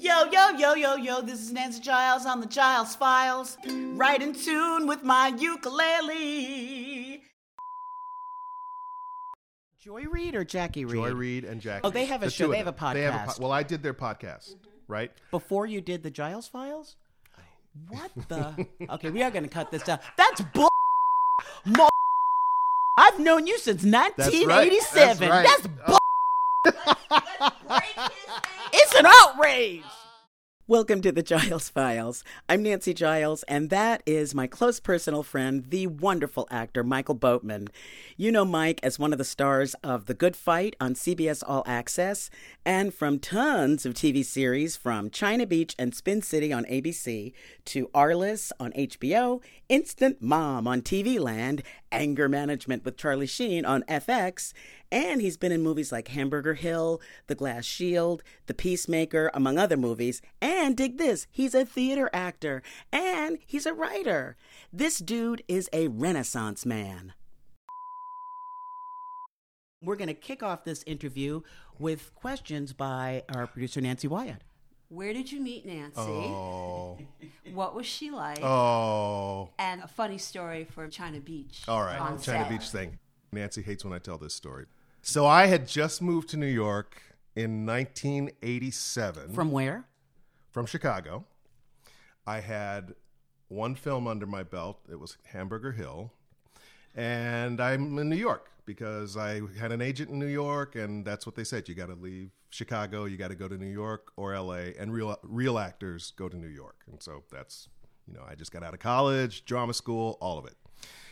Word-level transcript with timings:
Yo, 0.00 0.24
yo, 0.30 0.50
yo, 0.50 0.74
yo, 0.74 0.94
yo, 0.96 1.20
this 1.22 1.40
is 1.40 1.52
Nancy 1.52 1.80
Giles 1.80 2.24
on 2.24 2.40
the 2.40 2.46
Giles 2.46 2.94
Files. 2.94 3.58
Right 3.66 4.22
in 4.22 4.32
tune 4.32 4.86
with 4.86 5.02
my 5.02 5.28
ukulele. 5.36 7.22
Joy 9.82 10.02
Reid 10.04 10.34
or 10.36 10.44
Jackie 10.44 10.84
Reid? 10.84 10.94
Joy 10.94 11.12
Reid 11.14 11.44
and 11.44 11.60
Jackie. 11.60 11.80
Oh, 11.84 11.90
they 11.90 12.04
have 12.04 12.22
a 12.22 12.26
The 12.26 12.30
show. 12.30 12.44
two 12.46 12.50
of 12.50 12.52
They 12.52 12.58
have 12.58 12.68
a 12.68 12.72
them. 12.72 12.94
They 12.94 13.02
have 13.02 13.28
podcast. 13.28 13.40
well, 13.40 13.50
I 13.52 13.62
did 13.64 13.82
their 13.82 13.94
podcast, 13.94 14.54
right? 14.86 15.10
Before 15.32 15.66
you 15.66 15.80
did 15.80 16.02
the 16.04 16.10
Giles 16.10 16.46
Files? 16.46 16.94
What 17.88 18.10
the? 18.28 18.66
Okay, 18.90 19.10
we 19.10 19.22
are 19.22 19.30
going 19.30 19.44
to 19.44 19.48
cut 19.50 19.70
this 19.70 19.82
down. 19.82 19.98
That's 20.16 20.40
bull. 20.54 20.68
Mo- 21.64 21.88
I've 22.96 23.18
known 23.20 23.46
you 23.46 23.58
since 23.58 23.82
1987. 23.84 25.28
right. 25.28 25.46
That's 25.46 25.66
bull. 25.86 25.98
Outrage. 29.06 29.82
Welcome 30.66 31.00
to 31.00 31.12
the 31.12 31.22
Giles 31.22 31.70
Files. 31.70 32.22
I'm 32.46 32.62
Nancy 32.62 32.92
Giles, 32.92 33.42
and 33.44 33.70
that 33.70 34.02
is 34.04 34.34
my 34.34 34.46
close 34.46 34.80
personal 34.80 35.22
friend, 35.22 35.64
the 35.70 35.86
wonderful 35.86 36.46
actor 36.50 36.84
Michael 36.84 37.14
Boatman. 37.14 37.68
You 38.18 38.30
know 38.30 38.44
Mike 38.44 38.78
as 38.82 38.98
one 38.98 39.12
of 39.12 39.18
the 39.18 39.24
stars 39.24 39.74
of 39.82 40.04
The 40.04 40.12
Good 40.12 40.36
Fight 40.36 40.76
on 40.78 40.92
CBS 40.92 41.42
All 41.46 41.62
Access, 41.66 42.28
and 42.66 42.92
from 42.92 43.18
tons 43.18 43.86
of 43.86 43.94
TV 43.94 44.22
series 44.22 44.76
from 44.76 45.08
China 45.08 45.46
Beach 45.46 45.74
and 45.78 45.94
Spin 45.94 46.20
City 46.20 46.52
on 46.52 46.66
ABC 46.66 47.32
to 47.64 47.86
Arliss 47.94 48.52
on 48.60 48.72
HBO, 48.72 49.40
Instant 49.70 50.20
Mom 50.20 50.66
on 50.66 50.82
TV 50.82 51.18
Land, 51.18 51.62
Anger 51.92 52.28
Management 52.28 52.84
with 52.84 52.96
Charlie 52.96 53.26
Sheen 53.26 53.64
on 53.64 53.82
FX, 53.84 54.52
and 54.90 55.20
he's 55.20 55.36
been 55.36 55.52
in 55.52 55.62
movies 55.62 55.92
like 55.92 56.08
Hamburger 56.08 56.54
Hill, 56.54 57.00
The 57.26 57.34
Glass 57.34 57.64
Shield, 57.64 58.22
The 58.46 58.54
Peacemaker, 58.54 59.30
among 59.34 59.58
other 59.58 59.76
movies. 59.76 60.22
And 60.40 60.76
dig 60.76 60.98
this, 60.98 61.26
he's 61.30 61.54
a 61.54 61.64
theater 61.64 62.10
actor 62.12 62.62
and 62.92 63.38
he's 63.46 63.66
a 63.66 63.74
writer. 63.74 64.36
This 64.72 64.98
dude 64.98 65.42
is 65.48 65.68
a 65.72 65.88
renaissance 65.88 66.64
man. 66.64 67.12
We're 69.82 69.96
going 69.96 70.08
to 70.08 70.14
kick 70.14 70.42
off 70.42 70.64
this 70.64 70.82
interview 70.84 71.42
with 71.78 72.12
questions 72.14 72.72
by 72.72 73.22
our 73.32 73.46
producer, 73.46 73.80
Nancy 73.80 74.08
Wyatt. 74.08 74.42
Where 74.90 75.12
did 75.12 75.30
you 75.30 75.40
meet 75.40 75.66
Nancy? 75.66 76.00
Oh, 76.00 76.98
What 77.52 77.74
was 77.74 77.84
she 77.86 78.10
like? 78.10 78.42
oh. 78.42 79.50
And 79.58 79.82
a 79.82 79.88
funny 79.88 80.18
story 80.18 80.64
for 80.64 80.88
China 80.88 81.20
Beach. 81.20 81.62
All 81.68 81.82
right, 81.82 82.00
on 82.00 82.18
China 82.20 82.44
set. 82.44 82.48
Beach 82.48 82.68
thing. 82.70 82.98
Nancy 83.32 83.60
hates 83.62 83.84
when 83.84 83.92
I 83.92 83.98
tell 83.98 84.16
this 84.18 84.34
story. 84.34 84.64
So 85.02 85.26
I 85.26 85.46
had 85.46 85.68
just 85.68 86.00
moved 86.00 86.30
to 86.30 86.36
New 86.38 86.46
York 86.46 87.02
in 87.36 87.66
1987 87.66 89.32
From 89.34 89.50
where? 89.52 89.84
from 90.50 90.66
Chicago. 90.66 91.24
I 92.26 92.40
had 92.40 92.94
one 93.48 93.74
film 93.74 94.06
under 94.06 94.26
my 94.26 94.42
belt. 94.42 94.80
It 94.90 94.98
was 94.98 95.16
Hamburger 95.32 95.72
Hill. 95.72 96.12
And 96.94 97.60
I'm 97.60 97.98
in 97.98 98.08
New 98.08 98.16
York 98.16 98.50
because 98.64 99.16
I 99.16 99.42
had 99.58 99.70
an 99.72 99.80
agent 99.82 100.10
in 100.10 100.18
New 100.18 100.26
York, 100.26 100.74
and 100.74 101.04
that's 101.04 101.26
what 101.26 101.34
they 101.36 101.44
said. 101.44 101.68
You 101.68 101.74
got 101.74 101.86
to 101.86 101.94
leave 101.94 102.30
Chicago, 102.50 103.04
you 103.04 103.16
got 103.16 103.28
to 103.28 103.34
go 103.34 103.48
to 103.48 103.56
New 103.56 103.70
York 103.70 104.12
or 104.16 104.38
LA, 104.38 104.72
and 104.78 104.92
real 104.92 105.18
real 105.22 105.58
actors 105.58 106.12
go 106.16 106.28
to 106.28 106.36
New 106.36 106.48
York. 106.48 106.76
And 106.90 107.02
so 107.02 107.24
that's, 107.30 107.68
you 108.06 108.14
know, 108.14 108.22
I 108.28 108.34
just 108.34 108.52
got 108.52 108.62
out 108.62 108.74
of 108.74 108.80
college, 108.80 109.44
drama 109.44 109.74
school, 109.74 110.16
all 110.20 110.38
of 110.38 110.46
it. 110.46 110.54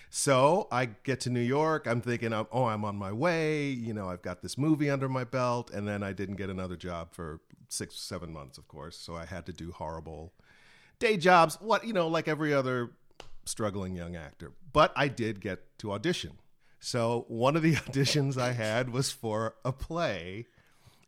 So 0.08 0.68
I 0.70 0.86
get 0.86 1.20
to 1.20 1.30
New 1.30 1.40
York. 1.40 1.86
I'm 1.86 2.00
thinking, 2.00 2.32
oh, 2.32 2.48
oh, 2.52 2.64
I'm 2.64 2.84
on 2.84 2.96
my 2.96 3.12
way. 3.12 3.68
You 3.68 3.92
know, 3.92 4.08
I've 4.08 4.22
got 4.22 4.40
this 4.40 4.56
movie 4.56 4.88
under 4.88 5.08
my 5.08 5.24
belt. 5.24 5.70
And 5.70 5.86
then 5.86 6.02
I 6.02 6.12
didn't 6.12 6.36
get 6.36 6.48
another 6.48 6.76
job 6.76 7.12
for 7.12 7.40
six, 7.68 7.96
seven 7.96 8.32
months, 8.32 8.56
of 8.56 8.68
course. 8.68 8.96
So 8.96 9.14
I 9.14 9.24
had 9.24 9.46
to 9.46 9.52
do 9.52 9.72
horrible 9.72 10.32
day 10.98 11.16
jobs, 11.16 11.58
what, 11.60 11.86
you 11.86 11.92
know, 11.92 12.08
like 12.08 12.28
every 12.28 12.54
other 12.54 12.92
struggling 13.44 13.94
young 13.94 14.16
actor. 14.16 14.52
But 14.72 14.92
I 14.96 15.08
did 15.08 15.40
get 15.40 15.78
to 15.80 15.92
audition. 15.92 16.38
So 16.80 17.24
one 17.28 17.56
of 17.56 17.62
the 17.62 17.74
auditions 17.76 18.40
I 18.40 18.52
had 18.52 18.90
was 18.90 19.10
for 19.10 19.56
a 19.64 19.72
play 19.72 20.46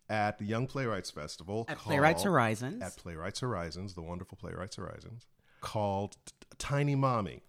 at 0.08 0.38
the 0.38 0.44
Young 0.44 0.66
Playwrights 0.66 1.10
Festival. 1.10 1.66
At 1.68 1.78
Playwrights 1.78 2.22
Horizons. 2.22 2.82
At 2.82 2.96
Playwrights 2.96 3.40
Horizons, 3.40 3.94
the 3.94 4.02
wonderful 4.02 4.38
Playwrights 4.40 4.76
Horizons, 4.76 5.26
called 5.60 6.16
Tiny 6.58 6.94
Mommy 6.94 7.42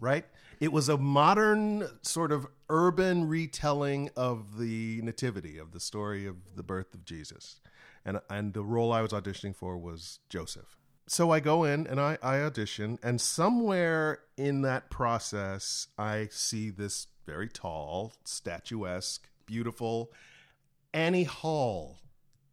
right? 0.00 0.24
It 0.60 0.72
was 0.72 0.88
a 0.88 0.96
modern 0.96 1.88
sort 2.02 2.32
of 2.32 2.46
urban 2.68 3.28
retelling 3.28 4.10
of 4.16 4.58
the 4.58 5.00
nativity 5.02 5.58
of 5.58 5.72
the 5.72 5.80
story 5.80 6.26
of 6.26 6.36
the 6.56 6.62
birth 6.62 6.94
of 6.94 7.04
Jesus. 7.04 7.60
And 8.04 8.20
and 8.30 8.54
the 8.54 8.64
role 8.64 8.92
I 8.92 9.02
was 9.02 9.12
auditioning 9.12 9.54
for 9.54 9.76
was 9.76 10.20
Joseph. 10.28 10.76
So 11.06 11.30
I 11.30 11.40
go 11.40 11.64
in 11.64 11.86
and 11.86 12.00
I, 12.00 12.18
I 12.22 12.40
audition 12.40 12.98
and 13.02 13.20
somewhere 13.20 14.20
in 14.36 14.62
that 14.62 14.90
process 14.90 15.88
I 15.96 16.28
see 16.30 16.70
this 16.70 17.06
very 17.24 17.48
tall, 17.48 18.12
statuesque, 18.24 19.28
beautiful 19.46 20.12
Annie 20.92 21.24
Hall 21.24 21.98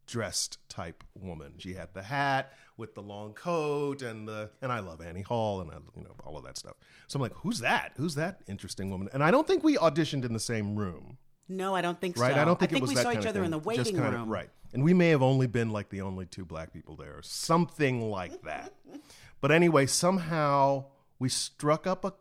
dressed 0.07 0.57
type 0.69 1.03
woman. 1.15 1.53
She 1.57 1.73
had 1.73 1.93
the 1.93 2.03
hat 2.03 2.53
with 2.77 2.93
the 2.93 3.01
long 3.01 3.33
coat 3.33 4.01
and 4.01 4.27
the 4.27 4.51
and 4.61 4.71
I 4.71 4.79
love 4.79 5.01
Annie 5.01 5.21
Hall 5.21 5.61
and 5.61 5.71
I, 5.71 5.75
you 5.95 6.03
know 6.03 6.15
all 6.23 6.37
of 6.37 6.43
that 6.45 6.57
stuff. 6.57 6.75
So 7.07 7.17
I'm 7.17 7.21
like, 7.21 7.33
who's 7.33 7.59
that? 7.59 7.93
Who's 7.97 8.15
that 8.15 8.41
interesting 8.47 8.89
woman? 8.91 9.09
And 9.13 9.23
I 9.23 9.31
don't 9.31 9.47
think 9.47 9.63
we 9.63 9.77
auditioned 9.77 10.25
in 10.25 10.33
the 10.33 10.39
same 10.39 10.75
room, 10.75 11.17
No, 11.47 11.73
I 11.75 11.81
don't 11.81 11.99
think 11.99 12.17
right? 12.17 12.35
so. 12.35 12.41
I 12.41 12.45
don't 12.45 12.59
think, 12.59 12.71
I 12.71 12.73
think 12.73 12.77
it 12.79 12.81
was 12.81 12.89
we 12.89 12.95
that 12.95 13.03
saw 13.03 13.11
each 13.19 13.25
other 13.25 13.43
in 13.43 13.51
the 13.51 13.59
waiting 13.59 13.95
kind 13.95 14.13
of- 14.13 14.21
room. 14.21 14.29
right? 14.29 14.49
And 14.73 14.83
we 14.83 14.93
may 14.93 15.09
have 15.09 15.21
only 15.21 15.47
been 15.47 15.69
like 15.69 15.89
the 15.89 16.01
only 16.01 16.25
two 16.25 16.43
black 16.43 16.73
people 16.73 16.97
there, 16.97 17.17
or 17.17 17.21
something 17.23 18.11
like 18.11 18.41
that. 18.43 18.73
but 19.41 19.49
anyway, 19.51 19.85
somehow 19.85 20.85
we 21.17 21.29
struck 21.29 21.87
up 21.87 22.03
a, 22.03 22.13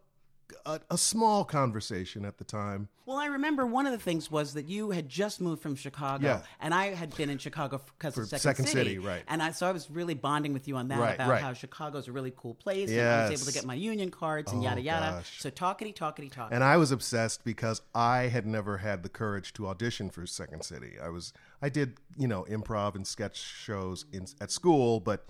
a 0.67 0.81
a 0.91 0.99
small 0.99 1.45
conversation 1.45 2.25
at 2.25 2.39
the 2.39 2.45
time. 2.45 2.89
Well, 3.07 3.19
I 3.19 3.27
remember 3.27 3.67
one 3.67 3.85
of 3.87 3.93
the 3.93 3.99
things 3.99 4.31
was 4.31 4.55
that 4.55 4.67
you 4.67 4.91
had 4.91 5.09
just 5.11 5.39
moved 5.41 5.61
from 5.61 5.75
Chicago, 5.77 6.27
Yeah. 6.27 6.43
and 6.59 6.73
I 6.73 6.95
had 6.95 7.15
been 7.17 7.29
in 7.29 7.37
Chicago 7.37 7.81
because 7.99 8.17
of 8.17 8.29
Second, 8.29 8.41
Second 8.41 8.67
City, 8.69 8.99
right. 8.99 9.23
And 9.29 9.43
I, 9.43 9.51
so 9.51 9.67
I 9.69 9.73
was 9.73 9.91
really 9.91 10.15
bonding 10.15 10.55
with 10.55 10.67
you 10.67 10.77
on 10.77 10.89
that 10.89 10.99
Right, 10.99 11.15
about 11.15 11.29
right. 11.29 11.43
how 11.43 11.53
Chicago's 11.53 12.09
a 12.09 12.13
really 12.13 12.33
cool 12.35 12.55
place, 12.55 12.91
and 12.91 13.01
I 13.01 13.29
was 13.29 13.43
able 13.43 13.47
to 13.51 13.53
get 13.55 13.67
my 13.67 13.75
union 13.75 14.11
cards 14.11 14.53
and 14.53 14.61
Oh, 14.63 14.65
yada 14.65 14.81
yada. 14.81 15.17
gosh. 15.17 15.41
So 15.41 15.51
talkity 15.51 15.95
talkity 15.95 16.33
talkity. 16.33 16.53
And 16.53 16.65
I 16.65 16.79
was 16.79 16.91
obsessed 16.93 17.45
because 17.45 17.83
I 17.95 18.29
had 18.29 18.47
never 18.47 18.79
had 18.79 19.03
the 19.03 19.11
courage 19.11 19.53
to 19.55 19.67
audition 19.67 20.09
for 20.09 20.27
Second 20.27 20.65
City. 20.65 20.93
I 21.03 21.11
was 21.11 21.33
I 21.61 21.69
did, 21.69 21.99
you 22.17 22.27
know, 22.29 22.45
improv 22.49 22.95
and 22.95 23.07
sketch 23.07 23.37
shows 23.37 24.07
in, 24.13 24.27
at 24.41 24.51
school, 24.51 25.01
but 25.01 25.27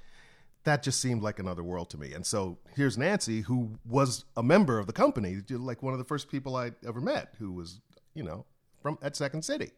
that 0.65 0.83
just 0.83 1.01
seemed 1.01 1.23
like 1.23 1.39
another 1.39 1.63
world 1.63 1.91
to 1.91 1.99
me. 1.99 2.13
And 2.13 2.27
so 2.27 2.59
here's 2.75 2.99
Nancy 2.99 3.43
who 3.43 3.79
was 3.85 4.25
a 4.37 4.43
member 4.43 4.79
of 4.79 4.87
the 4.87 4.93
company, 4.93 5.41
like 5.51 5.83
one 5.83 5.93
of 5.93 5.99
the 5.99 6.05
first 6.05 6.31
people 6.31 6.57
I 6.57 6.73
ever 6.87 7.01
met 7.01 7.35
who 7.39 7.53
was, 7.53 7.81
you 8.15 8.23
know, 8.23 8.45
from 8.83 8.99
at 9.03 9.15
Second 9.15 9.43
City. 9.43 9.73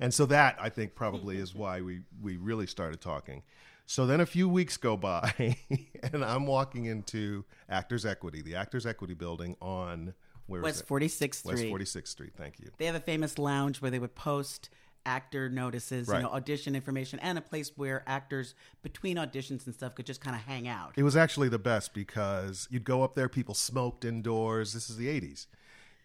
And 0.00 0.14
so 0.14 0.26
that 0.26 0.56
I 0.60 0.68
think 0.68 0.94
probably 0.94 1.38
is 1.38 1.54
why 1.54 1.80
we 1.80 2.02
we 2.22 2.36
really 2.36 2.66
started 2.66 3.00
talking. 3.00 3.42
So 3.86 4.06
then 4.06 4.20
a 4.20 4.26
few 4.26 4.48
weeks 4.48 4.76
go 4.76 4.96
by 4.96 5.56
and 6.12 6.24
I'm 6.24 6.46
walking 6.46 6.84
into 6.84 7.44
Actors 7.68 8.06
Equity, 8.06 8.42
the 8.42 8.54
Actors 8.54 8.86
Equity 8.86 9.14
building 9.14 9.56
on 9.60 10.14
where 10.46 10.62
West 10.62 10.82
it? 10.82 10.88
46th 10.88 11.44
West 11.44 11.62
46th 11.64 12.08
Street. 12.08 12.32
Thank 12.36 12.60
you. 12.60 12.70
They 12.78 12.86
have 12.86 12.94
a 12.94 13.00
famous 13.00 13.38
lounge 13.38 13.82
where 13.82 13.90
they 13.90 13.98
would 13.98 14.14
post 14.14 14.70
actor 15.06 15.48
notices, 15.48 16.08
Right. 16.08 16.18
you 16.18 16.22
know, 16.24 16.30
audition 16.30 16.74
information, 16.74 17.18
and 17.20 17.38
a 17.38 17.40
place 17.40 17.72
where 17.76 18.02
actors 18.06 18.54
between 18.82 19.16
auditions 19.16 19.66
and 19.66 19.74
stuff 19.74 19.94
could 19.94 20.06
just 20.06 20.20
kind 20.20 20.36
of 20.36 20.42
hang 20.42 20.68
out. 20.68 20.92
It 20.96 21.02
was 21.02 21.16
actually 21.16 21.48
the 21.48 21.58
best 21.58 21.94
because 21.94 22.68
you'd 22.70 22.84
go 22.84 23.02
up 23.02 23.14
there, 23.14 23.28
people 23.28 23.54
smoked 23.54 24.04
indoors. 24.04 24.72
This 24.72 24.90
is 24.90 24.96
the 24.96 25.08
80s. 25.08 25.46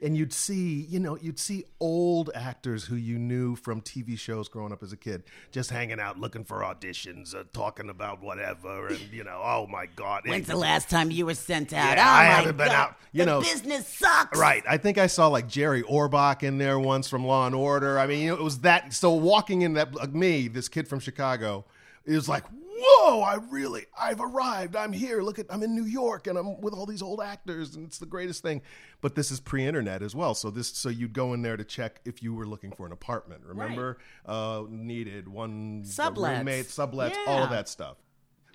And 0.02 0.18
you'd 0.18 0.34
see, 0.34 0.82
you 0.90 1.00
know, 1.00 1.18
you'd 1.22 1.40
see 1.40 1.64
old 1.80 2.30
actors 2.36 2.84
who 2.84 2.96
you 2.98 3.18
knew 3.18 3.56
from 3.56 3.80
TV 3.80 4.20
shows 4.20 4.50
growing 4.50 4.74
up 4.74 4.84
as 4.84 4.92
a 4.92 4.98
kid, 4.98 5.24
just 5.52 5.70
hanging 5.70 5.98
out 5.98 6.20
looking 6.20 6.44
for 6.44 6.58
auditions, 6.60 7.34
uh, 7.34 7.44
talking 7.54 7.90
about 7.90 8.22
whatever, 8.22 8.88
and 8.88 9.00
you 9.14 9.24
know, 9.24 9.40
oh 9.42 9.66
my 9.68 9.86
god, 9.96 10.24
When's 10.26 10.48
the 10.48 10.58
last 10.58 10.90
time 10.90 11.10
you 11.10 11.26
were 11.26 11.36
sent 11.36 11.72
out? 11.72 11.98
Yeah, 11.98 12.06
oh 12.06 12.12
I 12.12 12.24
my 12.28 12.34
haven't 12.34 12.58
been 12.58 12.68
God, 12.68 12.76
out. 12.76 12.96
You 13.14 13.20
the 13.20 13.26
know- 13.28 13.42
business 13.42 13.88
sucks. 13.88 14.38
Right. 14.38 14.64
I 14.68 14.76
think 14.78 14.98
I 14.98 15.08
saw 15.08 15.28
like 15.28 15.48
Jerry 15.48 15.84
Orbach 15.84 16.44
in 16.44 16.58
there 16.58 16.80
once 16.80 17.08
from 17.08 17.26
Law 17.26 17.46
and 17.46 17.56
Order. 17.56 17.98
I 17.98 18.06
mean, 18.06 18.20
you 18.24 18.30
know, 18.30 18.36
it 18.36 18.44
was 18.44 18.60
that. 18.60 18.94
So 18.94 19.14
walking 19.14 19.62
in 19.62 19.76
that, 19.76 19.96
like 19.96 20.14
me, 20.14 20.50
this 20.50 20.68
kid 20.68 20.86
from 20.88 21.00
Chicago, 21.00 21.64
it 22.06 22.14
was 22.14 22.28
like, 22.28 22.44
whoa, 22.76 23.22
I 23.22 23.36
really, 23.50 23.86
I've 24.00 24.20
arrived. 24.20 24.76
I'm 24.76 24.94
here. 24.94 25.22
Look 25.22 25.40
at, 25.40 25.46
I'm 25.50 25.64
in 25.64 25.76
New 25.76 25.86
York 25.86 26.28
and 26.28 26.38
I'm 26.38 26.62
with 26.62 26.74
all 26.74 26.86
these 26.86 27.02
old 27.02 27.22
actors 27.22 27.76
and 27.76 27.86
it's 27.86 27.98
the 27.98 28.06
greatest 28.06 28.42
thing. 28.42 28.62
But 29.02 29.16
this 29.16 29.32
is 29.32 29.40
pre-internet 29.40 30.02
as 30.02 30.16
well. 30.16 30.34
So 30.34 30.50
this, 30.50 30.70
so 30.70 30.90
you'd 30.90 31.14
go 31.14 31.34
in 31.34 31.42
there 31.42 31.58
to 31.58 31.64
check 31.64 32.02
if 32.06 32.24
you 32.24 32.34
were 32.34 32.46
looking 32.46 32.72
for 32.72 32.86
an 32.86 32.92
apartment. 32.92 33.44
Remember, 33.46 33.98
uh, 34.26 34.64
needed 34.70 35.28
one 35.28 35.84
Sublets. 35.86 36.38
roommate, 36.38 36.68
sublets, 36.68 37.16
all 37.28 37.44
of 37.44 37.50
that 37.50 37.68
stuff. 37.70 37.98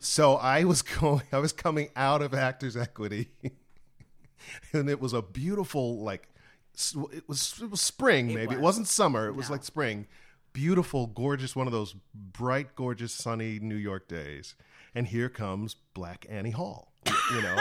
So 0.01 0.37
I 0.37 0.65
was 0.65 0.83
going, 1.01 1.23
I 1.33 1.39
was 1.39 1.53
coming 1.53 1.91
out 1.97 2.23
of 2.23 2.35
Actors 2.35 2.77
Equity 2.77 3.29
and 4.73 4.89
it 4.89 5.01
was 5.01 5.13
a 5.13 5.23
beautiful 5.23 5.99
like 6.03 6.29
it 7.13 7.29
was 7.29 7.61
it 7.61 7.71
was 7.71 7.81
spring 7.81 8.29
maybe 8.29 8.43
it 8.43 8.49
was. 8.51 8.59
wasn't 8.61 8.87
summer 8.87 9.27
it 9.27 9.35
was 9.35 9.51
like 9.51 9.65
spring 9.65 10.07
beautiful, 10.59 11.07
gorgeous, 11.07 11.55
one 11.55 11.69
of 11.69 11.73
those 11.73 11.95
bright, 12.13 12.75
gorgeous, 12.75 13.13
sunny 13.13 13.61
New 13.61 13.77
York 13.77 14.09
days. 14.09 14.57
And 14.93 15.07
here 15.07 15.29
comes 15.29 15.77
Black 15.95 16.27
Annie 16.29 16.51
Hall. 16.51 16.93
You 17.33 17.43
know, 17.43 17.57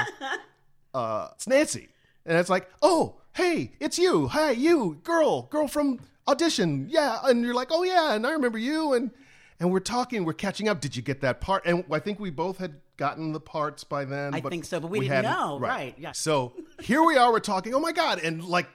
uh, 0.96 1.28
it's 1.36 1.48
Nancy. 1.48 1.90
And 2.26 2.40
it's 2.40 2.50
like, 2.50 2.68
oh, 2.82 3.22
hey, 3.36 3.74
it's 3.80 4.00
you. 4.00 4.30
Hi, 4.30 4.50
you, 4.50 5.00
girl, 5.04 5.44
girl 5.44 5.68
from 5.68 6.00
audition. 6.28 6.88
Yeah. 6.90 7.20
And 7.24 7.44
you're 7.44 7.54
like, 7.54 7.68
oh, 7.70 7.84
yeah. 7.84 8.16
And 8.16 8.26
I 8.26 8.32
remember 8.32 8.58
you. 8.58 8.94
And, 8.94 9.12
and 9.60 9.72
we're 9.72 9.80
talking, 9.80 10.26
we're 10.26 10.34
catching 10.34 10.68
up. 10.68 10.82
Did 10.82 10.96
you 10.96 11.04
get 11.04 11.22
that 11.22 11.40
part? 11.40 11.68
And 11.68 11.84
I 11.92 12.00
think 12.00 12.20
we 12.20 12.32
both 12.32 12.58
had 12.58 12.82
gotten 12.98 13.32
the 13.32 13.40
parts 13.40 13.84
by 13.84 14.06
then. 14.06 14.34
I 14.34 14.42
think 14.42 14.66
so, 14.66 14.80
but 14.80 14.90
we 14.90 15.02
didn't 15.02 15.14
hadn't- 15.24 15.32
know. 15.34 15.60
Right, 15.60 15.94
yeah. 16.00 16.14
So 16.14 16.54
here 16.82 17.04
we 17.04 17.16
are, 17.16 17.32
we're 17.32 17.42
talking. 17.42 17.76
Oh 17.76 17.80
my 17.80 17.92
God. 17.92 18.20
And 18.24 18.44
like, 18.44 18.68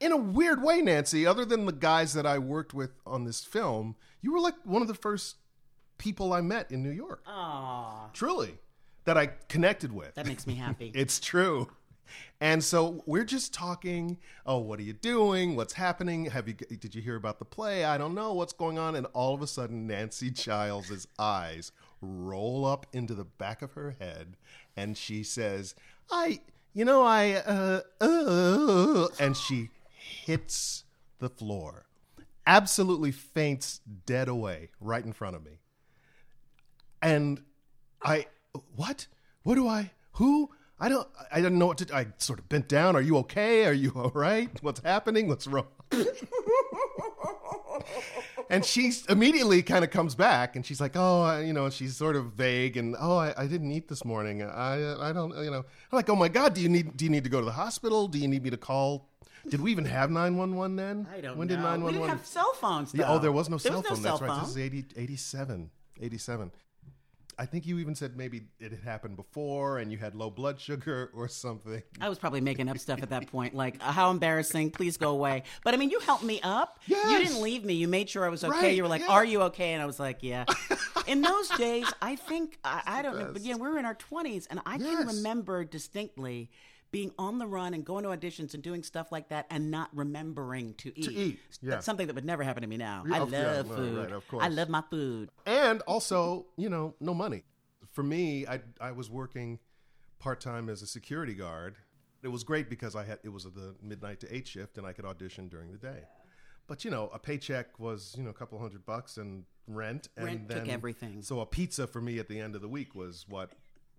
in 0.00 0.12
a 0.12 0.16
weird 0.16 0.62
way, 0.62 0.80
Nancy, 0.80 1.26
other 1.26 1.44
than 1.44 1.66
the 1.66 1.72
guys 1.72 2.12
that 2.14 2.26
I 2.26 2.38
worked 2.38 2.74
with 2.74 2.90
on 3.06 3.24
this 3.24 3.44
film, 3.44 3.96
you 4.20 4.32
were 4.32 4.40
like 4.40 4.54
one 4.64 4.82
of 4.82 4.88
the 4.88 4.94
first 4.94 5.36
people 5.98 6.32
I 6.32 6.40
met 6.40 6.70
in 6.70 6.82
New 6.82 6.90
York. 6.90 7.22
Aw, 7.26 8.10
Truly. 8.12 8.58
That 9.04 9.18
I 9.18 9.26
connected 9.48 9.92
with. 9.92 10.14
that 10.14 10.26
makes 10.26 10.46
me 10.46 10.54
happy. 10.54 10.90
It's 10.94 11.20
true. 11.20 11.68
And 12.40 12.62
so 12.62 13.02
we're 13.06 13.24
just 13.24 13.52
talking. 13.54 14.18
Oh, 14.46 14.58
what 14.58 14.78
are 14.78 14.82
you 14.82 14.92
doing? 14.92 15.56
What's 15.56 15.72
happening? 15.74 16.26
Have 16.26 16.46
you 16.48 16.54
did 16.54 16.94
you 16.94 17.00
hear 17.02 17.16
about 17.16 17.38
the 17.38 17.44
play? 17.44 17.84
I 17.84 17.96
don't 17.98 18.14
know 18.14 18.32
what's 18.34 18.52
going 18.52 18.78
on. 18.78 18.94
And 18.94 19.06
all 19.14 19.34
of 19.34 19.40
a 19.42 19.46
sudden, 19.46 19.86
Nancy 19.86 20.30
Giles' 20.30 21.06
eyes 21.18 21.72
roll 22.00 22.66
up 22.66 22.86
into 22.92 23.14
the 23.14 23.24
back 23.24 23.62
of 23.62 23.72
her 23.72 23.96
head, 23.98 24.36
and 24.76 24.96
she 24.98 25.22
says, 25.22 25.74
"I, 26.10 26.40
you 26.74 26.84
know, 26.84 27.02
I, 27.02 27.34
uh, 27.34 27.80
uh," 28.00 29.08
and 29.18 29.34
she 29.36 29.70
hits 30.24 30.84
the 31.18 31.28
floor, 31.28 31.86
absolutely 32.46 33.12
faints 33.12 33.80
dead 34.06 34.28
away 34.28 34.70
right 34.80 35.04
in 35.04 35.12
front 35.12 35.36
of 35.36 35.44
me. 35.44 35.58
And 37.02 37.42
I, 38.02 38.26
what? 38.74 39.06
What 39.42 39.56
do 39.56 39.68
I? 39.68 39.90
Who? 40.12 40.50
I 40.80 40.88
don't. 40.88 41.06
I 41.30 41.36
didn't 41.36 41.58
know 41.58 41.66
what 41.66 41.78
to. 41.78 41.94
I 41.94 42.06
sort 42.18 42.38
of 42.38 42.48
bent 42.48 42.68
down. 42.68 42.96
Are 42.96 43.00
you 43.00 43.16
okay? 43.18 43.66
Are 43.66 43.72
you 43.72 43.92
all 43.96 44.12
right? 44.14 44.50
What's 44.62 44.80
happening? 44.80 45.28
What's 45.28 45.46
wrong? 45.46 45.66
and 48.50 48.64
she 48.64 48.92
immediately 49.08 49.62
kind 49.62 49.84
of 49.84 49.90
comes 49.90 50.14
back, 50.14 50.56
and 50.56 50.64
she's 50.64 50.80
like, 50.80 50.92
"Oh, 50.94 51.38
you 51.40 51.52
know," 51.52 51.70
she's 51.70 51.96
sort 51.96 52.16
of 52.16 52.32
vague, 52.32 52.76
and 52.76 52.96
"Oh, 52.98 53.16
I, 53.16 53.34
I 53.36 53.46
didn't 53.46 53.70
eat 53.70 53.88
this 53.88 54.04
morning. 54.04 54.42
I, 54.42 55.08
I 55.08 55.12
don't, 55.12 55.36
you 55.42 55.50
know." 55.50 55.58
I'm 55.58 55.96
like, 55.96 56.08
"Oh 56.08 56.16
my 56.16 56.28
God, 56.28 56.54
do 56.54 56.60
you 56.60 56.68
need? 56.68 56.96
Do 56.96 57.04
you 57.04 57.10
need 57.10 57.24
to 57.24 57.30
go 57.30 57.40
to 57.40 57.46
the 57.46 57.52
hospital? 57.52 58.08
Do 58.08 58.18
you 58.18 58.28
need 58.28 58.42
me 58.42 58.50
to 58.50 58.56
call?" 58.56 59.08
Did 59.48 59.60
we 59.60 59.70
even 59.72 59.84
have 59.84 60.10
911 60.10 60.76
then? 60.76 61.06
I 61.12 61.20
don't 61.20 61.36
when 61.36 61.48
know. 61.48 61.54
did 61.54 61.60
we 61.60 61.64
911? 61.64 62.00
didn't 62.00 62.18
have 62.18 62.26
cell 62.26 62.52
phones. 62.54 62.94
Yeah, 62.94 63.04
oh, 63.12 63.18
there 63.18 63.32
was 63.32 63.48
no 63.48 63.56
There 63.58 63.72
cell 63.72 63.80
was 63.82 63.86
phone. 63.88 64.02
No 64.02 64.08
That's 64.10 64.18
cell 64.18 64.28
right. 64.28 64.34
phone. 64.34 64.40
This 64.44 64.50
is 64.50 64.58
80, 64.58 64.84
87. 64.96 65.70
87. 66.00 66.50
I 67.36 67.46
think 67.46 67.66
you 67.66 67.80
even 67.80 67.96
said 67.96 68.16
maybe 68.16 68.42
it 68.60 68.70
had 68.70 68.80
happened 68.82 69.16
before 69.16 69.78
and 69.78 69.90
you 69.90 69.98
had 69.98 70.14
low 70.14 70.30
blood 70.30 70.60
sugar 70.60 71.10
or 71.14 71.26
something. 71.26 71.82
I 72.00 72.08
was 72.08 72.16
probably 72.18 72.40
making 72.40 72.68
up 72.68 72.78
stuff 72.78 73.02
at 73.02 73.10
that 73.10 73.26
point, 73.26 73.54
like 73.54 73.76
uh, 73.80 73.90
how 73.90 74.10
embarrassing. 74.12 74.70
Please 74.70 74.96
go 74.96 75.10
away. 75.10 75.42
But 75.64 75.74
I 75.74 75.76
mean, 75.76 75.90
you 75.90 75.98
helped 75.98 76.22
me 76.22 76.40
up. 76.42 76.78
You 76.86 76.94
Yes. 76.96 77.28
didn't 77.28 77.42
leave 77.42 77.64
me. 77.64 77.74
You 77.74 77.88
made 77.88 78.08
sure 78.08 78.24
I 78.24 78.28
was 78.28 78.44
okay. 78.44 78.56
Right, 78.68 78.76
You 78.76 78.84
were 78.84 78.88
like, 78.88 79.00
yeah. 79.02 79.08
"Are 79.10 79.24
you 79.24 79.42
okay?" 79.42 79.72
And 79.72 79.82
I 79.82 79.86
was 79.86 79.98
like, 79.98 80.18
"Yeah." 80.22 80.44
in 81.08 81.22
those 81.22 81.48
days, 81.50 81.92
I 82.00 82.14
think 82.14 82.56
I, 82.62 82.82
I 82.86 83.02
don't 83.02 83.18
know. 83.18 83.30
But 83.32 83.42
yeah, 83.42 83.56
we 83.56 83.62
were 83.68 83.78
in 83.78 83.84
our 83.84 83.94
twenties, 83.94 84.46
and 84.46 84.60
I 84.64 84.78
can 84.78 85.04
remember 85.06 85.64
distinctly 85.64 86.50
being 86.94 87.12
on 87.18 87.38
the 87.38 87.46
run 87.46 87.74
and 87.74 87.84
going 87.84 88.04
to 88.04 88.10
auditions 88.10 88.54
and 88.54 88.62
doing 88.62 88.84
stuff 88.84 89.10
like 89.10 89.28
that, 89.30 89.46
and 89.50 89.70
not 89.70 89.90
remembering 89.92 90.74
to 90.74 90.96
eat. 90.98 91.10
eat, 91.10 91.40
yeah. 91.60 91.70
That's 91.70 91.84
something 91.86 92.06
that 92.06 92.14
would 92.14 92.24
never 92.24 92.44
happen 92.44 92.62
to 92.62 92.68
me 92.68 92.76
now. 92.76 93.02
Yeah, 93.06 93.14
I 93.14 93.18
of- 93.18 93.32
yeah, 93.32 93.52
love 93.56 93.74
food. 93.74 93.98
right, 93.98 94.12
of 94.12 94.24
I 94.40 94.48
love 94.48 94.68
my 94.68 94.82
food. 94.90 95.30
And 95.44 95.80
also, 95.82 96.46
you 96.56 96.68
know, 96.68 96.94
no 97.00 97.12
money. 97.12 97.42
For 97.92 98.04
me, 98.04 98.46
I 98.46 98.60
I 98.80 98.92
was 98.92 99.10
working 99.10 99.58
part-time 100.20 100.68
as 100.68 100.82
a 100.82 100.86
security 100.86 101.34
guard. 101.34 101.76
It 102.22 102.28
was 102.28 102.44
great 102.44 102.70
because 102.70 102.94
I 102.94 103.04
had 103.04 103.18
it 103.24 103.28
was 103.30 103.44
the 103.44 103.74
midnight 103.82 104.20
to 104.20 104.34
8 104.34 104.46
shift 104.46 104.78
and 104.78 104.86
I 104.86 104.92
could 104.92 105.04
audition 105.04 105.48
during 105.48 105.72
the 105.72 105.78
day. 105.78 106.04
But 106.66 106.84
you 106.84 106.90
know, 106.90 107.10
a 107.12 107.18
paycheck 107.18 107.78
was, 107.78 108.14
you 108.16 108.22
know, 108.22 108.30
a 108.30 108.34
couple 108.34 108.58
hundred 108.58 108.86
bucks 108.86 109.18
and 109.18 109.44
rent 109.66 110.08
and 110.16 110.26
Rent 110.26 110.48
took 110.48 110.58
then 110.60 110.70
everything. 110.70 111.22
So 111.22 111.40
a 111.40 111.46
pizza 111.46 111.86
for 111.86 112.00
me 112.00 112.18
at 112.18 112.28
the 112.28 112.40
end 112.40 112.54
of 112.54 112.62
the 112.62 112.68
week 112.68 112.94
was 112.94 113.26
what 113.28 113.52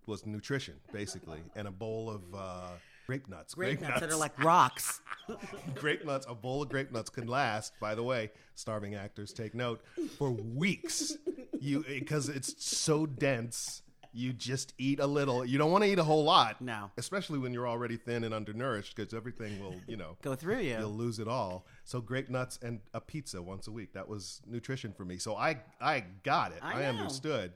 was 0.06 0.26
nutrition 0.26 0.74
basically 0.92 1.40
and 1.54 1.66
a 1.68 1.70
bowl 1.70 2.10
of 2.10 2.22
uh 2.34 2.68
grape 3.06 3.28
nuts. 3.28 3.54
Grape 3.54 3.80
nuts 3.80 4.00
that 4.00 4.10
are 4.10 4.16
like 4.16 4.42
rocks. 4.42 5.00
grape 5.74 6.04
nuts, 6.04 6.26
a 6.28 6.34
bowl 6.34 6.62
of 6.62 6.68
grape 6.68 6.90
nuts 6.92 7.10
can 7.10 7.26
last. 7.26 7.72
By 7.80 7.94
the 7.94 8.02
way, 8.02 8.30
starving 8.54 8.94
actors 8.94 9.32
take 9.32 9.54
note 9.54 9.80
for 10.18 10.30
weeks. 10.30 11.16
You 11.60 11.84
because 11.88 12.28
it's 12.28 12.64
so 12.64 13.06
dense. 13.06 13.82
You 14.12 14.32
just 14.32 14.72
eat 14.78 14.98
a 14.98 15.06
little. 15.06 15.44
You 15.44 15.58
don't 15.58 15.70
want 15.70 15.84
to 15.84 15.90
eat 15.90 15.98
a 15.98 16.04
whole 16.04 16.24
lot. 16.24 16.62
No. 16.62 16.90
especially 16.96 17.38
when 17.38 17.52
you're 17.52 17.68
already 17.68 17.98
thin 17.98 18.24
and 18.24 18.32
undernourished, 18.32 18.96
because 18.96 19.12
everything 19.12 19.60
will, 19.60 19.74
you 19.86 19.98
know, 19.98 20.16
Go 20.22 20.34
through 20.34 20.60
you. 20.60 20.78
You'll 20.78 20.88
lose 20.88 21.18
it 21.18 21.28
all. 21.28 21.66
So 21.84 22.00
grape 22.00 22.30
nuts 22.30 22.58
and 22.62 22.80
a 22.94 23.00
pizza 23.00 23.42
once 23.42 23.66
a 23.66 23.70
week. 23.70 23.92
That 23.92 24.08
was 24.08 24.40
nutrition 24.46 24.94
for 24.96 25.04
me. 25.04 25.18
So 25.18 25.36
I 25.36 25.58
I 25.82 26.04
got 26.22 26.52
it. 26.52 26.60
I 26.62 26.84
I, 26.84 26.86
understood. 26.86 27.52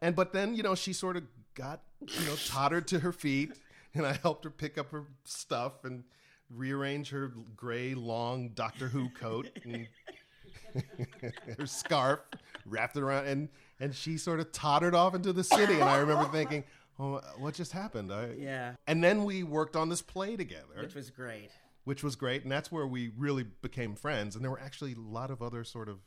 And 0.00 0.14
but 0.14 0.32
then 0.32 0.54
you 0.54 0.62
know 0.62 0.74
she 0.74 0.92
sort 0.92 1.16
of 1.16 1.24
got 1.54 1.82
you 2.00 2.26
know 2.26 2.36
tottered 2.46 2.86
to 2.88 3.00
her 3.00 3.12
feet, 3.12 3.52
and 3.94 4.06
I 4.06 4.12
helped 4.14 4.44
her 4.44 4.50
pick 4.50 4.78
up 4.78 4.90
her 4.92 5.04
stuff 5.24 5.84
and 5.84 6.04
rearrange 6.54 7.10
her 7.10 7.32
gray 7.56 7.94
long 7.94 8.50
Doctor 8.50 8.88
Who 8.88 9.10
coat 9.10 9.48
and 9.64 9.88
her 11.58 11.66
scarf, 11.66 12.20
wrapped 12.66 12.96
it 12.96 13.02
around, 13.02 13.26
and 13.26 13.48
and 13.80 13.94
she 13.94 14.18
sort 14.18 14.40
of 14.40 14.52
tottered 14.52 14.94
off 14.94 15.14
into 15.14 15.32
the 15.32 15.44
city. 15.44 15.74
And 15.74 15.84
I 15.84 15.98
remember 15.98 16.24
thinking, 16.30 16.64
oh, 16.98 17.20
what 17.38 17.54
just 17.54 17.72
happened? 17.72 18.12
I, 18.12 18.30
Yeah. 18.38 18.74
And 18.86 19.02
then 19.02 19.24
we 19.24 19.42
worked 19.42 19.76
on 19.76 19.88
this 19.88 20.02
play 20.02 20.36
together 20.36 20.80
Which 20.80 20.94
was 20.94 21.10
great. 21.10 21.50
which 21.84 22.02
was 22.02 22.16
great, 22.16 22.42
and 22.42 22.50
that's 22.52 22.70
where 22.72 22.86
we 22.86 23.12
really 23.16 23.44
became 23.44 23.94
friends. 23.94 24.34
And 24.34 24.44
there 24.44 24.50
were 24.50 24.60
actually 24.60 24.94
a 24.94 25.00
lot 25.00 25.30
of 25.30 25.42
other 25.42 25.64
sort 25.64 25.88
of 25.88 25.98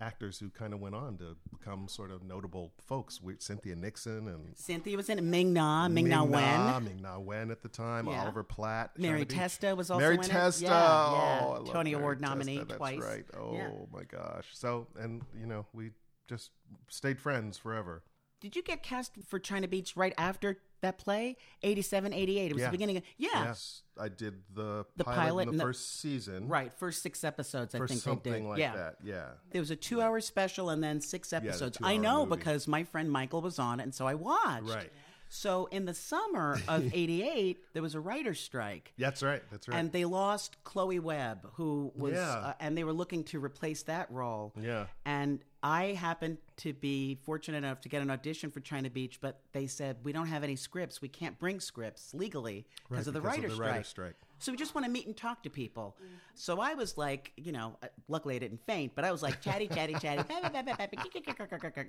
actors 0.00 0.38
who 0.38 0.50
kind 0.50 0.72
of 0.72 0.80
went 0.80 0.94
on 0.94 1.18
to 1.18 1.36
become 1.50 1.88
sort 1.88 2.10
of 2.10 2.22
notable 2.22 2.72
folks. 2.86 3.20
We, 3.20 3.34
Cynthia 3.38 3.74
Nixon 3.76 4.28
and 4.28 4.56
Cynthia 4.56 4.96
was 4.96 5.08
in 5.08 5.18
it. 5.18 5.22
Ming 5.22 5.52
Na, 5.52 5.88
Ming 5.88 6.08
Na 6.08 6.24
Wen. 6.24 6.84
Ming 6.84 7.02
Na 7.02 7.18
Wen 7.18 7.50
at 7.50 7.62
the 7.62 7.68
time, 7.68 8.06
Yeah. 8.06 8.22
Oliver 8.22 8.44
Platt, 8.44 8.98
Mary 8.98 9.24
Testa 9.24 9.74
was 9.74 9.90
also 9.90 10.00
Mary 10.00 10.14
in 10.14 10.20
it. 10.20 10.26
Testa. 10.26 10.64
Yeah, 10.64 10.70
yeah. 10.70 11.40
Oh, 11.42 11.64
Tony 11.66 11.90
Mary 11.90 12.02
Award 12.02 12.20
Testa, 12.20 12.34
nominee 12.34 12.58
that's 12.58 12.76
twice. 12.76 13.00
Right. 13.00 13.24
Oh 13.36 13.88
my 13.92 14.04
gosh. 14.04 14.46
So 14.52 14.86
and 14.98 15.22
you 15.38 15.46
know 15.46 15.66
we 15.72 15.90
just 16.28 16.50
stayed 16.88 17.18
friends 17.20 17.56
forever. 17.58 18.02
Did 18.40 18.54
you 18.56 18.62
get 18.62 18.82
cast 18.82 19.12
for 19.26 19.38
China 19.38 19.66
Beach 19.68 19.96
right 19.96 20.14
after 20.16 20.58
that 20.80 20.96
play? 20.98 21.36
87, 21.64 22.12
88. 22.12 22.50
It 22.50 22.54
was 22.54 22.60
Yeah. 22.60 22.66
the 22.68 22.70
beginning 22.70 22.96
of. 22.98 23.02
Yeah. 23.16 23.28
Yes, 23.32 23.82
I 23.98 24.08
did 24.08 24.42
the, 24.54 24.84
The 24.96 25.04
pilot, 25.04 25.16
pilot 25.18 25.42
in 25.42 25.48
the, 25.52 25.58
the- 25.58 25.64
first 25.64 26.00
season. 26.00 26.46
Right. 26.46 26.72
First 26.78 27.02
six 27.02 27.24
episodes, 27.24 27.74
I 27.74 27.78
think 27.84 28.00
something 28.00 28.32
they 28.32 28.38
did. 28.40 28.48
like 28.48 28.58
yeah. 28.60 28.76
that. 28.76 28.96
Yeah. 29.02 29.24
There 29.50 29.60
was 29.60 29.70
a 29.72 29.76
two 29.76 30.00
hour 30.00 30.20
special 30.20 30.70
and 30.70 30.82
then 30.82 31.00
six 31.00 31.30
the 31.30 31.36
episodes. 31.36 31.78
I 31.82 31.94
two-hour 31.96 32.02
know 32.02 32.26
movie. 32.26 32.38
because 32.38 32.68
my 32.68 32.84
friend 32.84 33.10
Michael 33.10 33.40
was 33.42 33.58
on 33.58 33.80
it, 33.80 33.82
and 33.84 33.94
so 33.94 34.06
I 34.06 34.14
watched. 34.14 34.68
Right. 34.72 34.92
So 35.30 35.66
in 35.66 35.84
the 35.84 35.92
summer 35.92 36.58
of 36.68 36.84
88, 36.94 37.58
there 37.74 37.82
was 37.82 37.94
a 37.94 38.00
writer's 38.00 38.40
strike. 38.40 38.92
That's 38.96 39.22
right. 39.22 39.42
That's 39.50 39.68
right. 39.68 39.76
And 39.78 39.92
they 39.92 40.06
lost 40.06 40.56
Chloe 40.64 41.00
Webb, 41.00 41.46
who 41.54 41.92
was, 41.94 42.14
Yeah. 42.14 42.30
uh, 42.32 42.52
and 42.60 42.78
they 42.78 42.84
were 42.84 42.94
looking 42.94 43.24
to 43.24 43.38
replace 43.44 43.82
that 43.82 44.10
role. 44.10 44.54
Yeah. 44.58 44.86
And 45.04 45.40
I 45.62 45.86
happened 45.86 46.38
to 46.58 46.72
be 46.72 47.16
fortunate 47.24 47.58
enough 47.58 47.80
to 47.80 47.88
get 47.88 48.00
an 48.00 48.10
audition 48.10 48.50
for 48.50 48.60
China 48.60 48.88
Beach, 48.90 49.20
but 49.20 49.40
they 49.52 49.66
said 49.66 49.96
we 50.04 50.12
don't 50.12 50.28
have 50.28 50.44
any 50.44 50.54
scripts. 50.54 51.02
We 51.02 51.08
can't 51.08 51.38
bring 51.38 51.58
scripts 51.58 52.14
legally 52.14 52.66
because 52.88 53.08
of 53.08 53.14
the 53.14 53.20
because 53.20 53.38
of 53.38 53.42
writer's 53.42 53.50
the 53.50 53.56
strike. 53.56 53.70
writer's 53.70 53.88
strike. 53.88 54.14
So 54.38 54.52
we 54.52 54.58
just 54.58 54.74
want 54.74 54.84
to 54.84 54.90
meet 54.90 55.06
and 55.06 55.16
talk 55.16 55.42
to 55.42 55.50
people. 55.50 55.96
So 56.34 56.60
I 56.60 56.74
was 56.74 56.96
like, 56.96 57.32
you 57.36 57.50
know, 57.50 57.76
uh, 57.82 57.88
luckily 58.06 58.36
I 58.36 58.38
didn't 58.38 58.64
faint, 58.66 58.94
but 58.94 59.04
I 59.04 59.10
was 59.10 59.20
like 59.20 59.40
chatty, 59.40 59.66
chatty, 59.66 59.94
chatty, 59.94 60.22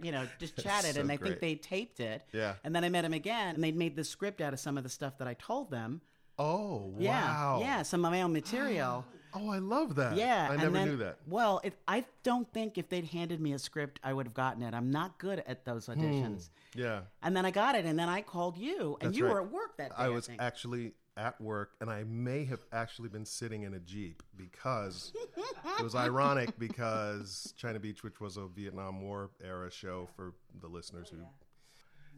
you 0.03 0.11
know, 0.11 0.27
just 0.39 0.57
chatted, 0.57 0.95
so 0.95 1.01
and 1.01 1.11
I 1.11 1.17
think 1.17 1.39
they 1.39 1.53
taped 1.53 1.99
it. 1.99 2.23
Yeah. 2.33 2.55
And 2.63 2.75
then 2.75 2.83
I 2.83 2.89
met 2.89 3.05
him 3.05 3.13
again, 3.13 3.53
and 3.53 3.63
they'd 3.63 3.77
made 3.77 3.95
the 3.95 4.03
script 4.03 4.41
out 4.41 4.53
of 4.53 4.59
some 4.59 4.77
of 4.77 4.83
the 4.83 4.89
stuff 4.89 5.19
that 5.19 5.27
I 5.27 5.35
told 5.35 5.69
them. 5.69 6.01
Oh 6.39 6.93
Yeah, 6.97 7.11
wow! 7.11 7.59
yeah, 7.61 7.83
some 7.83 8.03
of 8.03 8.11
my 8.11 8.23
own 8.23 8.33
material. 8.33 9.05
Oh, 9.33 9.49
I 9.49 9.59
love 9.59 9.95
that. 9.95 10.15
Yeah, 10.17 10.47
I 10.49 10.55
never 10.55 10.71
then- 10.71 10.87
knew 10.87 10.97
that. 10.97 11.19
Well, 11.27 11.61
if, 11.63 11.73
I 11.87 12.05
don't 12.23 12.51
think 12.51 12.77
if 12.77 12.89
they'd 12.89 13.05
handed 13.05 13.39
me 13.39 13.53
a 13.53 13.59
script, 13.59 13.99
I 14.03 14.13
would 14.13 14.25
have 14.25 14.33
gotten 14.33 14.63
it. 14.63 14.73
I'm 14.73 14.91
not 14.91 15.17
good 15.17 15.43
at 15.45 15.65
those 15.65 15.85
hmm. 15.85 15.93
auditions. 15.93 16.49
Yeah, 16.75 17.01
And 17.23 17.35
then 17.35 17.45
I 17.45 17.51
got 17.51 17.75
it, 17.75 17.85
and 17.85 17.97
then 17.97 18.09
I 18.09 18.21
called 18.21 18.57
you, 18.57 18.97
and 19.01 19.09
That's 19.09 19.17
you 19.17 19.25
right. 19.25 19.33
were 19.33 19.41
at 19.41 19.51
work 19.51 19.77
that 19.77 19.89
day. 19.89 19.95
I 19.97 20.09
was 20.09 20.27
think. 20.27 20.41
actually 20.41 20.93
at 21.17 21.39
work, 21.41 21.71
and 21.81 21.89
I 21.89 22.03
may 22.05 22.45
have 22.45 22.61
actually 22.71 23.09
been 23.09 23.25
sitting 23.25 23.63
in 23.63 23.73
a 23.73 23.79
jeep 23.79 24.23
because 24.37 25.11
it 25.79 25.83
was 25.83 25.93
ironic 25.95 26.57
because 26.57 27.53
China 27.57 27.79
Beach, 27.79 28.03
which 28.03 28.21
was 28.21 28.37
a 28.37 28.47
Vietnam 28.47 29.01
War 29.01 29.29
era 29.43 29.69
show 29.69 30.07
for 30.15 30.33
the 30.61 30.67
listeners 30.67 31.09
oh, 31.13 31.17
who. 31.17 31.23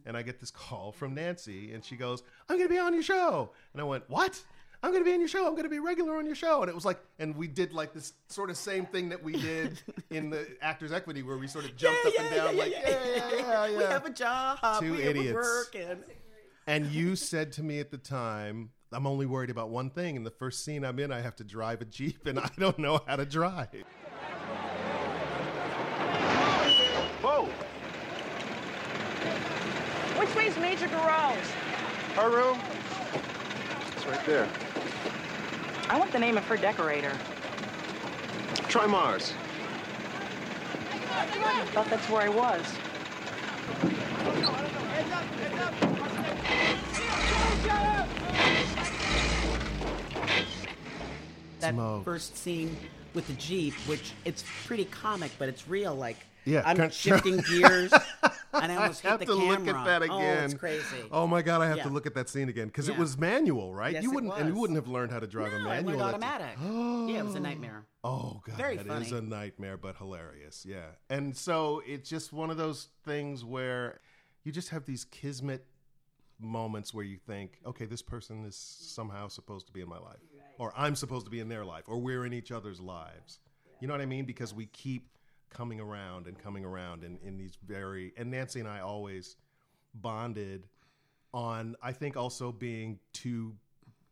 And 0.05 0.17
I 0.17 0.21
get 0.21 0.39
this 0.39 0.51
call 0.51 0.91
from 0.91 1.13
Nancy, 1.15 1.73
and 1.73 1.83
she 1.83 1.95
goes, 1.95 2.23
"I'm 2.49 2.57
going 2.57 2.67
to 2.67 2.73
be 2.73 2.79
on 2.79 2.93
your 2.93 3.03
show," 3.03 3.51
and 3.73 3.81
I 3.81 3.85
went, 3.85 4.09
"What?" 4.09 4.41
I'm 4.83 4.89
going 4.91 5.03
to 5.03 5.07
be 5.07 5.13
in 5.13 5.19
your 5.19 5.29
show. 5.29 5.45
I'm 5.45 5.51
going 5.51 5.63
to 5.63 5.69
be 5.69 5.79
regular 5.79 6.17
on 6.17 6.25
your 6.25 6.33
show. 6.33 6.61
And 6.61 6.69
it 6.69 6.73
was 6.73 6.85
like, 6.85 6.99
and 7.19 7.35
we 7.35 7.47
did 7.47 7.71
like 7.71 7.93
this 7.93 8.13
sort 8.29 8.49
of 8.49 8.57
same 8.57 8.87
thing 8.87 9.09
that 9.09 9.23
we 9.23 9.33
did 9.33 9.79
in 10.09 10.31
the 10.31 10.47
Actors 10.61 10.91
Equity, 10.91 11.21
where 11.21 11.37
we 11.37 11.47
sort 11.47 11.65
of 11.65 11.75
jumped 11.75 12.03
up 12.05 12.13
and 12.19 12.35
down, 12.35 12.57
like, 12.57 12.71
yeah, 12.71 12.89
yeah, 12.89 13.29
yeah, 13.31 13.65
yeah. 13.67 13.77
We 13.77 13.83
have 13.83 14.05
a 14.05 14.09
job. 14.09 14.59
Two 14.79 14.93
we 14.93 15.03
idiots. 15.03 15.27
have 15.27 15.35
a 15.35 15.39
work. 15.39 15.75
And... 15.75 16.03
And 16.67 16.87
you 16.87 17.15
said 17.15 17.51
to 17.53 17.63
me 17.63 17.79
at 17.79 17.91
the 17.91 17.97
time, 17.97 18.71
I'm 18.91 19.05
only 19.05 19.25
worried 19.25 19.49
about 19.49 19.69
one 19.69 19.89
thing. 19.89 20.15
In 20.15 20.23
the 20.23 20.31
first 20.31 20.65
scene 20.65 20.83
I'm 20.83 20.99
in, 20.99 21.11
I 21.11 21.21
have 21.21 21.35
to 21.37 21.43
drive 21.43 21.81
a 21.81 21.85
Jeep, 21.85 22.25
and 22.25 22.39
I 22.39 22.49
don't 22.57 22.79
know 22.79 23.01
how 23.05 23.17
to 23.17 23.25
drive. 23.25 23.69
Whoa! 27.21 27.45
Which 30.19 30.35
way's 30.35 30.57
Major 30.57 30.87
Garreau? 30.87 31.35
Her 32.15 32.29
room? 32.29 32.59
It's 34.11 34.17
right 34.17 34.25
there. 34.27 34.49
I 35.89 35.97
want 35.97 36.11
the 36.11 36.19
name 36.19 36.37
of 36.37 36.43
her 36.45 36.57
decorator. 36.57 37.13
Try 38.67 38.85
Mars. 38.85 39.33
I 41.13 41.65
thought 41.73 41.89
that's 41.89 42.09
where 42.09 42.21
I 42.21 42.29
was. 42.29 42.61
that 51.59 51.73
Smokes. 51.73 52.05
first 52.05 52.37
scene 52.37 52.75
with 53.13 53.27
the 53.27 53.33
jeep, 53.33 53.73
which 53.87 54.11
it's 54.25 54.43
pretty 54.65 54.85
comic, 54.85 55.31
but 55.37 55.47
it's 55.47 55.67
real. 55.67 55.95
Like 55.95 56.17
Yeah, 56.45 56.63
I'm 56.65 56.89
shifting 56.89 57.37
gears, 57.49 57.93
and 58.53 58.71
I 58.71 58.75
almost 58.81 59.05
I 59.05 59.09
have 59.09 59.19
hit 59.19 59.27
the 59.27 59.35
to 59.35 59.39
camera. 59.41 59.57
look 59.59 59.67
at 59.75 59.85
that 59.85 60.01
again. 60.03 60.37
Oh, 60.41 60.45
it's 60.45 60.53
crazy. 60.53 60.83
Oh 61.11 61.27
my 61.27 61.41
god, 61.41 61.61
I 61.61 61.67
have 61.67 61.77
Yeah. 61.77 61.83
to 61.83 61.89
look 61.89 62.05
at 62.05 62.13
that 62.15 62.29
scene 62.29 62.49
again 62.49 62.67
because 62.67 62.89
it 62.89 62.97
was 62.97 63.17
manual, 63.17 63.73
right? 63.73 63.93
Yes, 63.93 64.03
you 64.03 64.11
it 64.11 64.15
wouldn't, 64.15 64.33
and 64.37 64.49
you 64.49 64.55
wouldn't 64.55 64.77
have 64.77 64.87
learned 64.87 65.11
how 65.11 65.19
to 65.19 65.27
drive 65.27 65.53
a 65.53 65.59
no, 65.59 65.69
I 65.69 65.81
manual. 65.81 65.99
learned 65.99 66.01
at 66.01 66.21
the- 66.21 66.25
automatic. 66.25 66.57
yeah, 67.13 67.19
it 67.19 67.25
was 67.25 67.35
a 67.35 67.39
nightmare. 67.39 67.85
Oh 68.03 68.41
god, 68.45 68.55
Very 68.57 68.77
that 68.77 68.87
funny. 68.87 69.05
is 69.05 69.11
a 69.11 69.21
nightmare, 69.21 69.77
but 69.77 69.97
hilarious. 69.97 70.65
Yeah, 70.67 70.85
and 71.09 71.35
so 71.35 71.81
it's 71.85 72.09
just 72.09 72.33
one 72.33 72.49
of 72.49 72.57
those 72.57 72.89
things 73.05 73.43
where 73.45 73.99
you 74.43 74.51
just 74.51 74.69
have 74.69 74.85
these 74.85 75.05
kismet 75.05 75.65
moments 76.39 76.93
where 76.93 77.05
you 77.05 77.17
think, 77.17 77.59
okay, 77.65 77.85
this 77.85 78.01
person 78.01 78.43
is 78.45 78.55
somehow 78.55 79.27
supposed 79.27 79.67
to 79.67 79.73
be 79.73 79.81
in 79.81 79.87
my 79.87 79.99
life, 79.99 80.17
or 80.57 80.73
I'm 80.75 80.95
supposed 80.95 81.25
to 81.25 81.31
be 81.31 81.39
in 81.39 81.49
their 81.49 81.63
life, 81.63 81.83
or 81.87 81.99
we're 81.99 82.25
in 82.25 82.33
each 82.33 82.51
other's 82.51 82.79
lives. 82.79 83.39
You 83.79 83.87
know 83.87 83.93
what 83.93 84.01
I 84.01 84.05
mean? 84.07 84.25
Because 84.25 84.53
we 84.53 84.65
keep 84.67 85.07
coming 85.53 85.79
around 85.79 86.27
and 86.27 86.37
coming 86.37 86.65
around 86.65 87.03
in, 87.03 87.17
in 87.23 87.37
these 87.37 87.57
very 87.65 88.13
and 88.17 88.31
Nancy 88.31 88.59
and 88.59 88.69
I 88.69 88.79
always 88.79 89.35
bonded 89.93 90.67
on 91.33 91.75
I 91.81 91.91
think 91.91 92.17
also 92.17 92.51
being 92.51 92.99
two 93.13 93.55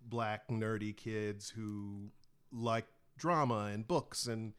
black 0.07 0.47
nerdy 0.49 0.95
kids 0.95 1.49
who 1.49 2.09
like 2.51 2.85
drama 3.17 3.69
and 3.73 3.87
books 3.87 4.27
and 4.27 4.53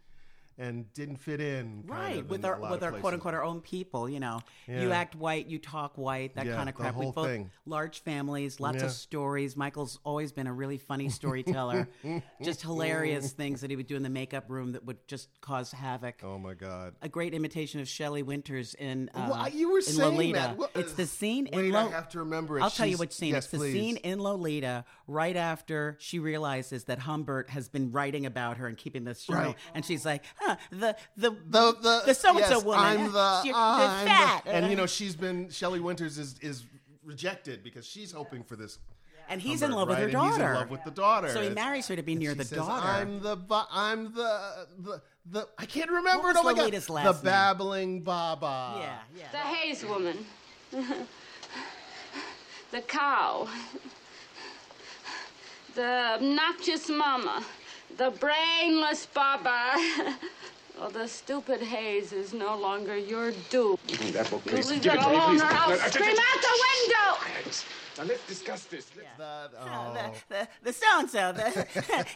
and 0.61 0.93
didn't 0.93 1.17
fit 1.17 1.40
in 1.40 1.83
Right, 1.87 2.25
with 2.29 2.45
our 2.45 2.61
with 2.61 2.83
our 2.85 2.93
quote 2.93 3.14
unquote 3.14 3.35
our 3.35 3.43
own 3.43 3.61
people, 3.61 4.09
you 4.09 4.21
know. 4.21 4.40
You 4.69 4.93
act 4.93 5.17
white, 5.17 5.47
you 5.47 5.59
talk 5.59 5.97
white, 5.99 6.35
that 6.37 6.47
Yeah, 6.47 6.55
kind 6.55 6.69
of 6.69 6.75
crap. 6.75 6.95
We 6.97 7.07
both 7.11 7.26
thing. 7.26 7.50
large 7.67 8.02
families, 8.02 8.61
lots 8.61 8.79
Yeah. 8.79 8.85
of 8.87 8.93
stories. 8.93 9.57
Michael's 9.57 9.99
always 10.05 10.31
been 10.33 10.47
a 10.47 10.52
really 10.52 10.79
funny 10.79 11.09
storyteller. 11.09 11.88
just 12.43 12.62
hilarious 12.62 13.33
things 13.33 13.62
that 13.62 13.71
he 13.71 13.76
would 13.76 13.87
do 13.87 13.97
in 13.97 14.02
the 14.02 14.11
makeup 14.11 14.45
room 14.49 14.73
that 14.73 14.85
would 14.85 14.99
just 15.09 15.29
cause 15.40 15.73
havoc. 15.73 16.21
Oh 16.23 16.38
my 16.38 16.55
god. 16.55 16.95
A 17.02 17.09
great 17.09 17.33
imitation 17.35 17.81
of 17.81 17.88
Shelley 17.88 18.23
Winters 18.23 18.75
in 18.75 19.11
uh, 19.14 19.29
Well, 19.31 19.49
you 19.49 19.71
were 19.73 19.79
in 19.79 19.83
saying 19.85 19.99
Lolita. 20.14 20.38
that. 20.38 20.57
Well, 20.59 20.71
it's 20.75 20.93
the 20.93 21.07
scene 21.07 21.49
wait, 21.52 21.67
in 21.67 21.75
I 21.75 21.88
have 21.90 22.09
to 22.11 22.19
remember 22.21 22.59
it. 22.59 22.62
I'll 22.62 22.71
tell 22.71 22.87
you 22.87 22.93
She's- 22.93 23.00
which 23.00 23.12
scene. 23.12 23.33
yes, 23.33 23.45
it's 23.45 23.52
the 23.52 23.59
please. 23.59 23.73
scene 23.73 23.97
in 23.97 24.19
Lolita 24.21 24.85
right 25.07 25.37
after 25.37 25.97
she 26.00 26.19
realizes 26.19 26.85
that 26.85 26.99
Humbert 27.00 27.49
has 27.50 27.69
been 27.69 27.90
writing 27.93 28.26
about 28.26 28.59
her 28.59 28.67
and 28.67 28.76
keeping 28.76 29.05
this 29.05 29.23
show, 29.23 29.33
Right. 29.35 29.57
and 29.75 29.85
she's 29.85 30.05
like, 30.05 30.25
huh, 30.50 30.57
the 30.71 30.97
the 31.16 31.30
the 31.49 31.73
the, 31.80 32.02
the 32.07 32.14
so 32.14 32.37
and 32.37 32.47
so 32.47 32.61
woman. 32.61 32.80
I'm 32.85 33.12
the, 33.12 33.40
You're- 33.45 33.54
I'm 33.57 34.04
the 34.04 34.11
fat, 34.11 34.42
and 34.47 34.71
you 34.71 34.76
know 34.76 34.87
she's 34.87 35.16
been 35.16 35.49
Shelley 35.50 35.80
Winters 35.80 36.19
is 36.19 36.37
is 36.40 36.64
rejected 37.04 37.62
because 37.64 37.87
she's 37.87 38.12
hoping 38.12 38.42
for 38.45 38.57
this. 38.57 38.78
and 39.28 39.40
he's 39.40 39.62
in 39.62 39.71
Humbert, 39.71 39.78
love 39.78 39.88
with 39.88 39.99
her 39.99 40.04
right? 40.07 40.12
daughter. 40.12 40.26
And 40.26 40.42
he's 40.42 40.47
in 40.49 40.54
love 40.54 40.71
with 40.71 40.85
the 40.85 40.90
daughter. 40.90 41.28
So 41.30 41.40
he 41.40 41.47
And- 41.47 41.54
marries 41.54 41.88
her 41.88 41.97
to 41.97 42.02
be 42.02 42.12
and 42.12 42.21
near 42.21 42.33
she 42.33 42.38
the 42.38 42.45
says, 42.45 42.59
daughter. 42.59 42.87
I'm 42.87 43.21
the 43.21 43.37
I'm 43.73 44.12
the 44.14 44.66
the 44.78 45.02
the 45.26 45.49
I 45.59 45.66
can't 45.66 45.90
remember 45.90 46.23
What 46.28 46.37
it. 46.37 46.40
Oh 46.40 46.42
was 46.45 46.57
my 46.57 46.62
god, 46.71 46.73
last 46.88 46.88
the 46.88 47.12
name? 47.12 47.23
babbling 47.25 48.02
Baba. 48.02 48.76
yeah, 48.80 48.99
yeah. 49.16 49.28
The 49.33 49.38
yeah. 49.38 49.54
Haze 49.54 49.85
woman. 49.85 50.26
the 52.73 52.80
cow. 52.83 53.49
The 55.75 56.14
obnoxious 56.16 56.88
mama. 56.88 57.45
The 57.97 58.11
brainless 58.11 59.07
Baba. 59.07 59.75
well, 60.81 60.91
the 60.91 61.07
stupid 61.07 61.61
haze 61.61 62.13
is 62.13 62.33
no 62.33 62.57
longer 62.57 62.97
your 62.97 63.33
dupe. 63.51 63.81
That 64.13 64.31
book, 64.31 64.43
You 64.47 64.53
please. 64.53 64.71
leave 64.71 64.83
Give 64.83 64.95
it 64.95 64.97
it 65.01 65.03
to 65.03 65.09
me, 65.11 65.15
alone 65.17 65.31
please. 65.31 65.43
or 65.43 65.47
I'll 65.47 65.77
scream 65.91 66.17
out 66.17 66.41
the 66.43 66.65
window! 66.67 67.53
Now 67.99 68.05
let's 68.05 68.27
discuss 68.27 68.65
this. 68.65 68.91
Let's- 68.97 69.09
That- 69.19 69.51
Oh, 69.61 69.67
oh. 69.67 70.15
the 70.29 70.35
the 70.35 70.49
the 70.63 70.73
so 70.73 70.87
and 71.01 71.11
so 71.11 71.33
the 71.33 71.67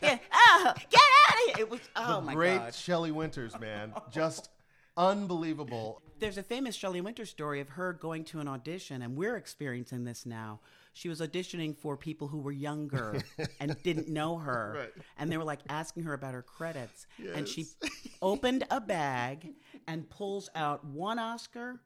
yeah, 0.02 0.18
oh 0.33 0.73
get 0.90 1.00
out 1.28 1.35
of 1.35 1.40
here 1.47 1.54
it 1.59 1.71
was 1.71 1.80
oh 1.97 2.16
the 2.16 2.21
my 2.23 2.35
great 2.35 2.56
god 2.59 2.75
Shelley 2.75 3.11
Winters, 3.12 3.59
man, 3.61 3.92
just 4.11 4.49
unbelievable. 4.97 6.00
there's 6.21 6.38
a 6.38 6.42
famous 6.42 6.75
Shelley 6.75 7.00
Winter 7.00 7.26
story 7.26 7.61
of 7.61 7.71
her 7.71 7.92
going 7.92 8.25
to 8.25 8.40
an 8.40 8.49
audition, 8.49 9.02
and 9.02 9.16
we're 9.16 9.37
experiencing 9.37 10.04
this 10.04 10.25
now. 10.25 10.61
She 10.96 11.08
was 11.08 11.20
auditioning 11.20 11.76
for 11.76 11.96
people 11.96 12.28
who 12.28 12.38
were 12.38 12.52
younger 12.52 13.20
and 13.60 13.76
didn't 13.82 14.08
know 14.08 14.38
her, 14.38 14.74
Right. 14.78 14.92
and 15.18 15.30
they 15.30 15.36
were 15.36 15.44
like 15.44 15.58
asking 15.68 16.04
her 16.04 16.14
about 16.14 16.34
her 16.34 16.42
credits, 16.42 17.06
and 17.34 17.46
she 17.48 17.66
opened 18.22 18.64
a 18.70 18.80
bag 18.80 19.50
and 19.88 20.08
pulls 20.08 20.48
out 20.54 20.84
one 20.84 21.18
Oscar 21.18 21.80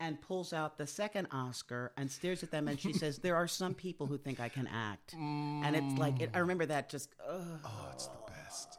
and 0.00 0.20
pulls 0.20 0.52
out 0.52 0.76
the 0.76 0.86
second 0.88 1.28
Oscar 1.30 1.92
and 1.96 2.10
stares 2.10 2.42
at 2.42 2.50
them, 2.50 2.66
and 2.68 2.78
she 2.80 2.92
says, 2.92 3.18
"There 3.18 3.36
are 3.36 3.46
some 3.48 3.74
people 3.74 4.06
who 4.06 4.18
think 4.18 4.40
I 4.40 4.48
can 4.48 4.66
act," 4.66 5.14
and 5.14 5.76
it's 5.76 5.96
like 5.98 6.20
it, 6.20 6.30
I 6.34 6.38
remember 6.40 6.66
that 6.66 6.90
just. 6.90 7.14
Ugh. 7.26 7.60
Oh, 7.64 7.88
it's 7.92 8.08
the 8.08 8.18
best. 8.26 8.78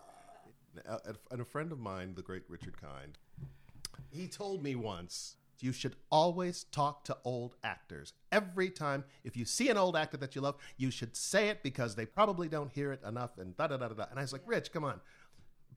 And 1.31 1.41
a 1.41 1.45
friend 1.45 1.71
of 1.71 1.79
mine, 1.79 2.13
the 2.15 2.21
great 2.21 2.43
Richard 2.49 2.79
Kind, 2.81 3.17
he 4.11 4.27
told 4.27 4.61
me 4.63 4.75
once, 4.75 5.35
you 5.63 5.71
should 5.71 5.95
always 6.09 6.63
talk 6.65 7.03
to 7.05 7.17
old 7.23 7.55
actors. 7.63 8.13
Every 8.31 8.69
time, 8.69 9.03
if 9.23 9.35
you 9.37 9.45
see 9.45 9.69
an 9.69 9.77
old 9.77 9.95
actor 9.95 10.17
that 10.17 10.35
you 10.35 10.41
love, 10.41 10.55
you 10.77 10.91
should 10.91 11.15
say 11.15 11.49
it 11.49 11.63
because 11.63 11.95
they 11.95 12.05
probably 12.05 12.47
don't 12.47 12.71
hear 12.71 12.91
it 12.91 13.01
enough 13.03 13.37
and 13.37 13.55
da 13.57 13.67
da 13.67 13.77
da 13.77 13.87
da 13.89 13.93
da. 13.95 14.05
And 14.09 14.19
I 14.19 14.21
was 14.21 14.33
like, 14.33 14.43
Rich, 14.45 14.71
come 14.71 14.83
on. 14.83 14.99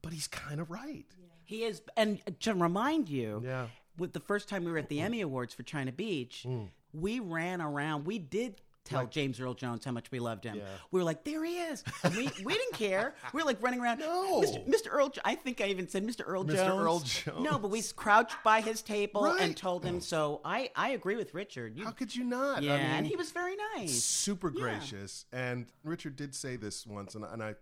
But 0.03 0.13
he's 0.13 0.27
kind 0.29 0.61
of 0.61 0.71
right. 0.71 1.07
He 1.45 1.65
is, 1.65 1.83
and 1.97 2.21
to 2.41 2.55
remind 2.55 3.09
you, 3.09 3.43
Yeah. 3.45 3.69
with 3.99 4.13
the 4.13 4.21
first 4.21 4.49
time 4.49 4.65
we 4.65 4.73
were 4.73 4.79
at 4.79 4.89
the 4.89 5.01
Emmy 5.01 5.21
Awards 5.21 5.53
for 5.55 5.63
China 5.63 5.93
Beach, 5.93 6.45
Mm. 6.47 6.71
we 6.93 7.21
ran 7.21 7.61
around. 7.61 8.05
We 8.07 8.19
did 8.19 8.61
tell 8.85 9.07
James 9.07 9.41
Earl 9.41 9.55
Jones 9.55 9.85
how 9.85 9.93
much 9.93 10.11
we 10.11 10.19
loved 10.19 10.45
him. 10.45 10.57
Yeah. 10.57 10.65
We 10.91 11.01
were 11.01 11.05
like, 11.05 11.25
"There 11.25 11.45
he 11.45 11.59
is!" 11.59 11.85
And 12.03 12.15
we 12.15 12.31
we 12.45 12.55
didn't 12.55 12.75
care. 12.75 13.15
We 13.33 13.43
were 13.43 13.47
like 13.47 13.63
running 13.63 13.81
around. 13.81 14.01
No. 14.01 14.41
Mr. 14.43 14.67
Mr. 14.67 14.89
Earl. 14.91 15.13
I 15.25 15.35
think 15.35 15.61
I 15.61 15.67
even 15.67 15.89
said 15.89 16.05
Mr. 16.07 16.23
Earl 16.27 16.45
Mr. 16.45 16.57
Jones. 16.57 16.81
Earl 16.83 16.99
Jones. 17.01 17.45
No, 17.51 17.59
but 17.59 17.71
we 17.71 17.83
crouched 17.97 18.37
by 18.45 18.61
his 18.61 18.83
table 18.83 19.23
Right. 19.25 19.41
and 19.41 19.57
told 19.57 19.85
him. 19.85 19.97
Oh. 19.97 20.01
So 20.01 20.41
I 20.45 20.71
I 20.77 20.91
agree 20.91 21.17
with 21.17 21.35
Richard. 21.35 21.77
You, 21.77 21.85
How 21.85 21.91
could 21.93 22.15
you 22.15 22.25
not? 22.25 22.63
yeah, 22.63 22.75
I 22.75 22.77
mean, 22.79 22.87
and 22.87 23.07
he 23.07 23.17
was 23.17 23.31
very 23.31 23.57
nice. 23.77 24.03
super 24.03 24.51
Yeah. 24.55 24.63
gracious. 24.63 25.27
And 25.33 25.67
Richard 25.85 26.17
did 26.17 26.35
say 26.35 26.57
this 26.57 26.87
once, 26.87 27.15
and, 27.15 27.25
and 27.25 27.43
I, 27.43 27.55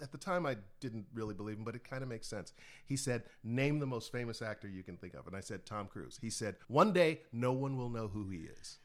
at 0.00 0.12
the 0.12 0.18
time, 0.18 0.46
I 0.46 0.56
didn't 0.80 1.06
really 1.12 1.34
believe 1.34 1.56
him, 1.58 1.64
but 1.64 1.74
it 1.74 1.82
kind 1.82 2.02
of 2.02 2.08
makes 2.08 2.26
sense. 2.28 2.52
He 2.84 2.96
said, 2.96 3.24
"Name 3.42 3.78
the 3.80 3.86
most 3.86 4.12
famous 4.12 4.40
actor 4.42 4.68
you 4.68 4.82
can 4.82 4.96
think 4.96 5.14
of," 5.14 5.26
and 5.26 5.34
I 5.36 5.40
said, 5.40 5.66
"Tom 5.66 5.86
Cruise." 5.88 6.18
He 6.20 6.30
said, 6.30 6.56
"One 6.68 6.92
day, 6.92 7.22
no 7.32 7.52
one 7.52 7.76
will 7.76 7.90
know 7.90 8.08
who 8.08 8.28
he 8.28 8.38
is," 8.38 8.78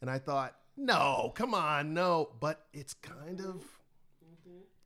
and 0.00 0.10
I 0.10 0.18
thought, 0.18 0.56
"No, 0.78 1.32
come 1.34 1.52
on, 1.54 1.92
no." 1.92 2.30
But 2.40 2.66
it's 2.72 2.94
kind 2.94 3.40
of 3.40 3.64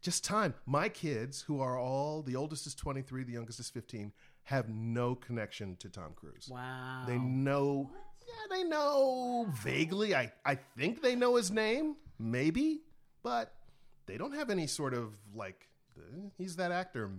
just 0.01 0.25
time. 0.25 0.55
My 0.67 0.89
kids, 0.89 1.43
who 1.43 1.61
are 1.61 1.79
all 1.79 2.23
the 2.23 2.35
oldest 2.35 2.67
is 2.67 2.75
twenty 2.75 3.03
three, 3.03 3.23
the 3.23 3.33
youngest 3.33 3.61
is 3.61 3.71
fifteen, 3.71 4.13
have 4.45 4.69
no 4.69 5.15
connection 5.15 5.77
to 5.77 5.89
Tom 5.89 6.13
Cruise. 6.17 6.49
Wow. 6.51 7.05
They 7.07 7.19
know. 7.19 7.91
Yeah, 8.27 8.57
they 8.57 8.65
know 8.65 9.47
vaguely. 9.63 10.15
I, 10.15 10.33
I 10.45 10.55
think 10.77 11.03
they 11.03 11.15
know 11.15 11.37
his 11.37 11.51
name, 11.51 11.97
maybe, 12.19 12.83
but 13.23 13.53
they 14.07 14.17
don't 14.17 14.35
have 14.35 14.51
any 14.51 14.67
sort 14.67 14.95
of 14.95 15.13
like. 15.35 15.69
"Uh, 15.97 16.29
He's 16.39 16.57
that 16.57 16.73
actor. 16.73 17.11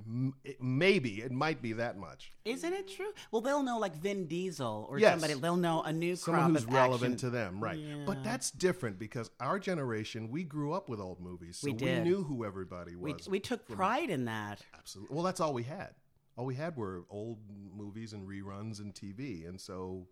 Maybe 0.59 1.21
it 1.21 1.31
might 1.31 1.61
be 1.61 1.73
that 1.73 1.97
much. 1.97 2.33
Isn't 2.45 2.73
it 2.73 2.87
true? 2.87 3.11
Well, 3.31 3.41
they'll 3.41 3.63
know 3.63 3.79
like 3.79 3.95
Vin 3.95 4.27
Diesel 4.27 4.87
or 4.89 4.99
Yes. 4.99 5.13
somebody. 5.19 5.39
They'll 5.39 5.55
know 5.57 5.81
a 5.81 5.91
new 5.93 6.15
Someone 6.15 6.53
who's 6.55 6.65
relevant 6.65 7.15
action. 7.15 7.17
to 7.17 7.29
them, 7.29 7.63
right? 7.63 7.79
But 8.05 8.23
that's 8.23 8.51
different 8.51 8.99
because 8.99 9.29
our 9.39 9.59
generation, 9.59 10.29
we 10.29 10.43
grew 10.43 10.73
up 10.73 10.89
with 10.89 10.99
old 10.99 11.19
movies, 11.19 11.57
so 11.57 11.67
We 11.67 11.73
we, 11.73 11.99
knew 11.99 12.23
who 12.23 12.45
everybody 12.45 12.95
was. 12.95 13.27
we 13.29 13.39
took 13.39 13.67
pride 13.67 14.09
in 14.09 14.25
that. 14.25 14.61
Absolutely. 14.77 15.13
Well, 15.15 15.23
that's 15.23 15.39
all 15.39 15.53
we 15.53 15.63
had. 15.63 15.95
All 16.35 16.45
we 16.45 16.55
had 16.55 16.75
were 16.75 17.05
old 17.09 17.39
movies 17.75 18.13
and 18.13 18.27
reruns 18.27 18.79
and 18.79 18.93
TV, 18.93 19.47
and 19.47 19.59
so 19.61 20.07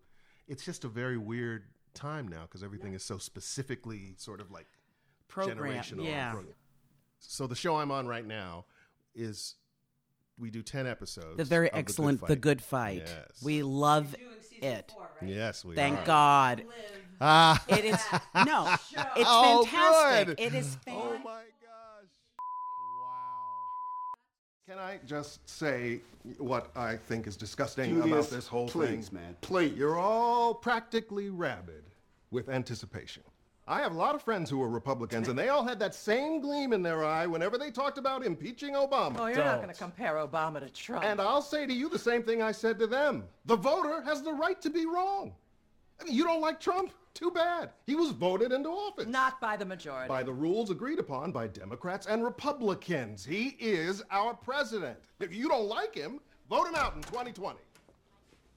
it's 0.46 0.64
just 0.64 0.84
a 0.84 0.88
very 0.88 1.18
weird 1.18 1.64
time 1.94 2.28
now 2.28 2.42
because 2.42 2.62
everything 2.62 2.94
is 2.94 3.02
so 3.04 3.18
specifically 3.18 4.14
sort 4.16 4.40
of 4.40 4.50
like 4.50 4.66
Program, 5.28 5.58
generational. 5.58 6.04
yeah. 6.06 6.32
Pro- 6.32 6.44
So 7.28 7.46
the 7.46 7.54
show 7.54 7.76
I'm 7.76 7.90
on 7.90 8.06
right 8.06 8.26
now 8.26 8.64
is 9.14 9.54
we 10.38 10.50
do 10.50 10.62
10 10.62 10.86
episodes. 10.86 11.36
The 11.36 11.44
very 11.44 11.70
of 11.70 11.78
excellent 11.78 12.20
Fight. 12.20 12.28
The 12.28 12.36
Good 12.36 12.60
Fight. 12.62 13.02
Yes. 13.06 13.42
We 13.42 13.62
love 13.62 14.14
it. 14.60 14.92
Yes, 15.22 15.64
we 15.64 15.74
Thank 15.74 16.00
are. 16.00 16.04
God. 16.06 16.64
Ah. 17.20 17.62
It 17.68 17.84
is 17.84 18.00
no. 18.46 18.74
It's 19.16 19.28
Oh, 19.28 19.64
fantastic. 19.64 20.36
good. 20.38 20.40
It 20.40 20.54
is 20.54 20.76
Oh 20.88 20.90
fantastic. 20.90 21.24
my 21.24 21.30
gosh. 21.62 22.08
Wow. 23.02 23.52
Can 24.68 24.78
I 24.78 24.98
just 25.06 25.48
say 25.48 26.00
what 26.38 26.70
I 26.76 26.96
think 26.96 27.26
is 27.26 27.36
disgusting 27.36 27.94
Julius, 27.94 28.06
about 28.26 28.30
this 28.36 28.46
whole 28.48 28.68
please, 28.68 29.08
thing? 29.08 29.20
man, 29.20 29.36
please. 29.40 29.72
You're 29.76 29.98
all 29.98 30.54
practically 30.54 31.30
rabid 31.30 31.84
with 32.30 32.48
anticipation. 32.48 33.22
I 33.68 33.80
have 33.80 33.94
a 33.94 33.98
lot 33.98 34.16
of 34.16 34.22
friends 34.22 34.50
who 34.50 34.60
are 34.60 34.68
Republicans, 34.68 35.28
and 35.28 35.38
they 35.38 35.48
all 35.48 35.62
had 35.64 35.78
that 35.78 35.94
same 35.94 36.40
gleam 36.40 36.72
in 36.72 36.82
their 36.82 37.04
eye 37.04 37.26
whenever 37.26 37.56
they 37.56 37.70
talked 37.70 37.96
about 37.96 38.26
impeaching 38.26 38.74
Obama. 38.74 39.16
Oh, 39.20 39.26
you're 39.26 39.44
not 39.44 39.62
going 39.62 39.72
to 39.72 39.78
compare 39.78 40.14
Obama 40.14 40.58
to 40.58 40.68
Trump. 40.70 41.04
And 41.04 41.20
I'll 41.20 41.42
say 41.42 41.64
to 41.66 41.72
you 41.72 41.88
the 41.88 41.98
same 41.98 42.24
thing 42.24 42.42
I 42.42 42.50
said 42.50 42.76
to 42.80 42.88
them. 42.88 43.24
The 43.46 43.54
voter 43.54 44.02
has 44.02 44.22
the 44.22 44.32
right 44.32 44.60
to 44.62 44.70
be 44.70 44.84
wrong. 44.84 45.32
I 46.00 46.04
mean, 46.04 46.14
you 46.14 46.24
don't 46.24 46.40
like 46.40 46.60
Trump? 46.60 46.90
Too 47.14 47.30
bad. 47.30 47.70
He 47.86 47.94
was 47.94 48.10
voted 48.10 48.50
into 48.52 48.70
office. 48.70 49.06
not 49.06 49.40
by 49.40 49.56
the 49.56 49.66
majority. 49.66 50.08
By 50.08 50.22
the 50.24 50.32
rules 50.32 50.70
agreed 50.70 50.98
upon 50.98 51.30
by 51.30 51.46
Democrats 51.46 52.06
and 52.06 52.24
Republicans. 52.24 53.24
He 53.24 53.48
is 53.60 54.02
our 54.10 54.34
president. 54.34 54.98
If 55.20 55.32
you 55.32 55.48
don't 55.48 55.68
like 55.68 55.94
him, 55.94 56.20
vote 56.48 56.66
him 56.66 56.74
out 56.74 56.96
in 56.96 57.02
2020. 57.02 57.58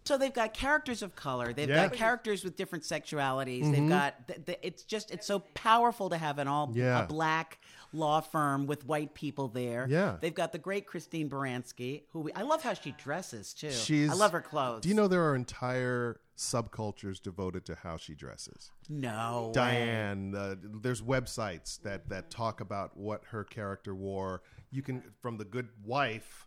So 0.05 0.17
they've 0.19 0.31
got 0.33 0.53
characters 0.53 1.01
of 1.01 1.15
color. 1.15 1.51
They've 1.51 1.67
Yeah. 1.67 1.87
got 1.87 1.93
characters 1.97 2.43
with 2.43 2.55
different 2.55 2.83
sexualities. 2.83 3.71
They've 3.71 3.89
got. 3.89 4.27
Th- 4.27 4.45
th- 4.45 4.59
it's 4.61 4.83
just. 4.83 5.09
It's 5.11 5.25
so 5.25 5.39
powerful 5.55 6.09
to 6.11 6.17
have 6.17 6.37
an 6.37 6.47
all 6.47 6.71
Yeah. 6.73 7.03
a 7.03 7.07
black 7.07 7.59
law 7.91 8.19
firm 8.19 8.67
with 8.67 8.85
white 8.85 9.13
people 9.15 9.47
there. 9.47 9.87
Yeah. 9.89 10.17
They've 10.21 10.33
got 10.33 10.51
the 10.51 10.57
great 10.59 10.85
Christine 10.85 11.29
Baranski, 11.29 12.03
who 12.11 12.19
we, 12.21 12.33
I 12.33 12.41
love 12.43 12.61
how 12.61 12.73
she 12.73 12.91
dresses 12.91 13.53
too. 13.53 13.71
She's 13.71 14.11
I 14.11 14.13
love 14.13 14.31
her 14.33 14.41
clothes. 14.41 14.81
Do 14.81 14.89
you 14.89 14.95
know 14.95 15.07
there 15.07 15.23
are 15.29 15.35
entire 15.35 16.19
subcultures 16.37 17.21
devoted 17.21 17.65
to 17.65 17.75
how 17.75 17.95
she 17.97 18.13
dresses? 18.13 18.71
No. 18.89 19.51
Diane, 19.53 20.35
uh, 20.35 20.55
there's 20.61 21.01
websites 21.01 21.81
that 21.83 22.09
that 22.09 22.29
talk 22.29 22.59
about 22.59 22.97
what 22.97 23.23
her 23.31 23.43
character 23.43 23.95
wore. 23.95 24.41
You 24.69 24.81
can 24.81 25.01
from 25.21 25.37
the 25.37 25.45
Good 25.45 25.69
Wife 25.83 26.45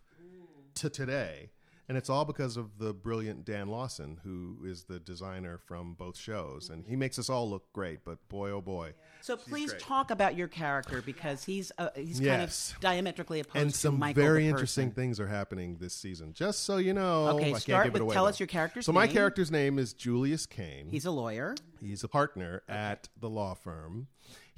to 0.75 0.89
today, 0.89 1.49
and 1.89 1.97
it's 1.97 2.09
all 2.09 2.23
because 2.23 2.55
of 2.55 2.77
the 2.77 2.93
brilliant 2.93 3.43
Dan 3.45 3.67
Lawson, 3.67 4.19
who 4.23 4.57
is 4.63 4.83
the 4.83 4.99
designer 4.99 5.57
from 5.57 5.95
both 5.95 6.15
shows, 6.15 6.69
and 6.69 6.85
he 6.85 6.95
makes 6.95 7.17
us 7.17 7.29
all 7.31 7.49
look 7.49 7.73
great. 7.73 8.05
But 8.05 8.29
boy, 8.29 8.51
oh 8.51 8.61
boy, 8.61 8.93
So 9.21 9.35
please 9.35 9.71
great. 9.71 9.81
talk 9.81 10.11
about 10.11 10.37
your 10.37 10.47
character 10.47 11.01
because 11.01 11.43
he's 11.43 11.71
uh, 11.79 11.89
he's 11.95 12.19
Yes. 12.21 12.29
kind 12.29 12.75
of 12.77 12.81
diametrically 12.81 13.39
opposed 13.39 13.55
and 13.63 13.71
to 13.71 13.77
some 13.77 13.97
Michael 13.99 14.21
very 14.23 14.47
interesting 14.47 14.91
things 14.91 15.19
are 15.19 15.27
happening 15.27 15.77
this 15.79 15.95
season. 15.95 16.33
Just 16.33 16.63
so 16.63 16.77
you 16.77 16.93
know, 16.93 17.29
Okay, 17.29 17.47
I 17.47 17.49
can't 17.49 17.61
start 17.61 17.91
with- 17.93 18.01
away. 18.03 18.13
tell 18.13 18.25
though. 18.25 18.29
us 18.29 18.39
your 18.39 18.47
character's 18.47 18.85
So 18.85 18.91
my 18.91 19.07
character's 19.07 19.49
name 19.51 19.79
is 19.79 19.93
Julius 19.93 20.45
Cain. 20.45 20.89
He's 20.89 21.05
a 21.05 21.11
lawyer. 21.11 21.55
He's 21.81 22.03
a 22.03 22.07
partner 22.07 22.61
at 22.69 23.09
the 23.19 23.29
law 23.29 23.55
firm. 23.55 24.07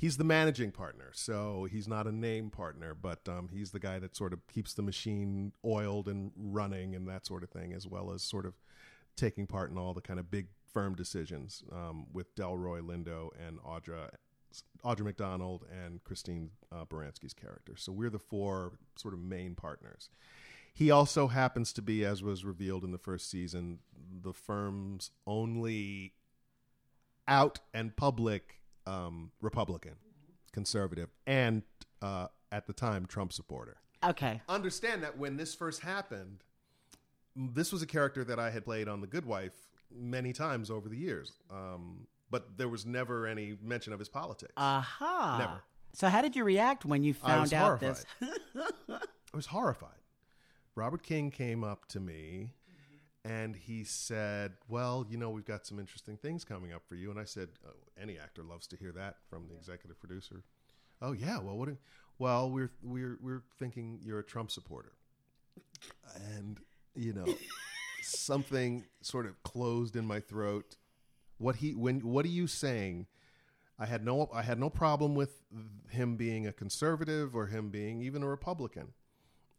He's 0.01 0.17
the 0.17 0.23
managing 0.23 0.71
partner, 0.71 1.11
so 1.13 1.67
he's 1.69 1.87
not 1.87 2.07
a 2.07 2.11
name 2.11 2.49
partner, 2.49 2.95
but 2.99 3.19
um, 3.29 3.49
he's 3.53 3.69
the 3.69 3.79
guy 3.79 3.99
that 3.99 4.15
sort 4.15 4.33
of 4.33 4.39
keeps 4.47 4.73
the 4.73 4.81
machine 4.81 5.51
oiled 5.63 6.07
and 6.07 6.31
running 6.35 6.95
and 6.95 7.07
that 7.07 7.27
sort 7.27 7.43
of 7.43 7.51
thing, 7.51 7.71
as 7.71 7.85
well 7.85 8.11
as 8.11 8.23
sort 8.23 8.47
of 8.47 8.55
taking 9.15 9.45
part 9.45 9.69
in 9.69 9.77
all 9.77 9.93
the 9.93 10.01
kind 10.01 10.19
of 10.19 10.31
big 10.31 10.47
firm 10.73 10.95
decisions 10.95 11.63
um, 11.71 12.07
with 12.11 12.33
Delroy 12.35 12.81
Lindo 12.81 13.29
and 13.47 13.59
Audra, 13.59 14.09
Audra 14.83 15.03
McDonald 15.03 15.65
and 15.71 16.03
Christine 16.03 16.49
uh, 16.71 16.83
Baranski's 16.83 17.35
character. 17.35 17.73
So 17.77 17.91
we're 17.91 18.09
the 18.09 18.17
four 18.17 18.71
sort 18.95 19.13
of 19.13 19.19
main 19.19 19.53
partners. 19.53 20.09
He 20.73 20.89
also 20.89 21.27
happens 21.27 21.71
to 21.73 21.83
be, 21.83 22.03
as 22.03 22.23
was 22.23 22.43
revealed 22.43 22.83
in 22.83 22.91
the 22.91 22.97
first 22.97 23.29
season, 23.29 23.81
the 24.23 24.33
firm's 24.33 25.11
only 25.27 26.13
out 27.27 27.59
and 27.71 27.95
public 27.95 28.60
um, 28.85 29.31
Republican, 29.41 29.95
conservative, 30.51 31.09
and 31.27 31.63
uh, 32.01 32.27
at 32.51 32.67
the 32.67 32.73
time 32.73 33.05
Trump 33.05 33.33
supporter. 33.33 33.77
Okay. 34.03 34.41
Understand 34.49 35.03
that 35.03 35.17
when 35.17 35.37
this 35.37 35.53
first 35.53 35.81
happened, 35.81 36.43
this 37.35 37.71
was 37.71 37.81
a 37.81 37.87
character 37.87 38.23
that 38.23 38.39
I 38.39 38.49
had 38.49 38.65
played 38.65 38.87
on 38.87 39.01
The 39.01 39.07
Good 39.07 39.25
Wife 39.25 39.53
many 39.95 40.33
times 40.33 40.71
over 40.71 40.89
the 40.89 40.97
years, 40.97 41.33
um, 41.51 42.07
but 42.29 42.57
there 42.57 42.69
was 42.69 42.85
never 42.85 43.27
any 43.27 43.57
mention 43.61 43.93
of 43.93 43.99
his 43.99 44.09
politics. 44.09 44.53
Aha. 44.57 45.37
Never. 45.39 45.63
So 45.93 46.07
how 46.07 46.21
did 46.21 46.35
you 46.35 46.43
react 46.43 46.85
when 46.85 47.03
you 47.03 47.13
I 47.23 47.27
found 47.27 47.53
out 47.53 47.81
horrified. 47.81 48.05
this? 48.19 48.67
I 48.89 49.35
was 49.35 49.47
horrified. 49.47 49.89
Robert 50.75 51.03
King 51.03 51.31
came 51.31 51.63
up 51.63 51.85
to 51.89 51.99
me 51.99 52.51
and 53.23 53.55
he 53.55 53.83
said, 53.83 54.53
Well, 54.67 55.05
you 55.09 55.17
know, 55.17 55.29
we've 55.29 55.45
got 55.45 55.65
some 55.65 55.79
interesting 55.79 56.17
things 56.17 56.43
coming 56.43 56.73
up 56.73 56.83
for 56.87 56.95
you. 56.95 57.11
And 57.11 57.19
I 57.19 57.25
said, 57.25 57.49
oh, 57.67 57.73
Any 58.01 58.17
actor 58.17 58.43
loves 58.43 58.67
to 58.67 58.77
hear 58.77 58.91
that 58.93 59.17
from 59.29 59.47
the 59.47 59.55
executive 59.55 59.99
producer. 59.99 60.43
Oh, 61.01 61.11
yeah. 61.11 61.39
Well, 61.39 61.57
what? 61.57 61.69
do- 61.69 61.77
well, 62.19 62.51
we're, 62.51 62.71
we're, 62.83 63.17
we're 63.21 63.41
thinking 63.57 63.99
you're 64.03 64.19
a 64.19 64.23
Trump 64.23 64.51
supporter. 64.51 64.91
And, 66.35 66.59
you 66.95 67.13
know, 67.13 67.25
something 68.01 68.85
sort 69.01 69.25
of 69.25 69.41
closed 69.43 69.95
in 69.95 70.05
my 70.05 70.19
throat. 70.19 70.75
What 71.37 71.57
he 71.57 71.73
when 71.73 72.01
what 72.01 72.25
are 72.25 72.29
you 72.29 72.45
saying? 72.45 73.07
I 73.79 73.87
had 73.87 74.05
no 74.05 74.29
I 74.31 74.43
had 74.43 74.59
no 74.59 74.69
problem 74.69 75.15
with 75.15 75.41
him 75.89 76.15
being 76.15 76.45
a 76.45 76.53
conservative 76.53 77.35
or 77.35 77.47
him 77.47 77.69
being 77.69 78.01
even 78.01 78.21
a 78.21 78.27
Republican. 78.27 78.93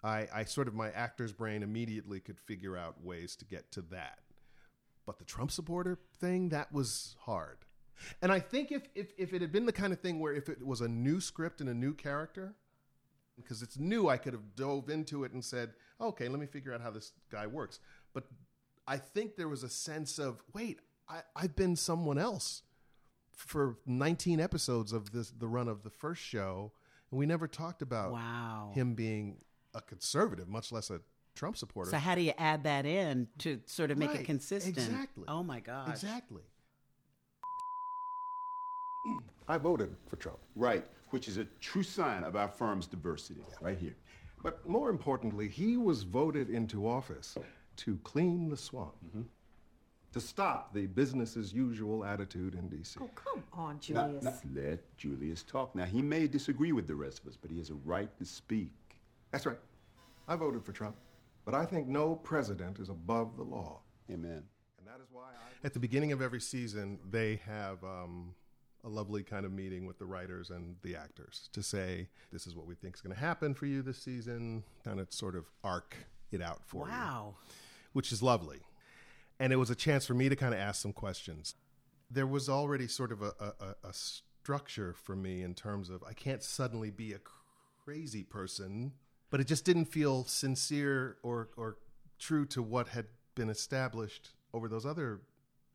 I, 0.03 0.27
I 0.35 0.45
sort 0.45 0.69
of 0.69 0.75
my 0.75 0.91
actor's 0.91 1.33
brain 1.33 1.63
immediately 1.63 2.21
could 2.21 2.39
figure 2.39 2.77
out 2.77 3.03
ways 3.05 3.37
to 3.37 3.45
get 3.45 3.71
to 3.73 3.83
that. 3.91 4.19
But 5.07 5.19
the 5.19 5.25
Trump 5.25 5.51
supporter 5.51 5.99
thing, 6.19 6.49
that 6.51 6.73
was 6.73 7.17
hard. 7.21 7.59
And 8.21 8.33
I 8.33 8.41
think 8.41 8.73
if, 8.73 8.83
if, 8.95 9.13
if 9.17 9.33
it 9.33 9.41
had 9.43 9.53
been 9.53 9.67
the 9.67 9.73
kind 9.73 9.93
of 9.93 10.01
thing 10.01 10.19
where 10.19 10.33
if 10.35 10.49
it 10.49 10.65
was 10.67 10.81
a 10.81 10.89
new 10.89 11.21
script 11.21 11.61
and 11.61 11.69
a 11.69 11.75
new 11.75 11.95
character, 11.95 12.55
because 13.37 13.63
it's 13.63 13.79
new, 13.79 14.09
I 14.09 14.17
could 14.17 14.33
have 14.33 14.57
dove 14.57 14.91
into 14.91 15.25
it 15.25 15.33
and 15.33 15.45
said, 15.45 15.73
okay, 16.01 16.29
let 16.29 16.41
me 16.41 16.47
figure 16.47 16.73
out 16.73 16.81
how 16.81 16.91
this 16.91 17.13
guy 17.31 17.47
works. 17.47 17.79
But 18.13 18.25
I 18.87 18.97
think 18.97 19.37
there 19.37 19.49
was 19.49 19.63
a 19.63 19.69
sense 19.69 20.19
of, 20.19 20.43
wait, 20.53 20.81
I, 21.09 21.21
I've 21.37 21.55
been 21.57 21.77
someone 21.77 22.19
else 22.19 22.63
for 23.37 23.79
19 23.87 24.41
episodes 24.41 24.93
of 24.93 25.13
this 25.13 25.31
the 25.31 25.49
run 25.49 25.69
of 25.69 25.83
the 25.83 25.91
first 25.91 26.23
show, 26.23 26.73
and 27.11 27.19
we 27.19 27.27
never 27.27 27.49
talked 27.49 27.83
about 27.83 28.13
Wow. 28.13 28.71
him 28.75 28.95
being 28.95 29.39
a 29.75 29.81
conservative, 29.81 30.49
much 30.49 30.73
less 30.73 30.91
a 30.91 31.01
Trump 31.35 31.57
supporter. 31.57 31.91
So 31.91 31.99
how 31.99 32.15
do 32.15 32.21
you 32.21 32.33
add 32.39 32.65
that 32.65 32.85
in 32.87 33.29
to 33.39 33.61
sort 33.67 33.91
of 33.91 33.99
make 33.99 34.15
it 34.15 34.25
consistent? 34.25 34.77
exactly. 34.77 35.25
Oh 35.29 35.43
my 35.43 35.61
gosh. 35.61 35.89
Exactly. 35.89 36.43
I 39.49 39.59
voted 39.59 39.95
for 40.07 40.17
Trump. 40.17 40.39
Right, 40.55 40.85
which 41.11 41.29
is 41.29 41.39
a 41.39 41.45
true 41.61 41.83
sign 41.83 42.23
of 42.23 42.37
our 42.37 42.49
firm's 42.49 42.87
diversity, 42.87 43.43
right 43.61 43.77
here. 43.77 43.97
But 44.43 44.67
more 44.69 44.91
importantly, 44.91 45.49
he 45.49 45.77
was 45.77 46.03
voted 46.03 46.51
into 46.51 46.89
office 46.89 47.37
to 47.77 47.99
clean 48.05 48.49
the 48.49 48.57
swamp, 48.57 48.95
mm-hmm. 49.07 49.23
to 50.13 50.21
stop 50.21 50.75
the 50.75 50.87
business 50.87 51.37
as 51.37 51.53
usual 51.53 52.05
attitude 52.05 52.55
in 52.55 52.69
D.C. 52.69 53.01
Oh, 53.03 53.11
come 53.15 53.43
on, 53.53 53.75
Now- 53.89 54.07
Julius. 54.09 54.25
now, 54.25 54.35
let 54.55 54.97
Julius 54.97 55.43
talk. 55.43 55.75
Now, 55.75 55.85
he 55.85 56.03
may 56.03 56.27
disagree 56.27 56.73
with 56.73 56.87
the 56.87 56.95
rest 56.95 57.21
of 57.21 57.29
us, 57.29 57.37
but 57.41 57.51
he 57.51 57.59
has 57.59 57.71
a 57.71 57.75
right 57.85 58.17
to 58.19 58.25
speak. 58.25 58.71
That's 59.33 59.47
right. 59.47 59.59
I 60.29 60.37
voted 60.37 60.65
for 60.65 60.73
Trump, 60.73 60.97
but 61.45 61.55
I 61.55 61.65
think 61.65 61.89
no 61.89 62.15
president 62.15 62.79
is 62.79 62.89
above 62.89 63.37
the 63.37 63.43
law. 63.43 63.81
Amen. 64.11 64.43
And 64.79 64.87
that 64.87 65.01
is 65.03 65.09
why 65.11 65.25
I... 65.25 65.67
At 65.67 65.73
the 65.73 65.81
beginning 65.81 66.13
of 66.13 66.23
every 66.23 66.41
season, 66.41 66.99
they 67.11 67.41
have 67.47 67.83
um, 67.83 68.35
a 68.85 68.89
lovely 68.89 69.23
kind 69.23 69.45
of 69.47 69.53
meeting 69.53 69.87
with 69.87 69.99
the 69.99 70.05
writers 70.07 70.51
and 70.51 70.77
the 70.83 70.95
actors 70.97 71.49
to 71.53 71.63
say, 71.63 72.09
this 72.33 72.47
is 72.47 72.55
what 72.55 72.67
we 72.67 72.75
think 72.75 72.95
is 72.95 73.01
going 73.01 73.15
to 73.15 73.21
happen 73.21 73.55
for 73.55 73.67
you 73.67 73.83
this 73.83 73.99
season, 73.99 74.63
kind 74.85 75.01
of 75.01 75.13
sort 75.13 75.35
of 75.35 75.47
arc 75.65 75.97
it 76.31 76.43
out 76.43 76.61
for 76.65 76.87
you. 76.87 76.93
Wow. 76.93 77.35
which 77.93 78.13
is 78.13 78.23
lovely. 78.23 78.61
And 79.41 79.53
it 79.53 79.57
was 79.57 79.71
a 79.71 79.75
chance 79.75 80.07
for 80.07 80.15
me 80.15 80.29
to 80.29 80.37
kind 80.37 80.55
of 80.55 80.61
ask 80.61 80.81
some 80.81 80.93
questions. 80.93 81.55
There 82.11 82.27
was 82.27 82.49
already 82.49 82.87
sort 82.87 83.13
of 83.13 83.23
a, 83.23 83.33
a, 83.41 83.53
a- 83.61 83.89
a 83.89 83.93
structure 83.93 84.93
for 84.93 85.17
me 85.17 85.43
in 85.43 85.55
terms 85.55 85.91
of 85.91 86.03
I 86.03 86.13
can't 86.13 86.43
suddenly 86.43 86.91
be 86.91 87.13
a 87.13 87.21
crazy 87.85 88.23
person, 88.23 88.93
but 89.33 89.41
it 89.41 89.47
just 89.47 89.65
didn't 89.65 89.87
feel 89.87 90.25
sincere 90.25 91.17
or, 91.23 91.49
or 91.57 91.79
true 92.19 92.45
to 92.45 92.63
what 92.63 92.89
had 92.89 93.07
been 93.35 93.49
established 93.49 94.29
over 94.53 94.69
those 94.69 94.85
other 94.85 95.23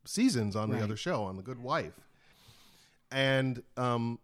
seasons 0.06 0.56
on 0.56 0.70
the 0.70 0.80
other 0.80 0.96
show, 0.96 1.24
on 1.24 1.36
The 1.38 1.42
Good 1.42 1.58
Wife. 1.58 2.00
And 3.12 3.64
um, 3.76 4.20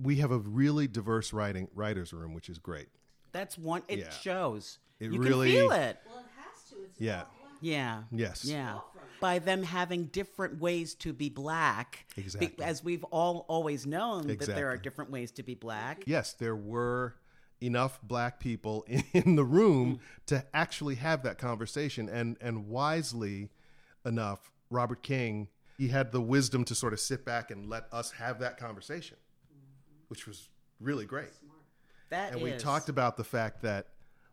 we 0.00 0.16
have 0.16 0.30
a 0.30 0.38
really 0.38 0.86
diverse 0.86 1.32
writing 1.32 1.66
writers 1.74 2.12
room, 2.12 2.32
which 2.32 2.48
is 2.48 2.58
great. 2.58 2.86
That's 3.32 3.58
one. 3.58 3.82
It 3.88 3.98
Yeah. 3.98 4.10
shows. 4.10 4.78
It 5.00 5.10
you 5.10 5.20
really- 5.20 5.50
can 5.52 5.60
feel 5.62 5.72
it. 5.72 5.98
Well 6.06 6.18
it 6.20 6.24
has 6.36 6.70
to 6.70 6.76
it's 6.84 7.00
yeah. 7.00 7.24
Yeah. 7.60 8.02
Yes. 8.12 8.44
Yeah. 8.44 8.78
by 9.20 9.40
them 9.40 9.62
having 9.64 10.04
different 10.06 10.60
ways 10.60 10.94
to 10.96 11.12
be 11.12 11.28
black. 11.28 12.06
Be- 12.14 12.22
Exactly. 12.22 12.64
as 12.64 12.84
we've 12.84 13.02
all 13.04 13.46
always 13.48 13.84
known 13.84 14.28
that 14.28 14.40
there 14.46 14.68
are 14.70 14.76
different 14.76 15.10
ways 15.10 15.32
to 15.32 15.42
be 15.42 15.54
black. 15.54 16.04
yes, 16.06 16.34
there 16.34 16.54
were 16.54 17.16
enough 17.64 18.00
black 18.02 18.40
people 18.40 18.84
in 19.12 19.36
the 19.36 19.44
room 19.44 20.00
to 20.26 20.44
actually 20.52 20.96
have 20.96 21.22
that 21.22 21.38
conversation, 21.38 22.08
and 22.08 22.36
and 22.40 22.68
wisely 22.68 23.50
enough, 24.04 24.50
Robert 24.70 25.02
King 25.02 25.48
he 25.76 25.88
had 25.88 26.12
the 26.12 26.20
wisdom 26.20 26.64
to 26.64 26.74
sort 26.74 26.92
of 26.92 27.00
sit 27.00 27.24
back 27.24 27.50
and 27.50 27.68
let 27.68 27.86
us 27.92 28.12
have 28.12 28.38
that 28.40 28.56
conversation, 28.56 29.16
which 30.08 30.26
was 30.26 30.48
really 30.80 31.04
great. 31.04 31.32
That 32.10 32.32
and 32.32 32.42
we 32.42 32.52
talked 32.52 32.88
about 32.88 33.16
the 33.16 33.24
fact 33.24 33.62
that 33.62 33.88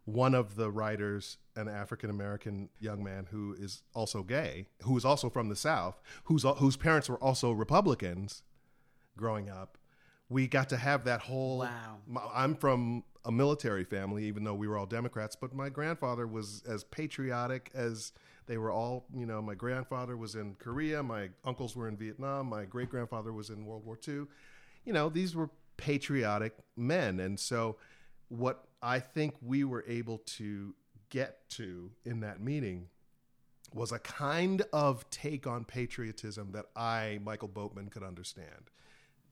one 0.05 0.35
of 0.35 0.55
the 0.55 0.69
writers, 0.69 1.37
an 1.55 1.67
African 1.67 2.09
American 2.09 2.69
young 2.79 3.03
man 3.03 3.27
who 3.31 3.55
is 3.57 3.81
also 3.93 4.23
gay, 4.23 4.67
who 4.83 4.95
is 4.97 5.05
also 5.05 5.29
from 5.29 5.49
the 5.49 5.55
South, 5.55 5.99
whose 6.25 6.43
whose 6.57 6.77
parents 6.77 7.09
were 7.09 7.17
also 7.17 7.51
Republicans, 7.51 8.43
growing 9.17 9.49
up, 9.49 9.77
we 10.29 10.47
got 10.47 10.69
to 10.69 10.77
have 10.77 11.05
that 11.05 11.21
whole. 11.21 11.59
Wow. 11.59 11.97
I'm 12.33 12.55
from 12.55 13.03
a 13.25 13.31
military 13.31 13.83
family, 13.83 14.25
even 14.25 14.43
though 14.43 14.55
we 14.55 14.67
were 14.67 14.77
all 14.77 14.85
Democrats, 14.85 15.35
but 15.35 15.53
my 15.53 15.69
grandfather 15.69 16.25
was 16.25 16.63
as 16.67 16.83
patriotic 16.83 17.69
as 17.73 18.13
they 18.47 18.57
were 18.57 18.71
all. 18.71 19.05
You 19.15 19.25
know, 19.25 19.41
my 19.41 19.55
grandfather 19.55 20.17
was 20.17 20.35
in 20.35 20.55
Korea, 20.55 21.03
my 21.03 21.29
uncles 21.45 21.75
were 21.75 21.87
in 21.87 21.97
Vietnam, 21.97 22.47
my 22.47 22.65
great 22.65 22.89
grandfather 22.89 23.31
was 23.31 23.49
in 23.49 23.65
World 23.65 23.85
War 23.85 23.99
II. 24.07 24.23
You 24.85 24.93
know, 24.93 25.09
these 25.09 25.35
were 25.35 25.49
patriotic 25.77 26.55
men, 26.75 27.19
and 27.19 27.39
so 27.39 27.77
what 28.29 28.65
I 28.81 28.99
think 28.99 29.35
we 29.41 29.63
were 29.63 29.83
able 29.87 30.19
to 30.19 30.73
get 31.09 31.47
to 31.49 31.91
in 32.05 32.21
that 32.21 32.41
meeting 32.41 32.87
was 33.73 33.91
a 33.91 33.99
kind 33.99 34.63
of 34.73 35.09
take 35.09 35.47
on 35.47 35.63
patriotism 35.63 36.51
that 36.53 36.65
I, 36.75 37.19
Michael 37.23 37.47
Boatman, 37.47 37.89
could 37.89 38.03
understand. 38.03 38.69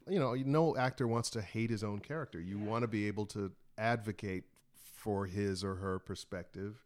You 0.08 0.20
know, 0.20 0.34
no 0.34 0.78
actor 0.78 1.08
wants 1.08 1.30
to 1.32 1.42
hate 1.42 1.70
his 1.70 1.84
own 1.84 2.00
character. 2.00 2.40
You 2.40 2.58
want 2.58 2.84
to 2.84 2.88
be 2.88 3.08
able 3.08 3.26
to 3.28 3.52
advocate 3.80 4.44
for 4.96 5.26
his 5.26 5.64
or 5.64 5.76
her 5.76 5.98
perspective 6.00 6.84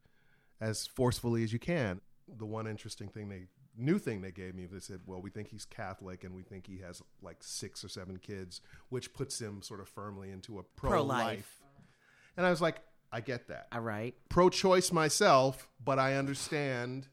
as 0.62 0.86
forcefully 0.88 1.44
as 1.44 1.52
you 1.52 1.60
can. 1.60 2.00
The 2.38 2.46
one 2.46 2.68
interesting 2.68 3.10
thing 3.10 3.28
they 3.30 3.48
new 3.76 3.98
thing 3.98 4.22
they 4.22 4.32
gave 4.32 4.54
me 4.54 4.68
they 4.72 4.80
said 4.80 5.00
well 5.08 5.20
we 5.20 5.32
think 5.32 5.48
he's 5.48 5.66
catholic 5.66 6.24
and 6.24 6.36
we 6.36 6.44
think 6.44 6.68
he 6.68 6.78
has 6.78 7.02
like 7.24 7.38
six 7.42 7.84
or 7.84 7.90
seven 7.90 8.18
kids 8.18 8.62
which 8.90 9.12
puts 9.16 9.42
him 9.42 9.64
sort 9.64 9.80
of 9.80 9.90
firmly 9.90 10.30
into 10.30 10.60
a 10.60 10.64
pro-life, 10.64 11.00
Pro-life. 11.00 11.62
and 12.38 12.46
i 12.46 12.52
was 12.52 12.62
like 12.62 12.82
i 13.12 13.20
get 13.20 13.48
that 13.48 13.66
All 13.72 13.82
right. 13.82 14.14
pro 14.30 14.48
choice 14.52 14.92
myself, 14.92 15.70
but 15.84 15.98
I 15.98 16.18
understand. 16.18 17.08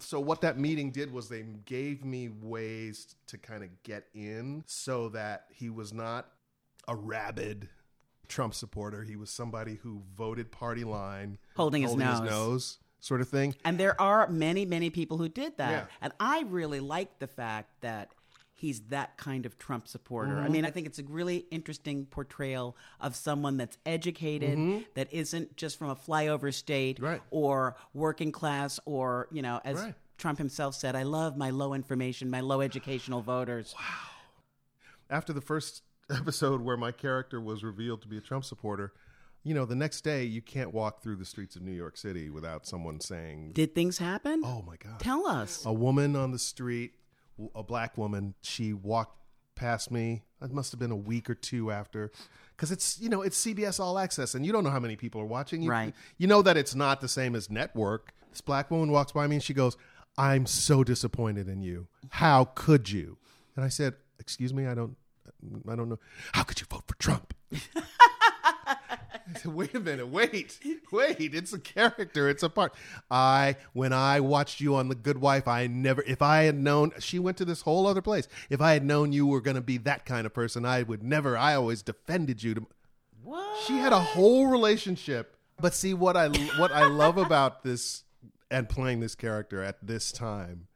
So, 0.00 0.20
what 0.20 0.42
that 0.42 0.58
meeting 0.58 0.90
did 0.90 1.10
was 1.12 1.28
they 1.30 1.42
gave 1.64 2.04
me 2.04 2.28
ways 2.28 3.16
to 3.28 3.38
kind 3.38 3.64
of 3.64 3.70
get 3.82 4.04
in 4.14 4.62
so 4.66 5.08
that 5.08 5.46
he 5.50 5.70
was 5.70 5.92
not 5.94 6.28
a 6.86 6.94
rabid 6.94 7.68
Trump 8.28 8.54
supporter. 8.54 9.02
He 9.02 9.16
was 9.16 9.30
somebody 9.30 9.76
who 9.76 10.02
voted 10.16 10.50
party 10.52 10.84
line, 10.84 11.38
Holding 11.56 11.82
his 11.82 11.94
nose. 11.96 12.20
nose, 12.20 12.78
sort 13.00 13.20
of 13.20 13.28
thing. 13.28 13.54
And 13.64 13.78
there 13.78 14.00
are 14.00 14.28
many, 14.28 14.64
many 14.64 14.90
people 14.90 15.18
who 15.18 15.28
did 15.28 15.56
that. 15.58 15.70
Yeah. 15.70 15.84
And 16.00 16.12
I 16.20 16.42
really 16.48 16.80
like 16.80 17.18
the 17.18 17.26
fact 17.26 17.70
that 17.80 18.10
he's 18.54 18.80
that 18.88 19.16
kind 19.16 19.46
of 19.46 19.56
Trump 19.56 19.86
supporter. 19.86 20.32
Mm-hmm. 20.32 20.44
I 20.44 20.48
mean, 20.48 20.64
I 20.64 20.70
think 20.70 20.86
it's 20.88 20.98
a 20.98 21.04
really 21.04 21.46
interesting 21.52 22.06
portrayal 22.06 22.76
of 23.00 23.14
someone 23.14 23.56
that's 23.56 23.78
educated, 23.86 24.84
that 24.94 25.12
isn't 25.12 25.56
just 25.56 25.78
from 25.78 25.90
a 25.90 25.96
flyover 25.96 26.52
state 26.52 26.96
Mm-hmm. 26.96 27.04
Right. 27.04 27.20
or 27.30 27.76
working 27.94 28.32
class, 28.32 28.80
or, 28.84 29.28
you 29.30 29.42
know, 29.42 29.60
as 29.64 29.76
Right. 29.76 29.94
Trump 30.16 30.38
himself 30.38 30.74
said, 30.74 30.96
I 30.96 31.04
love 31.04 31.36
my 31.36 31.50
low 31.50 31.72
information, 31.74 32.28
my 32.30 32.40
low 32.40 32.60
educational 32.60 33.22
voters. 33.22 33.72
Wow. 33.78 33.84
After 35.08 35.32
the 35.32 35.40
first 35.40 35.82
episode 36.10 36.60
where 36.60 36.76
my 36.76 36.92
character 36.92 37.40
was 37.40 37.62
revealed 37.64 38.02
to 38.02 38.08
be 38.08 38.18
a 38.18 38.20
Trump 38.20 38.44
supporter, 38.44 38.92
you 39.44 39.54
know, 39.54 39.64
the 39.64 39.76
next 39.76 40.02
day 40.02 40.24
you 40.24 40.42
can't 40.42 40.72
walk 40.72 41.02
through 41.02 41.16
the 41.16 41.24
streets 41.24 41.56
of 41.56 41.62
New 41.62 41.72
York 41.72 41.96
City 41.96 42.28
without 42.30 42.66
someone 42.66 43.00
saying, 43.00 43.52
Did 43.54 43.74
things 43.74 43.98
happen? 43.98 44.42
Oh 44.44 44.62
my 44.66 44.76
God. 44.76 45.00
Tell 45.00 45.26
us. 45.26 45.64
a 45.64 45.72
woman 45.72 46.16
on 46.16 46.32
the 46.32 46.38
street, 46.38 46.92
a 47.54 47.62
black 47.62 47.96
woman, 47.96 48.34
she 48.42 48.72
walked 48.72 49.16
past 49.54 49.90
me. 49.90 50.22
It 50.42 50.52
must 50.52 50.72
have 50.72 50.78
been 50.78 50.90
a 50.90 50.96
week 50.96 51.28
or 51.30 51.34
two 51.34 51.70
after. 51.70 52.10
Because 52.56 52.70
it's, 52.72 53.00
you 53.00 53.08
know, 53.08 53.22
it's 53.22 53.40
CBS 53.44 53.78
All 53.80 53.98
Access 53.98 54.34
and 54.34 54.44
you 54.44 54.52
don't 54.52 54.64
know 54.64 54.70
how 54.70 54.80
many 54.80 54.96
people 54.96 55.20
are 55.20 55.26
watching. 55.26 55.62
You, 55.62 55.70
Right. 55.70 55.94
You 56.16 56.26
know 56.26 56.42
that 56.42 56.56
it's 56.56 56.74
not 56.74 57.00
the 57.00 57.08
same 57.08 57.34
as 57.34 57.48
network. 57.50 58.12
This 58.30 58.40
black 58.40 58.70
woman 58.70 58.90
walks 58.90 59.12
by 59.12 59.26
me 59.26 59.36
and 59.36 59.42
she 59.42 59.54
goes, 59.54 59.76
I'm 60.16 60.46
so 60.46 60.82
disappointed 60.84 61.48
in 61.48 61.62
you. 61.62 61.86
How 62.10 62.44
could 62.44 62.90
you? 62.90 63.18
And 63.56 63.64
I 63.64 63.68
said, 63.68 63.94
Excuse 64.20 64.52
me, 64.52 64.66
I 64.66 64.74
don't, 64.74 64.96
I 65.68 65.76
don't 65.76 65.88
know. 65.88 65.98
How 66.32 66.42
could 66.42 66.60
you 66.60 66.66
vote 66.68 66.84
for 66.86 66.96
Trump? 66.96 67.34
I 69.30 69.38
said, 69.40 69.54
wait 69.54 69.74
a 69.74 69.80
minute, 69.80 70.08
wait, 70.08 70.58
wait. 70.90 71.34
It's 71.34 71.52
a 71.52 71.58
character. 71.58 72.28
It's 72.28 72.42
a 72.42 72.48
part. 72.48 72.74
I, 73.10 73.56
when 73.72 73.92
I 73.92 74.20
watched 74.20 74.60
you 74.60 74.74
on 74.74 74.88
The 74.88 74.94
Good 74.94 75.18
Wife, 75.18 75.46
I 75.46 75.66
never, 75.66 76.02
if 76.02 76.22
I 76.22 76.44
had 76.44 76.56
known, 76.56 76.92
she 76.98 77.18
went 77.18 77.36
to 77.38 77.44
this 77.44 77.62
whole 77.62 77.86
other 77.86 78.00
place. 78.02 78.26
If 78.48 78.60
I 78.60 78.72
had 78.72 78.84
known 78.84 79.12
you 79.12 79.26
were 79.26 79.40
going 79.40 79.56
to 79.56 79.60
be 79.60 79.76
that 79.78 80.06
kind 80.06 80.26
of 80.26 80.32
person, 80.32 80.64
I 80.64 80.82
would 80.82 81.02
never, 81.02 81.36
I 81.36 81.54
always 81.54 81.82
defended 81.82 82.42
you. 82.42 82.54
To, 82.54 82.66
What? 83.22 83.64
she 83.66 83.74
had 83.74 83.92
a 83.92 84.00
whole 84.00 84.46
relationship. 84.46 85.36
But 85.60 85.74
see, 85.74 85.92
what 85.92 86.16
I, 86.16 86.28
what 86.58 86.72
I 86.72 86.86
love 86.86 87.18
about 87.18 87.64
this 87.64 88.04
and 88.50 88.68
playing 88.68 89.00
this 89.00 89.14
character 89.14 89.62
at 89.62 89.76
this 89.86 90.10
time 90.10 90.68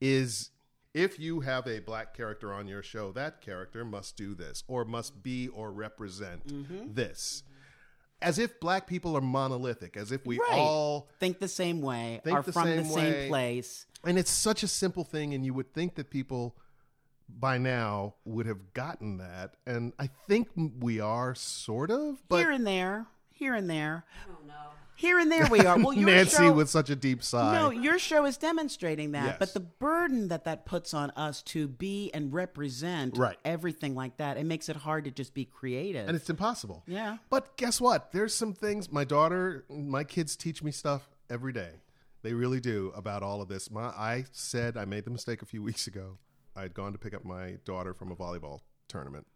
is 0.00 0.50
if 0.96 1.20
you 1.20 1.40
have 1.40 1.66
a 1.66 1.78
black 1.80 2.16
character 2.16 2.52
on 2.52 2.66
your 2.66 2.82
show, 2.82 3.12
that 3.12 3.42
character 3.42 3.84
must 3.84 4.16
do 4.16 4.34
this 4.34 4.64
or 4.66 4.84
must 4.86 5.22
be 5.22 5.46
or 5.48 5.70
represent 5.70 6.46
Mm-hmm. 6.46 6.94
this. 6.94 7.42
As 8.22 8.38
if 8.38 8.58
black 8.60 8.86
people 8.86 9.14
are 9.14 9.20
monolithic, 9.20 9.94
as 9.96 10.10
if 10.10 10.24
we 10.24 10.38
Right. 10.38 10.48
all 10.52 11.08
Think 11.20 11.38
the 11.38 11.48
same 11.48 11.82
way, 11.82 12.22
Think 12.24 12.38
are 12.38 12.42
the 12.42 12.50
from 12.52 12.68
the 12.70 12.82
same 12.82 12.92
same 12.94 13.12
way. 13.12 13.28
place. 13.28 13.86
and 14.04 14.18
it's 14.18 14.30
such 14.30 14.62
a 14.62 14.68
simple 14.68 15.04
thing 15.04 15.34
and 15.34 15.44
you 15.44 15.52
would 15.52 15.74
think 15.74 15.96
that 15.96 16.08
people 16.10 16.56
by 17.28 17.58
now 17.58 18.14
would 18.24 18.46
have 18.46 18.72
gotten 18.72 19.18
that 19.18 19.56
and 19.66 19.92
I 19.98 20.08
think 20.28 20.48
we 20.56 20.98
are 21.00 21.34
sort 21.34 21.90
of 21.90 22.22
but 22.28 22.38
here 22.38 22.52
and 22.52 22.66
there, 22.66 23.06
here 23.32 23.54
and 23.54 23.68
there. 23.68 24.04
Here 24.96 25.18
and 25.18 25.30
there 25.30 25.46
we 25.50 25.60
are. 25.60 25.78
Well, 25.78 25.92
your 25.94 26.06
Nancy 26.08 26.36
show, 26.36 26.52
with 26.52 26.68
such 26.70 26.88
a 26.90 26.96
deep 26.96 27.22
sigh. 27.22 27.52
No, 27.52 27.70
your 27.70 27.98
show 27.98 28.24
is 28.24 28.36
demonstrating 28.38 29.12
that. 29.12 29.24
Yes. 29.26 29.36
But 29.38 29.54
the 29.54 29.60
burden 29.60 30.28
that 30.28 30.44
that 30.44 30.64
puts 30.66 30.94
on 30.94 31.10
us 31.10 31.42
to 31.42 31.68
be 31.68 32.10
and 32.14 32.32
represent 32.32 33.16
Right. 33.18 33.36
everything 33.44 33.94
like 33.94 34.16
that, 34.16 34.36
it 34.38 34.44
makes 34.46 34.68
it 34.68 34.76
hard 34.76 35.04
to 35.04 35.10
just 35.10 35.34
be 35.34 35.44
creative. 35.44 36.08
and 36.08 36.16
it's 36.16 36.30
impossible. 36.30 36.82
Yeah. 36.86 37.18
But 37.30 37.56
guess 37.56 37.80
what? 37.80 38.12
There's 38.12 38.34
some 38.34 38.52
things 38.54 38.90
my 38.90 39.04
daughter, 39.04 39.64
my 39.68 40.02
kids 40.04 40.36
teach 40.36 40.62
me 40.62 40.70
stuff 40.70 41.08
every 41.28 41.52
day. 41.52 41.82
They 42.22 42.32
really 42.32 42.60
do 42.60 42.92
about 42.96 43.22
all 43.22 43.40
of 43.42 43.48
this. 43.48 43.70
My, 43.70 43.84
I 43.88 44.24
said 44.32 44.76
I 44.76 44.84
made 44.84 45.04
the 45.04 45.10
mistake 45.10 45.42
a 45.42 45.46
few 45.46 45.62
weeks 45.62 45.86
ago. 45.86 46.18
I 46.56 46.62
had 46.62 46.74
gone 46.74 46.92
to 46.92 46.98
pick 46.98 47.12
up 47.14 47.24
my 47.24 47.58
daughter 47.64 47.92
from 47.92 48.10
a 48.10 48.16
volleyball 48.16 48.60
tournament, 48.88 49.26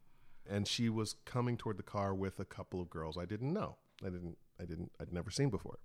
and 0.48 0.66
she 0.66 0.88
was 0.88 1.14
coming 1.26 1.56
toward 1.58 1.76
the 1.76 1.82
car 1.82 2.14
with 2.14 2.40
a 2.40 2.44
couple 2.46 2.80
of 2.80 2.88
girls 2.88 3.18
I 3.18 3.26
didn't 3.26 3.52
know. 3.52 3.76
I 4.02 4.08
didn't. 4.08 4.38
I 4.60 4.64
didn't. 4.64 4.92
I'd 5.00 5.12
never 5.12 5.30
seen 5.30 5.50
before. 5.50 5.78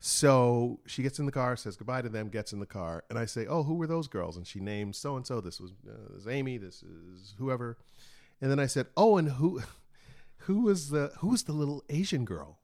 So 0.00 0.80
she 0.86 1.02
gets 1.02 1.18
in 1.18 1.26
the 1.26 1.32
car, 1.32 1.56
says 1.56 1.76
goodbye 1.76 2.02
to 2.02 2.10
them, 2.10 2.28
gets 2.28 2.52
in 2.52 2.60
the 2.60 2.66
car, 2.66 3.04
and 3.08 3.18
I 3.18 3.24
say, 3.24 3.46
"Oh, 3.46 3.62
who 3.62 3.74
were 3.74 3.86
those 3.86 4.06
girls?" 4.06 4.36
And 4.36 4.46
she 4.46 4.60
names 4.60 4.98
so 4.98 5.16
and 5.16 5.26
so. 5.26 5.40
This 5.40 5.58
was 5.60 5.72
uh, 5.88 6.12
this 6.12 6.22
is 6.22 6.28
Amy. 6.28 6.58
This 6.58 6.82
is 6.82 7.34
whoever. 7.38 7.78
And 8.40 8.50
then 8.50 8.58
I 8.58 8.66
said, 8.66 8.86
"Oh, 8.96 9.16
and 9.16 9.30
who, 9.30 9.62
who 10.38 10.60
was 10.60 10.90
the 10.90 11.12
who 11.20 11.28
was 11.28 11.44
the 11.44 11.52
little 11.52 11.84
Asian 11.88 12.24
girl?" 12.24 12.58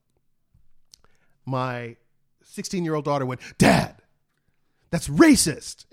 My 1.47 1.97
sixteen-year-old 2.43 3.07
daughter 3.07 3.25
went, 3.25 3.41
"Dad, 3.57 4.03
that's 4.91 5.09
racist." 5.09 5.87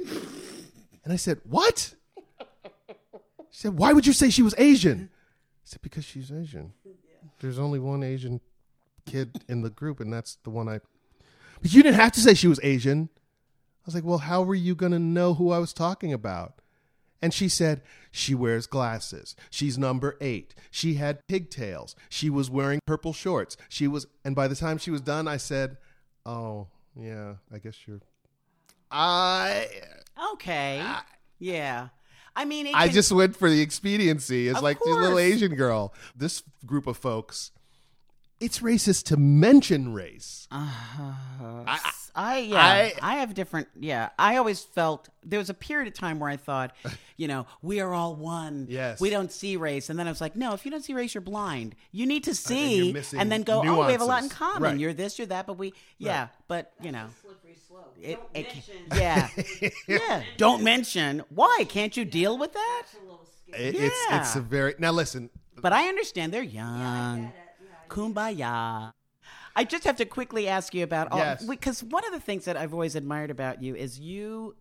And 1.04 1.14
I 1.14 1.16
said, 1.16 1.40
"What?" 1.44 1.94
She 3.52 3.62
said, 3.62 3.78
"Why 3.78 3.94
would 3.94 4.06
you 4.06 4.14
say 4.14 4.30
she 4.30 4.44
was 4.44 4.54
Asian?" 4.58 5.10
I 5.14 5.64
said, 5.64 5.82
"Because 5.82 6.04
she's 6.04 6.30
Asian. 6.30 6.74
There's 7.40 7.60
only 7.60 7.80
one 7.80 8.04
Asian 8.04 8.42
kid 9.08 9.43
in 9.48 9.62
the 9.62 9.70
group, 9.70 10.00
and 10.00 10.12
that's 10.12 10.36
the 10.43 10.50
one 10.50 10.70
I." 10.70 10.80
But 11.62 11.74
you 11.74 11.82
didn't 11.82 11.96
have 12.00 12.12
to 12.13 12.20
say 12.20 12.34
she 12.34 12.48
was 12.48 12.60
Asian. 12.62 13.10
I 13.15 13.86
was 13.86 13.96
like, 13.96 14.04
"Well, 14.04 14.20
how 14.20 14.43
were 14.43 14.56
you 14.56 14.76
going 14.76 14.91
to 14.91 15.00
know 15.00 15.34
who 15.34 15.52
I 15.52 15.60
was 15.60 15.74
talking 15.74 16.13
about?" 16.13 16.62
And 17.22 17.34
she 17.34 17.50
said, 17.50 17.82
She 18.12 18.36
wears 18.36 18.67
glasses. 18.67 19.36
She's 19.50 19.78
number 19.78 20.17
eight. 20.22 20.54
She 20.70 20.96
had 20.96 21.28
pigtails. 21.28 21.96
She 22.10 22.30
was 22.30 22.50
wearing 22.50 22.80
purple 22.86 23.13
shorts. 23.13 23.58
She 23.70 23.88
was, 23.88 24.06
and 24.24 24.36
by 24.36 24.48
the 24.48 24.56
time 24.56 24.78
she 24.78 24.91
was 24.91 25.02
done, 25.02 25.28
I 25.28 25.38
said, 25.38 25.78
Oh, 26.26 26.67
yeah, 26.96 27.36
I 27.54 27.60
guess 27.60 27.76
you're. 27.88 28.02
I. 28.91 29.67
okay. 30.34 30.84
yeah. 31.39 31.89
I 32.36 32.46
mean, 32.46 32.67
it 32.67 32.76
I 32.76 32.88
just 32.88 33.12
went 33.12 33.36
for 33.36 33.50
the 33.50 33.62
expediency. 33.62 34.48
It's 34.48 34.62
like 34.62 34.78
this 34.78 34.96
little. 34.96 35.17
Asian 35.17 35.56
girl. 35.56 35.93
This 36.15 36.43
group 36.65 36.86
of 36.86 36.96
folks 36.96 37.52
it's 38.39 38.60
racist 38.60 39.06
to 39.06 39.17
mention 39.17 39.93
race. 39.93 40.47
Uh-huh. 40.52 41.63
I, 41.67 41.80
I 42.15 42.38
yeah, 42.39 42.58
I, 42.58 42.93
I- 43.02 43.15
have 43.17 43.34
different. 43.34 43.67
Yeah, 43.80 44.10
I 44.17 44.38
always 44.38 44.62
felt 44.63 45.10
there 45.23 45.39
was 45.39 45.50
a 45.50 45.54
period 45.54 45.88
of 45.88 45.93
time 45.93 46.19
where 46.19 46.30
I 46.30 46.38
thought, 46.38 46.76
you 47.17 47.28
know, 47.28 47.45
we 47.62 47.80
are 47.80 47.93
all 47.93 48.15
one. 48.15 48.67
Yes. 48.69 49.00
we 49.02 49.10
don't 49.10 49.32
see 49.32 49.58
race, 49.58 49.89
and 49.89 49.97
then 50.00 50.08
I 50.08 50.12
was 50.12 50.21
like, 50.21 50.36
no, 50.36 50.54
if 50.54 50.65
you 50.65 50.71
don't 50.71 50.84
see 50.84 50.93
race, 50.93 51.13
you're 51.13 51.21
blind. 51.21 51.76
You 51.91 52.06
need 52.06 52.23
to 52.26 52.32
uh, 52.32 52.36
see, 52.36 52.93
missing 52.93 53.19
and 53.19 53.32
then 53.32 53.43
go, 53.43 53.62
oh, 53.65 53.86
we 53.86 53.91
have 53.91 54.02
a 54.02 54.06
lot 54.06 54.23
in 54.23 54.30
common. 54.30 54.62
Right. 54.63 54.80
You're 54.80 54.93
this, 54.93 55.17
you're 55.17 55.28
that, 55.28 55.45
but 55.47 55.58
we, 55.58 55.73
yeah, 55.97 56.28
but 56.47 56.73
you 56.82 56.91
know, 56.91 57.08
Slippery 57.21 57.56
slope. 57.67 57.95
it, 58.02 58.17
Don't 58.17 58.30
it- 58.36 58.54
mention. 58.54 58.76
yeah, 58.95 59.69
yeah. 59.88 60.23
Don't 60.38 60.63
mention 60.63 61.23
why 61.30 61.65
can't 61.67 61.95
you 61.97 62.06
deal 62.06 62.38
with 62.38 62.54
that? 62.54 62.84
It's 62.86 62.95
a 62.95 63.02
little 63.02 63.28
scary. 63.47 63.63
It- 63.63 63.76
It's 63.76 64.06
it's 64.12 64.36
a 64.36 64.41
very 64.41 64.76
now 64.80 64.91
listen. 64.91 65.30
But 65.60 65.73
I 65.73 65.88
understand 65.89 66.32
they're 66.34 66.43
young. 66.43 67.32
Kumbaya. 67.88 68.93
I 69.56 69.63
just 69.63 69.84
have 69.86 69.95
to 69.97 70.06
quickly 70.06 70.47
ask 70.47 70.73
you 70.76 70.84
about 70.84 71.12
all 71.12 71.17
Yes. 71.19 71.43
because 71.43 71.84
one 71.84 72.06
of 72.06 72.12
the 72.12 72.19
things 72.19 72.45
that 72.45 72.56
I've 72.56 72.73
always 72.73 72.95
admired 72.95 73.32
about 73.32 73.62
you 73.63 73.76
is 73.76 74.00
you 74.00 74.56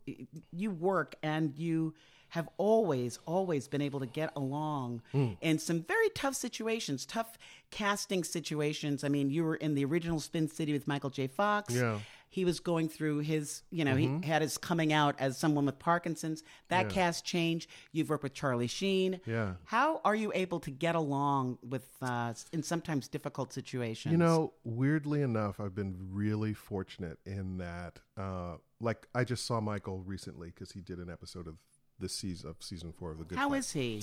you 0.52 0.70
work 0.70 1.16
and 1.22 1.54
you 1.56 1.94
have 2.30 2.48
always 2.56 3.18
always 3.26 3.68
been 3.68 3.80
able 3.80 4.00
to 4.00 4.06
get 4.06 4.32
along 4.34 5.00
Hmm. 5.12 5.32
in 5.40 5.58
some 5.58 5.82
very 5.82 6.08
tough 6.10 6.34
situations, 6.34 7.06
tough 7.06 7.38
casting 7.70 8.24
situations. 8.24 9.04
I 9.04 9.08
mean, 9.08 9.30
you 9.30 9.44
were 9.44 9.54
in 9.56 9.74
the 9.74 9.84
original 9.84 10.18
Spin 10.18 10.48
City 10.48 10.72
with 10.72 10.88
Michael 10.88 11.10
J. 11.10 11.28
Fox. 11.28 11.74
Yeah. 11.74 12.00
Mm-hmm. 12.37 12.40
He 12.40 12.44
was 12.44 12.61
going 12.61 12.88
through 12.88 13.20
his, 13.20 13.62
you 13.70 13.85
know, 13.85 13.96
he 13.96 14.20
had 14.22 14.42
his 14.42 14.59
coming 14.59 14.92
out 14.92 15.16
as 15.18 15.38
someone 15.38 15.64
with 15.64 15.79
Parkinson's. 15.79 16.42
That 16.68 16.90
cast 16.90 17.25
changed. 17.25 17.70
You've 17.92 18.11
worked 18.11 18.22
with 18.22 18.35
Charlie 18.35 18.66
Sheen. 18.66 19.20
Yeah. 19.27 19.55
How 19.64 20.01
are 20.05 20.14
you 20.14 20.33
able 20.35 20.61
to 20.61 20.70
get 20.70 20.94
along 20.94 21.59
with 21.66 21.88
uh, 22.03 22.35
in 22.53 22.62
sometimes 22.62 23.09
difficult 23.09 23.53
situations? 23.53 24.12
You 24.12 24.18
know, 24.18 24.53
weirdly 24.64 25.22
enough, 25.22 25.59
I've 25.61 25.75
been 25.75 25.96
really 26.12 26.53
fortunate 26.53 27.18
in 27.25 27.59
that. 27.59 28.01
Uh, 28.16 28.57
like 28.81 29.07
I 29.14 29.25
just 29.25 29.46
saw 29.46 29.61
Michael 29.61 30.01
recently 30.01 30.49
because 30.49 30.72
he 30.72 30.81
did 30.81 30.99
an 30.99 31.11
episode 31.11 31.46
of 31.46 31.57
this 31.99 32.12
season 32.12 32.51
of 32.51 32.57
season 32.61 32.92
four 32.92 33.12
of 33.12 33.18
the 33.18 33.25
Good. 33.25 33.38
how 33.38 33.49
Fight. 33.51 33.59
is 33.59 33.72
he? 33.72 34.03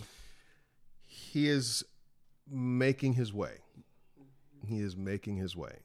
he 1.05 1.47
is 1.47 1.83
making 2.49 3.13
his 3.13 3.31
way. 3.31 3.57
He 4.65 4.79
is 4.79 4.97
making 4.97 5.37
his 5.37 5.55
way. 5.55 5.79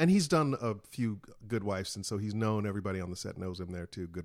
And 0.00 0.10
he's 0.10 0.28
done 0.28 0.56
a 0.62 0.76
few 0.88 1.20
good 1.46 1.62
wives, 1.62 1.94
and 1.94 2.06
so 2.06 2.16
he's 2.16 2.34
known 2.34 2.64
everybody 2.64 3.02
on 3.02 3.10
the 3.10 3.16
set 3.16 3.36
knows 3.36 3.60
him 3.60 3.70
there 3.70 3.84
too. 3.84 4.06
Good, 4.06 4.24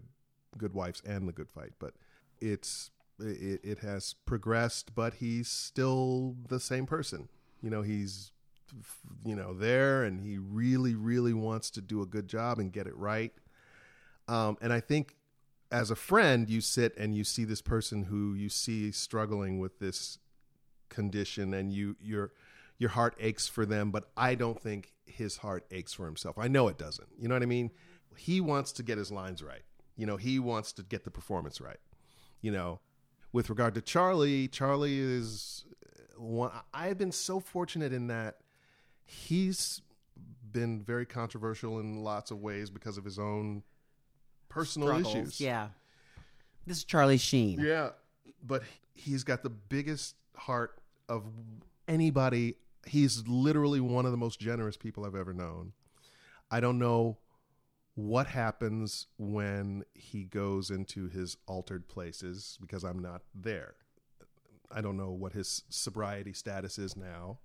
good 0.58 0.74
wives 0.74 1.02
and 1.06 1.28
the 1.28 1.34
good 1.34 1.50
fight. 1.50 1.74
But 1.80 1.96
it's 2.40 2.92
it, 3.20 3.60
it 3.62 3.80
has 3.80 4.16
progressed, 4.26 4.96
but 4.96 5.16
he's 5.16 5.50
still 5.50 6.38
the 6.48 6.62
same 6.62 6.86
person. 6.86 7.28
You 7.62 7.72
know, 7.72 7.82
he's 7.82 8.32
you 9.26 9.36
know 9.36 9.54
there, 9.54 10.06
and 10.06 10.22
he 10.22 10.38
really, 10.38 10.96
really 10.96 11.34
wants 11.34 11.70
to 11.72 11.82
do 11.82 12.02
a 12.02 12.06
good 12.06 12.30
job 12.30 12.58
and 12.58 12.72
get 12.72 12.88
it 12.88 12.96
right. 12.96 13.34
Um, 14.30 14.58
and 14.62 14.72
I 14.72 14.80
think 14.80 15.18
as 15.74 15.92
a 15.92 15.96
friend, 15.98 16.50
you 16.50 16.62
sit 16.62 16.96
and 16.98 17.14
you 17.14 17.26
see 17.26 17.44
this 17.44 17.62
person 17.62 18.04
who 18.04 18.34
you 18.34 18.48
see 18.48 18.94
struggling 18.94 19.60
with 19.60 19.80
this 19.80 20.20
condition, 20.88 21.54
and 21.54 21.74
you 21.74 21.98
your 22.00 22.32
your 22.78 22.90
heart 22.90 23.16
aches 23.20 23.48
for 23.48 23.66
them. 23.66 23.92
But 23.92 24.06
I 24.16 24.36
don't 24.36 24.62
think 24.62 24.94
his 25.06 25.38
heart 25.38 25.66
aches 25.72 25.94
for 25.94 26.06
himself. 26.06 26.38
I 26.38 26.48
know 26.48 26.68
it 26.68 26.78
doesn't. 26.78 27.08
You 27.18 27.28
know 27.28 27.36
what 27.36 27.44
I 27.44 27.48
mean? 27.48 27.72
He 28.18 28.42
wants 28.42 28.72
to 28.74 28.84
get 28.84 28.98
his 28.98 29.12
lines 29.12 29.44
right. 29.44 29.64
You 29.98 30.06
know, 30.06 30.18
he 30.18 30.40
wants 30.40 30.74
to 30.74 30.84
get 30.84 31.04
the 31.04 31.12
performance 31.12 31.62
right. 31.62 31.80
You 32.42 32.52
know, 32.52 32.80
with 33.32 33.50
regard 33.50 33.76
to 33.76 33.82
Charlie, 33.82 34.48
Charlie 34.48 35.00
is 35.00 35.66
uh, 35.86 36.22
one. 36.22 36.52
I've 36.74 36.98
been 36.98 37.12
so 37.12 37.40
fortunate 37.40 37.94
in 37.94 38.08
that 38.08 38.38
he's 39.06 39.82
been 40.52 40.82
very 40.84 41.06
controversial 41.06 41.80
in 41.80 42.04
lots 42.04 42.32
of 42.32 42.40
ways 42.40 42.70
because 42.70 42.98
of 42.98 43.04
his 43.04 43.20
own 43.20 43.64
personal 44.48 44.88
Struggles, 44.90 45.16
issues. 45.16 45.42
Yeah. 45.42 45.68
This 46.66 46.78
is 46.78 46.84
Charlie 46.84 47.18
Sheen. 47.18 47.60
Yeah, 47.60 47.90
but 48.44 48.64
he's 48.94 49.24
got 49.24 49.44
the 49.44 49.50
biggest 49.50 50.16
heart 50.36 50.80
of 51.08 51.26
anybody. 51.88 52.56
He's 52.86 53.28
literally 53.28 53.80
one 53.80 54.06
of 54.06 54.12
the 54.12 54.17
most 54.17 54.39
generous 54.39 54.78
people 54.78 55.06
I've 55.06 55.15
ever 55.15 55.34
known. 55.34 55.74
I 56.52 56.60
don't 56.60 56.80
know 56.80 57.17
what 57.95 58.28
happens 58.28 59.08
when 59.17 59.84
he 59.93 60.26
goes 60.26 60.69
into 60.69 61.08
his 61.08 61.38
altered 61.48 61.88
places 61.88 62.58
because 62.62 62.84
I'm 62.84 63.00
not 63.00 63.21
there. 63.34 63.76
I 64.71 64.82
don't 64.82 64.98
know 64.98 65.12
what 65.12 65.34
his 65.34 65.63
sobriety 65.69 66.34
status 66.34 66.78
is 66.78 66.95
now, 66.98 67.39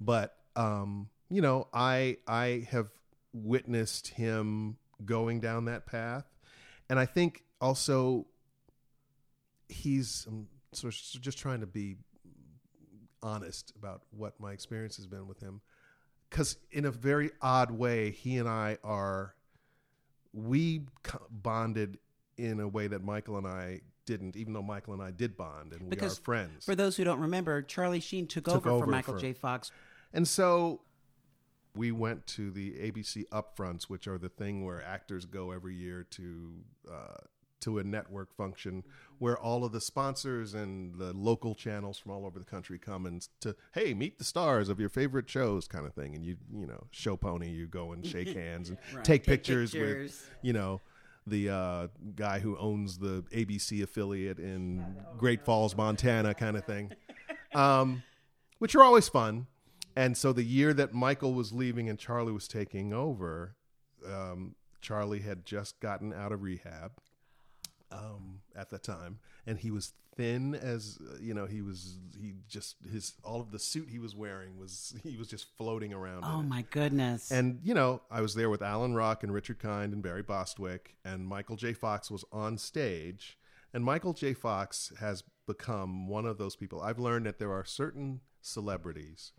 but 0.00 0.36
um, 0.56 1.08
you 1.30 1.40
know, 1.40 1.68
I 1.72 2.18
I 2.26 2.66
have 2.70 2.90
witnessed 3.32 4.08
him 4.08 4.76
going 5.04 5.40
down 5.40 5.66
that 5.66 5.86
path, 5.86 6.24
and 6.88 6.98
I 6.98 7.06
think 7.06 7.44
also 7.60 8.26
he's 9.68 10.26
um, 10.28 10.48
sort 10.72 10.94
of 10.94 11.20
just 11.20 11.38
trying 11.38 11.60
to 11.60 11.66
be 11.66 11.96
honest 13.24 13.72
about 13.76 14.02
what 14.10 14.38
my 14.38 14.52
experience 14.52 14.96
has 14.96 15.06
been 15.06 15.26
with 15.26 15.40
him 15.40 15.60
because 16.28 16.56
in 16.70 16.84
a 16.84 16.90
very 16.90 17.30
odd 17.40 17.70
way 17.70 18.10
he 18.10 18.36
and 18.36 18.48
i 18.48 18.76
are 18.84 19.34
we 20.32 20.82
bonded 21.30 21.98
in 22.36 22.60
a 22.60 22.68
way 22.68 22.86
that 22.86 23.02
michael 23.02 23.38
and 23.38 23.46
i 23.46 23.80
didn't 24.04 24.36
even 24.36 24.52
though 24.52 24.62
michael 24.62 24.92
and 24.92 25.02
i 25.02 25.10
did 25.10 25.36
bond 25.36 25.72
and 25.72 25.82
we 25.84 25.88
Because 25.88 26.18
are 26.18 26.22
friends 26.22 26.64
For 26.66 26.74
those 26.74 26.96
who 26.98 27.04
don't 27.04 27.20
remember, 27.20 27.62
Charlie 27.62 28.00
Sheen 28.00 28.26
took, 28.26 28.44
Took 28.44 28.56
over, 28.56 28.70
over 28.70 28.84
for 28.84 28.90
Michael 28.90 29.14
for- 29.14 29.20
J. 29.20 29.32
Fox. 29.32 29.70
and 30.12 30.28
so 30.28 30.82
we 31.76 31.90
went 31.90 32.24
to 32.28 32.50
the 32.52 32.72
ABC 32.74 33.24
upfronts, 33.32 33.84
which 33.84 34.06
are 34.06 34.16
the 34.18 34.28
thing 34.28 34.64
where 34.64 34.80
actors 34.84 35.24
go 35.24 35.50
every 35.50 35.74
year 35.74 36.04
to 36.10 36.52
uh, 36.88 37.16
to 37.64 37.78
a 37.78 37.84
network 37.84 38.34
function 38.34 38.82
where 39.18 39.38
all 39.38 39.64
of 39.64 39.72
the 39.72 39.80
sponsors 39.80 40.54
and 40.54 40.94
the 40.98 41.12
local 41.12 41.54
channels 41.54 41.98
from 41.98 42.12
all 42.12 42.26
over 42.26 42.38
the 42.38 42.44
country 42.44 42.78
come 42.78 43.06
and 43.06 43.28
to 43.40 43.54
hey 43.72 43.94
meet 43.94 44.18
the 44.18 44.24
stars 44.24 44.68
of 44.68 44.80
your 44.80 44.88
favorite 44.88 45.28
shows 45.28 45.66
kind 45.68 45.86
of 45.86 45.94
thing. 45.94 46.14
And 46.14 46.24
you 46.24 46.36
you 46.52 46.66
know 46.66 46.86
show 46.90 47.16
pony 47.16 47.50
you 47.50 47.66
go 47.66 47.92
and 47.92 48.04
shake 48.06 48.28
hands 48.36 48.68
and 48.70 48.78
take, 48.96 49.04
Take 49.04 49.24
pictures, 49.24 49.72
pictures. 49.72 50.10
with 50.12 50.30
you 50.42 50.52
know 50.52 50.80
the 51.26 51.48
uh, 51.48 51.88
guy 52.16 52.38
who 52.38 52.56
owns 52.58 52.98
the 52.98 53.22
ABC 53.32 53.82
affiliate 53.82 54.38
in 54.38 54.84
Great 55.16 55.42
Falls, 55.42 55.74
Montana, 55.74 56.34
kind 56.34 56.54
of 56.54 56.66
thing, 56.66 56.92
um, 57.54 58.02
which 58.58 58.74
are 58.74 58.82
always 58.82 59.08
fun. 59.08 59.46
And 59.96 60.16
so 60.18 60.34
the 60.34 60.42
year 60.42 60.74
that 60.74 60.92
Michael 60.92 61.32
was 61.32 61.50
leaving 61.52 61.88
and 61.88 61.98
Charlie 61.98 62.32
was 62.32 62.46
taking 62.46 62.92
over, 62.92 63.56
um, 64.06 64.54
Charlie 64.82 65.20
had 65.20 65.46
just 65.46 65.80
gotten 65.80 66.12
out 66.12 66.30
of 66.30 66.42
rehab 66.42 66.92
um, 67.90 68.40
at 68.56 68.70
the 68.70 68.78
time, 68.78 69.18
and 69.46 69.58
he 69.58 69.70
was 69.70 69.92
thin 70.16 70.54
as 70.54 70.98
you 71.20 71.34
know. 71.34 71.46
He 71.46 71.62
was 71.62 71.98
he 72.20 72.34
just 72.48 72.76
his 72.90 73.14
all 73.22 73.40
of 73.40 73.50
the 73.50 73.58
suit 73.58 73.88
he 73.90 73.98
was 73.98 74.14
wearing 74.14 74.58
was 74.58 74.94
he 75.02 75.16
was 75.16 75.28
just 75.28 75.46
floating 75.56 75.92
around. 75.92 76.24
Oh 76.24 76.40
it. 76.40 76.44
my 76.44 76.64
goodness. 76.70 77.30
And 77.30 77.60
you 77.62 77.74
know, 77.74 78.02
I 78.10 78.20
was 78.20 78.34
there 78.34 78.50
with 78.50 78.62
Alan 78.62 78.94
Ruck 78.94 79.22
and 79.22 79.32
Richard 79.32 79.58
Kind 79.58 79.92
and 79.92 80.02
Barry 80.02 80.22
Bostwick, 80.22 80.96
and 81.04 81.26
Michael 81.26 81.56
J. 81.56 81.72
Fox 81.72 82.10
was 82.10 82.24
on 82.32 82.58
stage. 82.58 83.38
And 83.72 83.84
Michael 83.84 84.12
J. 84.12 84.34
Fox 84.34 84.92
has 85.00 85.24
become 85.48 86.06
one 86.06 86.26
of 86.26 86.38
those 86.38 86.54
people. 86.54 86.80
I've 86.80 87.00
learned 87.00 87.26
that 87.26 87.40
there 87.40 87.52
are 87.52 87.64
certain 87.64 88.20
celebrities 88.40 89.32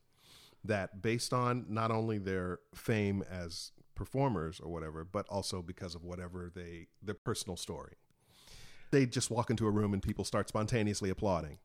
that, 0.63 1.01
based 1.01 1.33
on 1.33 1.65
not 1.69 1.91
only 1.91 2.17
their 2.17 2.59
fame 2.73 3.23
as 3.29 3.71
performers 3.95 4.59
or 4.59 4.69
whatever, 4.69 5.05
but 5.05 5.25
also 5.29 5.61
because 5.61 5.95
of 5.95 6.03
whatever 6.03 6.51
they 6.53 6.87
their 7.01 7.15
personal 7.15 7.55
story, 7.55 7.93
they 8.91 9.05
just 9.05 9.29
walk 9.29 9.49
into 9.49 9.65
a 9.67 9.71
room 9.71 9.93
and 9.93 10.01
people 10.01 10.23
start 10.23 10.47
spontaneously 10.47 11.09
applauding. 11.09 11.57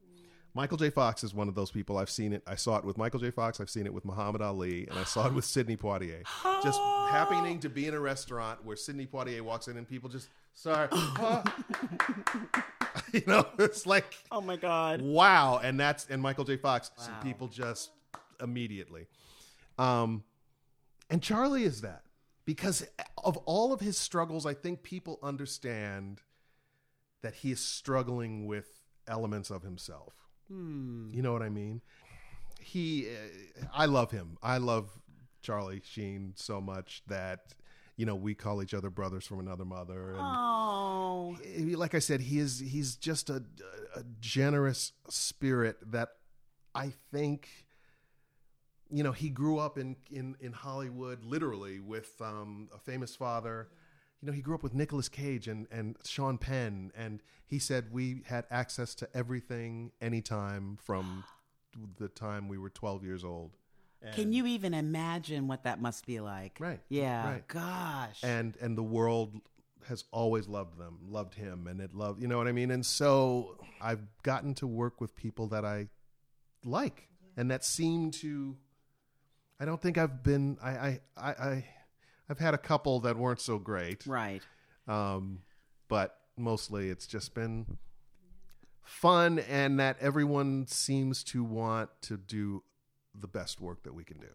Michael 0.52 0.78
J. 0.78 0.90
Fox 0.90 1.22
is 1.22 1.32
one 1.32 1.48
of 1.48 1.54
those 1.54 1.70
people. 1.70 1.96
I've 1.96 2.10
seen 2.10 2.32
it. 2.32 2.42
I 2.46 2.56
saw 2.56 2.76
it 2.76 2.84
with 2.84 2.98
Michael 2.98 3.20
J. 3.20 3.30
Fox. 3.30 3.60
I've 3.60 3.70
seen 3.70 3.86
it 3.86 3.94
with 3.94 4.04
Muhammad 4.04 4.42
Ali, 4.42 4.86
and 4.88 4.98
I 4.98 5.04
saw 5.04 5.26
it 5.28 5.32
with 5.32 5.44
Sidney 5.44 5.76
Poitier. 5.76 6.24
Just 6.62 6.80
happening 6.80 7.60
to 7.60 7.68
be 7.68 7.86
in 7.86 7.94
a 7.94 8.00
restaurant 8.00 8.64
where 8.64 8.76
Sidney 8.76 9.06
Poitier 9.06 9.42
walks 9.42 9.68
in, 9.68 9.76
and 9.76 9.88
people 9.88 10.08
just 10.08 10.28
sorry, 10.52 10.88
huh? 10.92 11.42
you 13.12 13.22
know, 13.28 13.46
it's 13.60 13.86
like 13.86 14.16
oh 14.32 14.40
my 14.40 14.56
God. 14.56 15.02
wow, 15.02 15.60
and 15.62 15.78
that's 15.78 16.06
and 16.10 16.20
Michael 16.20 16.44
J. 16.44 16.56
Fox. 16.56 16.90
so 16.96 17.12
people 17.22 17.46
just 17.46 17.90
immediately. 18.42 19.06
Um, 19.78 20.24
and 21.10 21.22
Charlie 21.22 21.64
is 21.64 21.82
that 21.82 22.02
because 22.44 22.84
of 23.22 23.36
all 23.38 23.72
of 23.72 23.80
his 23.80 23.96
struggles, 23.96 24.46
I 24.46 24.54
think 24.54 24.82
people 24.82 25.20
understand 25.22 26.20
that 27.22 27.34
he 27.34 27.52
is 27.52 27.60
struggling 27.60 28.46
with 28.46 28.66
elements 29.06 29.50
of 29.50 29.62
himself. 29.62 30.14
You 30.48 31.22
know 31.22 31.32
what 31.32 31.42
I 31.42 31.48
mean? 31.48 31.80
He, 32.60 33.06
uh, 33.08 33.66
I 33.72 33.86
love 33.86 34.10
him. 34.10 34.36
I 34.42 34.58
love 34.58 34.90
Charlie 35.42 35.80
Sheen 35.84 36.32
so 36.36 36.60
much 36.60 37.02
that 37.06 37.54
you 37.96 38.04
know 38.06 38.16
we 38.16 38.34
call 38.34 38.62
each 38.62 38.74
other 38.74 38.90
brothers 38.90 39.24
from 39.26 39.38
another 39.40 39.64
mother. 39.64 40.10
And 40.14 40.20
Oh. 40.22 41.36
he- 41.42 41.76
like 41.76 41.94
I 41.94 41.98
said, 42.00 42.20
he 42.20 42.38
is 42.40 42.58
he's 42.58 42.96
just 42.96 43.30
a, 43.30 43.44
a 43.94 44.02
generous 44.20 44.92
spirit 45.08 45.76
that 45.92 46.08
I 46.74 46.92
think 47.12 47.48
you 48.92 49.04
know, 49.04 49.12
he 49.12 49.28
grew 49.30 49.58
up 49.58 49.78
in 49.78 49.94
in 50.10 50.34
in 50.40 50.52
Hollywood, 50.52 51.22
literally 51.22 51.78
with 51.78 52.10
um, 52.20 52.68
a 52.74 52.78
famous 52.78 53.14
father. 53.14 53.68
You 54.22 54.26
know, 54.26 54.32
he 54.32 54.42
grew 54.42 54.54
up 54.54 54.62
with 54.62 54.74
Nicolas 54.74 55.08
Cage 55.08 55.48
and 55.48 55.66
and 55.70 55.96
Sean 56.04 56.36
Penn, 56.38 56.92
and 56.96 57.22
he 57.46 57.58
said 57.58 57.86
we 57.92 58.22
had 58.26 58.44
access 58.50 58.94
to 58.96 59.08
everything, 59.14 59.92
anytime 60.00 60.78
from 60.82 61.24
the 61.98 62.08
time 62.08 62.48
we 62.48 62.58
were 62.58 62.70
12 62.70 63.04
years 63.04 63.24
old. 63.24 63.52
Can 64.14 64.32
you 64.32 64.46
even 64.46 64.72
imagine 64.72 65.46
what 65.46 65.64
that 65.64 65.78
must 65.80 66.06
be 66.06 66.20
like? 66.20 66.56
Right, 66.58 66.80
Yeah. 66.88 67.32
right. 67.32 67.48
Gosh. 67.48 68.20
and 68.22 68.56
and 68.60 68.76
the 68.76 68.82
world 68.82 69.40
has 69.88 70.04
always 70.10 70.46
loved 70.48 70.78
them 70.78 70.98
loved 71.08 71.34
him 71.34 71.66
and 71.66 71.80
it 71.80 71.94
loved 71.94 72.20
you 72.20 72.28
know 72.28 72.36
what 72.36 72.46
i 72.46 72.52
mean 72.52 72.70
and 72.70 72.84
so 72.84 73.56
i've 73.80 74.02
gotten 74.22 74.52
to 74.54 74.66
work 74.66 75.00
with 75.00 75.16
people 75.16 75.46
that 75.48 75.64
i 75.64 75.88
like 76.66 77.08
and 77.38 77.50
that 77.50 77.64
seem 77.64 78.10
to 78.10 78.54
i 79.58 79.64
don't 79.64 79.80
think 79.80 79.96
i've 79.96 80.22
been 80.22 80.58
i 80.62 80.70
i 80.70 81.00
i, 81.16 81.30
I 81.30 81.64
i've 82.30 82.38
had 82.38 82.54
a 82.54 82.58
couple 82.58 83.00
that 83.00 83.16
weren't 83.16 83.40
so 83.40 83.58
great 83.58 84.06
right. 84.06 84.42
um 84.88 85.40
but 85.88 86.16
mostly 86.36 86.88
it's 86.88 87.06
just 87.06 87.34
been 87.34 87.66
fun 88.82 89.38
and 89.40 89.78
that 89.78 89.96
everyone 90.00 90.66
seems 90.66 91.22
to 91.22 91.44
want 91.44 91.90
to 92.00 92.16
do 92.16 92.62
the 93.14 93.28
best 93.28 93.60
work 93.60 93.82
that 93.82 93.94
we 93.94 94.04
can 94.04 94.18
do 94.18 94.30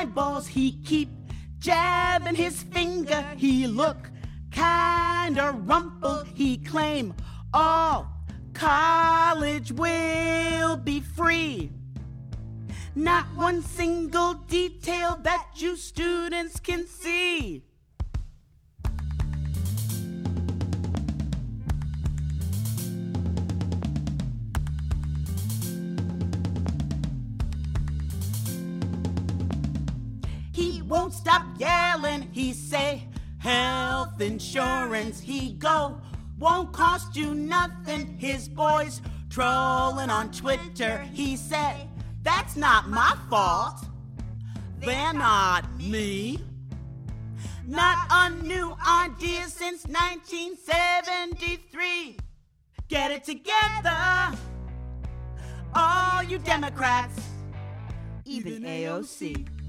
eyeballs. 0.00 0.46
He 0.46 0.72
keep 0.82 1.10
jabbing 1.58 2.34
his 2.34 2.62
finger. 2.62 3.22
He 3.36 3.66
look 3.66 4.10
kinda 4.50 5.52
rumpled. 5.52 6.26
He 6.34 6.56
claim 6.56 7.14
all 7.52 8.06
college 8.54 9.72
will 9.72 10.76
be 10.76 11.00
free. 11.00 11.70
Not 12.94 13.26
one 13.36 13.62
single 13.62 14.34
detail 14.34 15.18
that 15.22 15.46
you 15.56 15.76
students 15.76 16.58
can 16.60 16.86
see. 16.86 17.64
Stop 31.30 31.46
yelling. 31.58 32.22
He 32.32 32.52
say 32.52 33.06
health 33.38 34.20
insurance. 34.20 35.20
He 35.20 35.52
go 35.52 36.00
won't 36.40 36.72
cost 36.72 37.14
you 37.14 37.34
nothing. 37.34 38.18
His 38.18 38.48
boys 38.48 39.00
trolling 39.28 40.10
on 40.10 40.32
Twitter. 40.32 40.98
He 41.12 41.36
said 41.36 41.86
that's 42.22 42.56
not 42.56 42.88
my 42.88 43.16
fault. 43.28 43.84
They're 44.80 45.12
not 45.12 45.70
me. 45.80 46.40
Not 47.64 48.08
a 48.10 48.30
new 48.42 48.76
idea 48.84 49.46
since 49.46 49.86
1973. 49.86 52.16
Get 52.88 53.12
it 53.12 53.22
together, 53.22 54.36
all 55.76 56.24
you 56.24 56.38
Democrats, 56.38 57.20
even 58.24 58.64
AOC. 58.64 59.59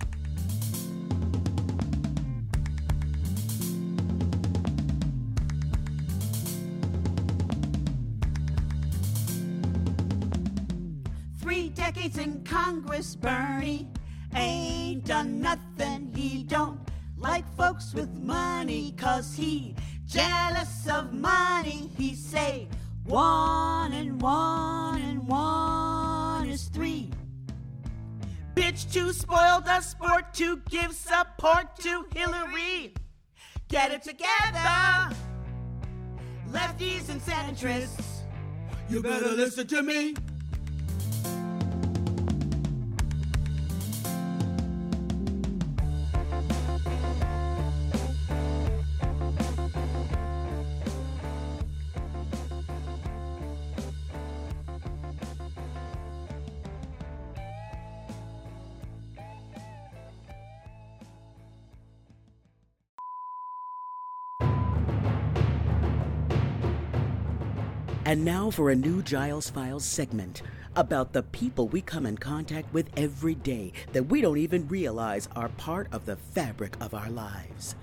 Decades 11.94 12.18
in 12.18 12.44
Congress, 12.44 13.16
Bernie 13.16 13.88
ain't 14.36 15.06
done 15.06 15.42
nothing. 15.42 16.12
He 16.16 16.44
don't 16.44 16.80
like 17.18 17.46
folks 17.58 17.94
with 17.94 18.10
money, 18.14 18.94
cause 18.98 19.36
he 19.36 19.76
jealous 20.06 20.88
of 20.90 21.14
money. 21.14 21.90
He 21.98 22.16
say 22.16 22.68
one 23.04 23.94
and 23.94 24.22
one 24.22 25.02
and 25.02 25.28
one 25.28 26.48
is 26.48 26.66
three. 26.66 27.12
Bitch 28.56 28.92
too 28.92 29.12
spoiled 29.12 29.64
a 29.68 29.82
sport 29.82 30.34
to 30.36 30.58
give 30.70 30.94
support 30.94 31.76
to 31.78 32.06
Hillary. 32.14 32.94
Get 33.68 33.92
it 33.92 34.04
together, 34.04 35.16
lefties 36.50 37.10
and 37.10 37.22
centrists. 37.22 38.24
You 38.90 39.02
better 39.02 39.30
listen 39.30 39.68
to 39.68 39.82
me. 39.82 40.16
And 68.12 68.26
now 68.26 68.52
for 68.52 68.70
a 68.70 68.76
new 68.76 69.02
Giles 69.02 69.50
Files 69.50 69.86
segment 69.86 70.42
about 70.76 71.14
the 71.14 71.24
people 71.24 71.70
we 71.70 71.80
come 71.80 72.06
in 72.06 72.18
contact 72.18 72.74
with 72.74 72.90
every 72.98 73.36
day 73.36 73.72
that 73.94 74.04
we 74.04 74.20
don't 74.20 74.38
even 74.38 74.68
realize 74.68 75.30
are 75.34 75.48
part 75.48 75.88
of 75.94 76.06
the 76.06 76.18
fabric 76.18 76.76
of 76.82 76.94
our 76.94 77.10
lives. 77.10 77.74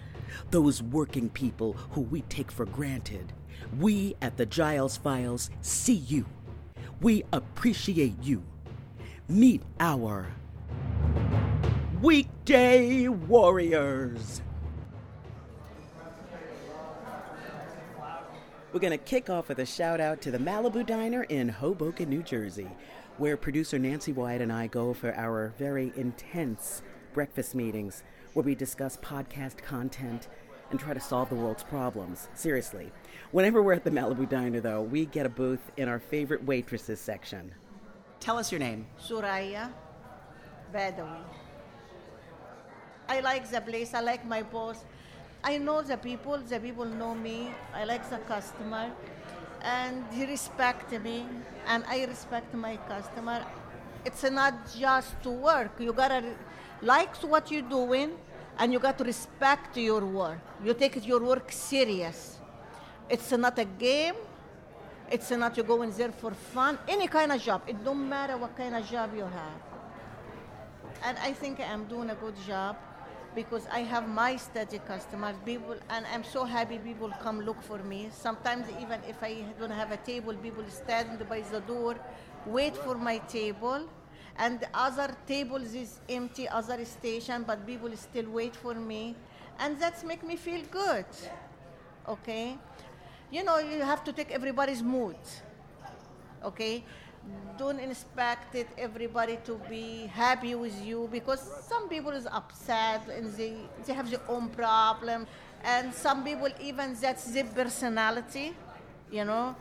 Those 0.51 0.83
working 0.83 1.31
people 1.31 1.73
who 1.93 2.03
we 2.03 2.21
take 2.29 2.53
for 2.53 2.67
granted. 2.67 3.33
We 3.79 4.17
at 4.21 4.37
the 4.37 4.45
Giles 4.45 4.99
Files 4.99 5.49
see 5.63 5.95
you. 5.95 6.27
We 7.01 7.25
appreciate 7.33 8.23
you. 8.23 8.43
Meet 9.31 9.63
our 9.81 10.31
weekday 12.03 13.09
warriors. 13.09 14.43
We're 18.71 18.81
going 18.81 18.91
to 18.91 18.99
kick 18.99 19.31
off 19.31 19.49
with 19.49 19.61
a 19.61 19.67
shout 19.67 19.99
out 19.99 20.21
to 20.21 20.31
the 20.31 20.37
Malibu 20.37 20.85
Diner 20.85 21.23
in 21.23 21.49
Hoboken, 21.49 22.11
New 22.11 22.23
Jersey, 22.23 22.69
where 23.17 23.35
producer 23.39 23.79
Nancy 23.79 24.13
Wyatt 24.13 24.43
and 24.43 24.53
I 24.53 24.67
go 24.67 24.93
for 24.93 25.15
our 25.15 25.55
very 25.57 25.91
intense 25.97 26.83
breakfast 27.15 27.55
meetings 27.55 28.03
where 28.35 28.45
we 28.45 28.55
discuss 28.55 28.99
podcast 28.99 29.57
content 29.63 30.29
and 30.71 30.79
try 30.79 30.93
to 30.93 31.01
solve 31.01 31.31
the 31.31 31.35
world's 31.35 31.63
problems. 31.63 32.29
Seriously. 32.35 32.93
Whenever 33.31 33.63
we're 33.63 33.73
at 33.73 33.85
the 33.85 33.91
Malibu 33.91 34.29
Diner, 34.29 34.61
though, 34.61 34.83
we 34.83 35.07
get 35.07 35.25
a 35.25 35.31
booth 35.31 35.71
in 35.79 35.89
our 35.89 35.99
favorite 35.99 36.45
waitresses 36.45 37.01
section. 37.01 37.51
Tell 38.21 38.37
us 38.37 38.53
your 38.53 38.59
name. 38.59 38.87
Suraya 39.01 39.73
Badawi. 40.75 41.23
I 43.09 43.21
like 43.21 43.51
the 43.51 43.63
place. 43.63 43.95
I 43.95 44.01
like 44.01 44.27
my 44.27 44.43
boss. 44.43 44.85
I 45.45 45.59
know 45.59 45.83
the 45.83 45.97
people. 45.97 46.39
The 46.39 46.59
people 46.59 46.85
know 46.85 47.15
me. 47.15 47.51
I 47.75 47.85
like 47.85 48.09
the 48.11 48.19
customer, 48.19 48.91
and 49.63 50.05
he 50.13 50.27
respect 50.27 50.93
me, 51.01 51.27
and 51.67 51.85
I 51.89 52.05
respect 52.05 52.55
my 52.55 52.77
customer. 52.89 53.45
It's 54.05 54.23
not 54.25 54.55
just 54.77 55.21
to 55.23 55.31
work. 55.31 55.73
You 55.79 55.93
gotta 55.93 56.23
like 56.83 57.15
what 57.23 57.51
you're 57.51 57.63
doing, 57.63 58.13
and 58.59 58.73
you 58.73 58.79
got 58.79 58.99
to 58.99 59.05
respect 59.05 59.77
your 59.77 60.05
work. 60.05 60.39
You 60.65 60.75
take 60.75 61.07
your 61.07 61.21
work 61.21 61.53
serious. 61.53 62.39
It's 63.09 63.31
not 63.33 63.59
a 63.59 63.65
game. 63.65 64.15
It's 65.11 65.31
not 65.31 65.57
you 65.57 65.63
go 65.63 65.81
in 65.83 65.91
there 65.93 66.13
for 66.13 66.33
fun. 66.33 66.79
Any 66.87 67.07
kind 67.07 67.33
of 67.33 67.41
job. 67.41 67.63
It 67.67 67.83
don't 67.83 68.09
matter 68.09 68.37
what 68.37 68.57
kind 68.57 68.75
of 68.75 68.87
job 68.91 69.15
you 69.17 69.23
have. 69.23 69.61
And 71.05 71.17
I 71.19 71.33
think 71.33 71.61
I'm 71.61 71.85
doing 71.87 72.11
a 72.11 72.15
good 72.15 72.35
job 72.47 72.77
because 73.35 73.67
I 73.73 73.81
have 73.81 74.09
my 74.09 74.37
steady 74.37 74.81
customers, 74.87 75.37
people, 75.45 75.77
and 75.91 76.07
I'm 76.13 76.25
so 76.25 76.45
happy 76.45 76.79
people 76.79 77.11
come 77.23 77.41
look 77.41 77.63
for 77.63 77.79
me. 77.79 78.09
Sometimes 78.13 78.67
even 78.81 79.01
if 79.09 79.23
I 79.23 79.45
don't 79.59 79.71
have 79.71 79.93
a 79.93 79.97
table, 79.99 80.35
people 80.35 80.65
stand 80.69 81.27
by 81.29 81.41
the 81.43 81.61
door, 81.61 81.97
wait 82.47 82.77
for 82.77 82.97
my 82.97 83.19
table. 83.19 83.87
And 84.37 84.61
the 84.61 84.69
other 84.73 85.17
tables 85.27 85.75
is 85.75 85.99
empty, 86.09 86.49
other 86.49 86.85
station, 86.85 87.45
but 87.47 87.67
people 87.67 87.91
still 87.97 88.31
wait 88.31 88.55
for 88.55 88.75
me. 88.75 89.17
And 89.59 89.79
that's 89.81 90.05
make 90.05 90.25
me 90.25 90.37
feel 90.37 90.63
good. 90.71 91.07
Okay? 92.09 92.57
You 93.31 93.45
know, 93.45 93.59
you 93.59 93.83
have 93.83 94.05
to 94.05 94.13
take 94.13 94.31
everybody's 94.31 94.83
mood. 94.83 95.17
Okay? 96.45 96.85
Don't 97.59 97.81
expect 97.81 98.55
it 98.55 98.69
everybody 98.79 99.39
to 99.45 99.61
be 99.69 100.07
happy 100.07 100.55
with 100.55 100.85
you 100.85 101.09
because 101.11 101.41
some 101.67 101.89
people 101.89 102.13
is 102.13 102.27
upset 102.27 103.03
and 103.09 103.33
they, 103.35 103.55
they 103.85 103.93
have 103.93 104.11
their 104.11 104.21
own 104.29 104.49
problem 104.49 105.27
and 105.65 105.93
some 105.93 106.23
people 106.23 106.49
even 106.61 106.95
that's 107.01 107.25
their 107.33 107.45
personality 107.45 108.55
you 109.11 109.25
know 109.25 109.57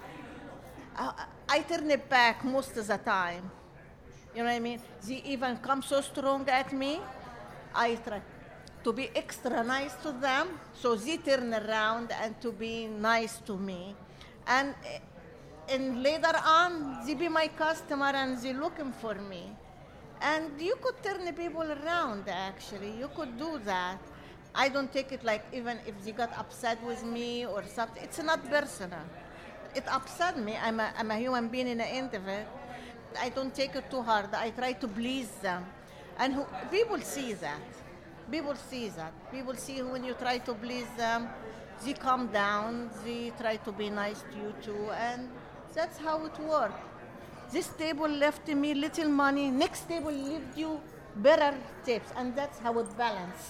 I, 0.96 1.26
I 1.50 1.60
turn 1.62 1.90
it 1.90 2.08
back 2.08 2.44
most 2.44 2.78
of 2.78 2.86
the 2.88 2.98
time 2.98 3.50
you 4.38 4.44
know 4.44 4.50
what 4.50 4.56
I 4.56 4.60
mean? 4.60 4.80
They 5.08 5.24
even 5.26 5.58
come 5.58 5.82
so 5.82 6.00
strong 6.00 6.48
at 6.48 6.72
me. 6.72 7.00
I 7.74 7.96
try 7.96 8.22
to 8.84 8.94
be 8.94 9.10
extra 9.16 9.64
nice 9.64 9.96
to 10.04 10.12
them, 10.12 10.60
so 10.80 10.96
they 10.96 11.18
turn 11.18 11.56
around 11.56 12.12
and 12.12 12.40
to 12.42 12.52
be 12.52 12.86
nice 12.86 13.38
to 13.48 13.58
me. 13.58 13.96
And 14.46 14.76
and 15.70 16.02
later 16.02 16.34
on, 16.46 17.06
they 17.06 17.14
be 17.14 17.28
my 17.28 17.48
customer 17.48 18.12
and 18.14 18.38
they 18.42 18.54
looking 18.54 18.92
for 18.92 19.16
me. 19.16 19.56
And 20.22 20.60
you 20.60 20.76
could 20.82 21.02
turn 21.04 21.26
the 21.26 21.34
people 21.34 21.64
around. 21.64 22.28
Actually, 22.28 22.98
you 22.98 23.10
could 23.16 23.38
do 23.38 23.60
that. 23.66 24.00
I 24.56 24.70
don't 24.70 24.92
take 24.92 25.12
it 25.12 25.24
like 25.24 25.46
even 25.54 25.80
if 25.86 25.94
they 26.04 26.12
got 26.12 26.36
upset 26.38 26.84
with 26.84 27.04
me 27.04 27.46
or 27.46 27.64
something. 27.64 28.02
It's 28.02 28.22
not 28.24 28.44
personal. 28.50 29.06
It 29.76 29.84
upset 29.88 30.40
me. 30.40 30.58
I'm 30.62 30.80
a, 30.80 30.92
I'm 30.98 31.12
a 31.12 31.18
human 31.18 31.50
being 31.50 31.68
in 31.68 31.78
the 31.78 31.86
end 31.86 32.14
of 32.14 32.28
it. 32.28 32.48
I 33.20 33.30
don't 33.30 33.54
take 33.54 33.76
it 33.76 33.92
too 33.92 34.02
hard. 34.02 34.34
I 34.34 34.50
try 34.52 34.74
to 34.74 34.88
please 34.88 35.30
them. 35.42 35.66
And 36.18 36.34
who, 36.34 36.46
people 36.72 37.00
see 37.02 37.34
that. 37.34 37.62
People 38.32 38.56
see 38.56 38.90
that. 38.90 39.14
People 39.32 39.56
see 39.56 39.82
when 39.82 40.04
you 40.04 40.14
try 40.14 40.40
to 40.40 40.54
please 40.54 40.88
them, 40.98 41.30
they 41.86 41.94
calm 41.94 42.28
down, 42.28 42.90
they 43.06 43.32
try 43.40 43.58
to 43.58 43.72
be 43.72 43.90
nice 43.90 44.24
to 44.32 44.38
you 44.38 44.54
too, 44.62 44.90
and 44.92 45.30
that's 45.78 45.98
how 46.00 46.26
it 46.26 46.38
works. 46.40 46.82
This 47.52 47.68
table 47.84 48.10
left 48.10 48.48
me 48.48 48.74
little 48.74 49.10
money, 49.10 49.50
next 49.52 49.88
table 49.88 50.12
leave 50.12 50.48
you 50.56 50.82
better 51.16 51.54
tips, 51.86 52.10
and 52.18 52.36
that's 52.36 52.58
how 52.60 52.80
it 52.80 52.98
balance. 52.98 53.44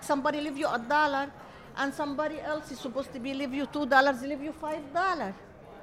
Somebody 0.00 0.40
leave 0.40 0.58
you 0.58 0.68
a 0.68 0.78
dollar, 0.78 1.30
and 1.78 1.92
somebody 1.94 2.38
else 2.40 2.70
is 2.70 2.78
supposed 2.78 3.12
to 3.14 3.18
be 3.18 3.32
leave 3.32 3.54
you 3.54 3.66
two 3.66 3.86
dollars, 3.86 4.20
leave 4.22 4.42
you 4.42 4.52
five 4.52 4.84
dollars, 4.92 5.34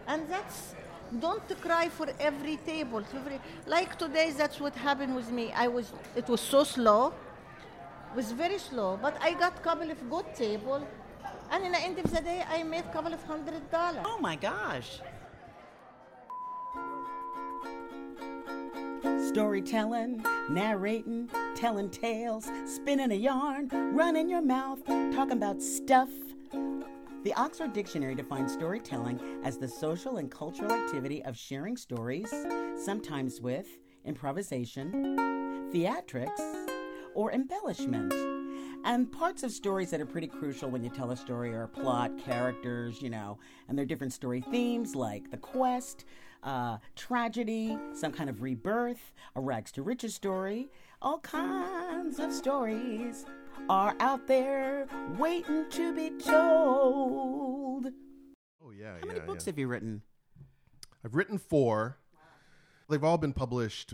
and 0.08 0.30
that's 0.30 0.76
don't 1.20 1.62
cry 1.62 1.90
for 1.90 2.08
every 2.20 2.58
table. 2.58 3.04
Every, 3.20 3.42
like 3.66 3.98
today, 3.98 4.32
that's 4.42 4.60
what 4.60 4.76
happened 4.76 5.16
with 5.16 5.32
me. 5.32 5.52
I 5.52 5.68
was, 5.68 5.92
it 6.16 6.28
was 6.30 6.42
so 6.42 6.64
slow, 6.64 7.14
it 8.12 8.16
was 8.16 8.32
very 8.32 8.60
slow, 8.60 9.00
but 9.02 9.18
I 9.20 9.34
got 9.34 9.64
couple 9.64 9.90
of 9.90 10.10
good 10.10 10.28
table, 10.36 10.88
and 11.52 11.66
in 11.66 11.72
the 11.72 11.80
end 11.80 11.98
of 11.98 12.12
the 12.12 12.22
day, 12.22 12.44
I 12.48 12.62
made 12.64 12.86
couple 12.94 13.14
of 13.14 13.24
hundred 13.24 13.72
dollars. 13.72 14.06
Oh 14.06 14.20
my 14.20 14.36
gosh. 14.36 15.02
Storytelling, 19.28 20.24
narrating, 20.50 21.30
telling 21.56 21.90
tales, 21.90 22.50
spinning 22.66 23.12
a 23.12 23.16
yarn, 23.16 23.70
running 23.94 24.30
your 24.30 24.42
mouth, 24.42 24.84
talking 24.86 25.34
about 25.34 25.62
stuff. 25.62 26.10
The 27.24 27.34
Oxford 27.36 27.74
Dictionary 27.74 28.16
defines 28.16 28.54
storytelling 28.54 29.20
as 29.44 29.58
the 29.58 29.68
social 29.68 30.18
and 30.18 30.32
cultural 30.32 30.72
activity 30.72 31.24
of 31.26 31.38
sharing 31.38 31.76
stories, 31.78 32.34
sometimes 32.78 33.42
with 33.42 33.68
improvisation, 34.06 35.18
theatrics, 35.72 36.68
or 37.14 37.32
embellishment. 37.32 38.14
And 38.86 39.12
parts 39.12 39.44
of 39.44 39.52
stories 39.52 39.92
that 39.92 40.00
are 40.02 40.06
pretty 40.06 40.28
crucial 40.28 40.70
when 40.70 40.84
you 40.84 40.90
tell 40.90 41.12
a 41.12 41.18
story 41.18 41.54
are 41.54 41.68
plot, 41.68 42.12
characters, 42.18 43.02
you 43.02 43.10
know, 43.10 43.38
and 43.68 43.78
there 43.78 43.84
are 43.84 43.88
different 43.88 44.14
story 44.14 44.42
themes 44.42 44.96
like 44.96 45.30
the 45.32 45.38
quest, 45.38 46.06
uh, 46.44 46.78
tragedy, 46.96 47.78
some 47.94 48.12
kind 48.12 48.30
of 48.30 48.42
rebirth, 48.42 49.14
a 49.36 49.42
rags 49.42 49.72
to 49.74 49.84
riches 49.84 50.16
story. 50.16 50.70
All 51.02 51.20
kinds 51.20 52.20
of 52.20 52.32
stories 52.34 53.26
are 53.70 53.96
out 54.00 54.28
there 54.28 54.88
waiting 55.18 55.70
to 55.72 55.94
be 55.94 56.12
told. 56.24 57.88
Oh 58.64 58.72
yeah, 58.72 58.96
How 59.02 59.08
many 59.08 59.20
books 59.20 59.46
yeah. 59.46 59.52
have 59.52 59.60
you 59.60 59.68
written? 59.68 60.02
I've 61.04 61.16
written 61.16 61.38
four. 61.38 61.98
They've 62.90 63.04
all 63.04 63.18
been 63.18 63.34
published. 63.34 63.94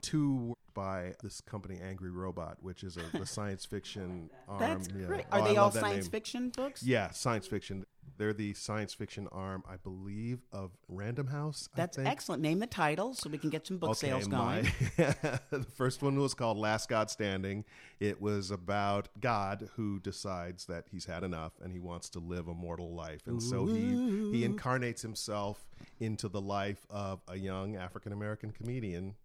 Two 0.00 0.54
by 0.78 1.12
this 1.24 1.40
company, 1.40 1.80
Angry 1.82 2.10
Robot, 2.10 2.58
which 2.62 2.84
is 2.84 2.96
a, 2.96 3.18
a 3.18 3.26
science 3.26 3.64
fiction 3.64 4.30
arm. 4.48 4.62
Um, 4.62 4.68
That's 4.68 4.88
yeah. 4.96 5.06
great. 5.06 5.24
Oh, 5.32 5.38
Are 5.40 5.42
I 5.42 5.48
they 5.48 5.56
all 5.56 5.72
science 5.72 6.04
name. 6.04 6.10
fiction 6.12 6.50
books? 6.50 6.84
Yeah, 6.84 7.10
science 7.10 7.48
fiction. 7.48 7.84
They're 8.16 8.32
the 8.32 8.54
science 8.54 8.94
fiction 8.94 9.26
arm, 9.32 9.64
I 9.68 9.76
believe, 9.76 10.38
of 10.52 10.70
Random 10.88 11.26
House. 11.26 11.68
I 11.74 11.76
That's 11.76 11.96
think. 11.96 12.08
excellent. 12.08 12.42
Name 12.42 12.60
the 12.60 12.68
title 12.68 13.12
so 13.14 13.28
we 13.28 13.38
can 13.38 13.50
get 13.50 13.66
some 13.66 13.78
book 13.78 13.90
Okay, 13.90 14.08
sales 14.08 14.28
my- 14.28 14.62
going. 14.62 14.72
the 15.50 15.66
first 15.76 16.00
one 16.00 16.16
was 16.20 16.32
called 16.32 16.56
Last 16.58 16.88
God 16.88 17.10
Standing. 17.10 17.64
It 17.98 18.22
was 18.22 18.52
about 18.52 19.08
God 19.20 19.68
who 19.74 19.98
decides 19.98 20.66
that 20.66 20.84
he's 20.92 21.06
had 21.06 21.24
enough 21.24 21.54
and 21.60 21.72
he 21.72 21.80
wants 21.80 22.08
to 22.10 22.20
live 22.20 22.46
a 22.46 22.54
mortal 22.54 22.94
life. 22.94 23.22
And 23.26 23.42
so 23.42 23.66
he, 23.66 24.30
he 24.32 24.44
incarnates 24.44 25.02
himself 25.02 25.66
into 25.98 26.28
the 26.28 26.40
life 26.40 26.86
of 26.88 27.20
a 27.26 27.36
young 27.36 27.74
African 27.74 28.12
American 28.12 28.52
comedian. 28.52 29.16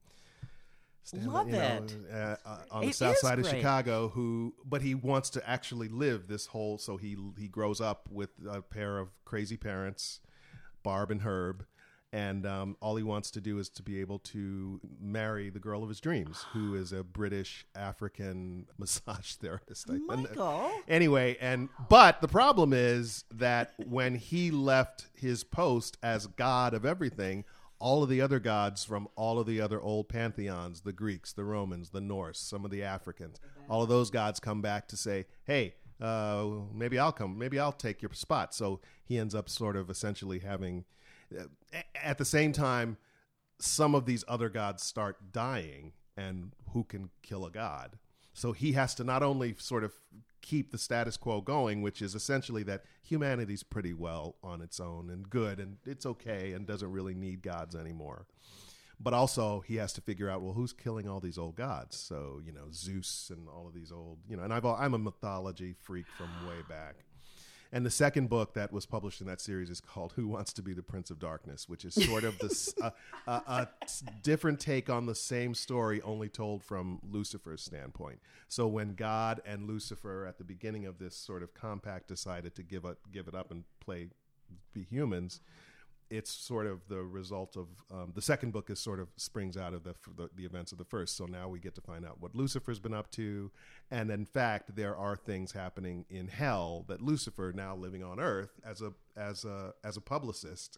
Love 1.12 1.48
you 1.48 1.54
know, 1.54 1.84
it. 1.86 1.96
uh, 2.12 2.36
uh, 2.46 2.58
on 2.72 2.82
the 2.84 2.90
It 2.90 2.96
south 2.96 3.18
side 3.18 3.40
of. 3.40 3.48
Chicago, 3.48 4.10
who 4.10 4.54
but 4.66 4.82
he 4.82 4.96
wants 4.96 5.30
to 5.32 5.50
actually 5.50 5.90
live 5.90 6.28
this 6.28 6.48
whole. 6.48 6.78
So 6.78 6.98
he 6.98 7.18
he 7.38 7.48
grows 7.48 7.82
up 7.82 8.08
with 8.10 8.30
a 8.50 8.62
pair 8.62 8.98
of 8.98 9.10
crazy 9.26 9.58
parents, 9.58 10.22
Barb 10.82 11.12
and 11.12 11.22
Herb, 11.22 11.66
and 12.14 12.46
um, 12.46 12.78
all 12.80 12.96
he 12.96 13.04
wants 13.04 13.32
to 13.32 13.42
do 13.42 13.58
is 13.58 13.70
to 13.70 13.84
be 13.84 14.00
able 14.00 14.20
to 14.20 14.80
marry 15.02 15.50
the 15.50 15.60
girl 15.60 15.82
of 15.84 15.90
his 15.90 16.00
dreams, 16.00 16.46
who 16.54 16.76
is 16.82 16.94
a 16.94 17.04
British 17.04 17.66
African 17.76 18.68
massage 18.78 19.34
therapist. 19.34 19.90
I- 19.90 19.98
Michael. 19.98 20.72
Anyway, 20.88 21.38
and 21.42 21.70
but 21.90 22.22
the 22.22 22.28
problem 22.28 22.72
is 22.72 23.26
that 23.32 23.74
when 23.86 24.16
he 24.16 24.52
left 24.52 25.08
his 25.16 25.44
post 25.44 25.98
as 26.04 26.28
god 26.28 26.74
of 26.74 26.86
everything, 26.86 27.46
all 27.84 28.02
of 28.02 28.08
the 28.08 28.22
other 28.22 28.40
gods 28.40 28.86
from 28.86 29.10
all 29.18 29.38
of 29.38 29.46
the 29.46 29.60
other 29.60 29.82
old 29.82 30.08
pantheons, 30.08 30.82
the 30.82 30.94
Greeks, 30.94 31.34
the 31.34 31.44
Romans, 31.44 31.90
the 31.90 32.00
Norse, 32.00 32.40
some 32.40 32.64
of 32.64 32.72
the 32.72 32.82
Africans, 32.82 33.42
all 33.70 33.84
of 33.84 33.90
those 33.90 34.10
gods 34.10 34.40
come 34.40 34.62
back 34.62 34.88
to 34.88 34.96
say, 34.96 35.26
"Hey, 35.44 35.76
uh, 36.00 36.46
maybe 36.74 36.98
I'll 36.98 37.12
come, 37.12 37.38
maybe 37.38 37.60
I'll 37.60 37.74
take 37.74 38.02
your 38.02 38.14
spot." 38.14 38.56
So 38.56 38.80
he 39.04 39.18
ends 39.18 39.36
up 39.36 39.50
sort 39.50 39.76
of 39.76 39.90
essentially 39.90 40.40
having, 40.40 40.86
uh, 41.38 41.44
at 41.94 42.18
the 42.18 42.24
same 42.24 42.54
time, 42.54 42.96
some 43.60 43.96
of 43.96 44.06
these 44.06 44.24
other 44.30 44.48
gods 44.48 44.82
start 44.82 45.34
dying, 45.34 45.92
and 46.16 46.54
who 46.72 46.86
can 46.86 47.10
kill 47.22 47.46
a 47.46 47.52
god? 47.52 48.00
So 48.34 48.52
he 48.52 48.74
has 48.74 48.96
to 48.96 49.04
not 49.04 49.24
only 49.24 49.56
sort 49.58 49.84
of 49.84 49.94
keep 50.42 50.72
the 50.72 50.78
status 50.78 51.18
quo 51.18 51.42
going, 51.42 51.82
which 51.82 52.02
is 52.02 52.16
essentially 52.16 52.64
that 52.64 52.84
humanity's 53.02 53.64
pretty 53.64 53.94
well 53.94 54.36
on 54.44 54.62
its 54.62 54.80
own 54.80 55.10
and 55.10 55.30
good 55.30 55.60
and 55.60 55.78
it's 55.86 56.06
okay 56.06 56.54
and 56.54 56.68
doesn't 56.68 56.92
really 56.92 57.14
need 57.14 57.42
gods 57.42 57.76
anymore. 57.76 58.26
But 59.00 59.14
also 59.14 59.62
he 59.62 59.78
has 59.78 59.94
to 59.94 60.02
figure 60.02 60.30
out 60.30 60.42
well 60.42 60.54
who's 60.54 60.74
killing 60.74 61.08
all 61.08 61.20
these 61.20 61.38
old 61.38 61.56
gods. 61.56 61.98
So, 61.98 62.42
you 62.46 62.52
know, 62.52 62.68
Zeus 62.72 63.32
and 63.34 63.48
all 63.48 63.68
of 63.68 63.74
these 63.74 63.92
old, 63.92 64.20
you 64.30 64.38
know, 64.38 64.44
and 64.44 64.54
I've 64.54 64.66
I'm 64.66 64.94
a 64.94 65.00
mythology 65.00 65.76
freak 65.82 66.06
from 66.18 66.30
way 66.48 66.62
back. 66.68 66.96
And 67.74 67.84
the 67.84 67.90
second 67.90 68.30
book 68.30 68.54
that 68.54 68.72
was 68.72 68.86
published 68.86 69.20
in 69.20 69.26
that 69.26 69.42
series 69.42 69.72
is 69.72 69.82
called 69.82 70.14
"Who 70.16 70.28
Wants 70.28 70.54
to 70.54 70.62
Be 70.62 70.74
the 70.74 70.84
Prince 70.84 71.10
of 71.10 71.18
Darkness," 71.18 71.68
which 71.68 71.84
is 71.86 71.96
sort 71.96 72.24
of 72.24 72.38
this 72.38 72.72
uh, 72.80 72.92
a, 73.28 73.68
s- 73.82 74.04
different 74.22 74.60
take 74.60 74.92
on 74.92 75.08
the 75.08 75.16
same 75.16 75.56
story, 75.56 76.00
only 76.04 76.30
told 76.30 76.64
from 76.64 77.00
Lucifer's 77.10 77.64
standpoint. 77.64 78.20
So 78.48 78.68
when 78.68 78.94
God 78.94 79.42
and 79.44 79.68
Lucifer, 79.68 80.28
at 80.28 80.38
the 80.38 80.44
beginning 80.44 80.86
of 80.86 81.00
this 81.00 81.16
sort 81.16 81.42
of 81.42 81.56
compact, 81.56 82.08
decided 82.08 82.54
to 82.56 82.64
give 82.64 82.86
it 82.86 83.00
give 83.12 83.28
it 83.28 83.34
up 83.34 83.50
and 83.50 83.64
play 83.80 84.10
be 84.72 84.84
humans, 84.84 85.40
it's 86.14 86.32
sort 86.32 86.68
of 86.68 86.88
the 86.88 87.04
result 87.04 87.58
of 87.58 87.68
um, 87.92 88.12
the 88.14 88.22
second 88.22 88.54
book 88.54 88.70
is 88.70 88.80
sort 88.80 89.00
of 89.00 89.08
springs 89.18 89.58
out 89.58 89.74
of 89.74 89.84
the, 89.84 89.96
the 90.16 90.30
the 90.36 90.46
events 90.46 90.72
of 90.72 90.78
the 90.78 90.86
first. 90.86 91.18
So 91.18 91.26
now 91.26 91.50
we 91.50 91.60
get 91.60 91.76
to 91.76 91.82
find 91.82 92.06
out 92.06 92.22
what 92.22 92.36
Lucifer's 92.36 92.80
been 92.80 92.94
up 92.94 93.10
to, 93.12 93.52
and 93.90 94.12
in 94.12 94.26
fact, 94.26 94.76
there 94.76 94.96
are 94.96 95.16
things 95.16 95.52
happening 95.52 96.06
in 96.10 96.28
hell 96.28 96.86
that 96.88 97.02
Lucifer, 97.02 97.52
now 97.56 97.76
living 97.76 98.04
on 98.04 98.20
Earth 98.20 98.60
as 98.66 98.82
a 98.82 98.94
as 99.18 99.44
a 99.44 99.74
as 99.84 99.98
a 99.98 100.02
publicist, 100.02 100.78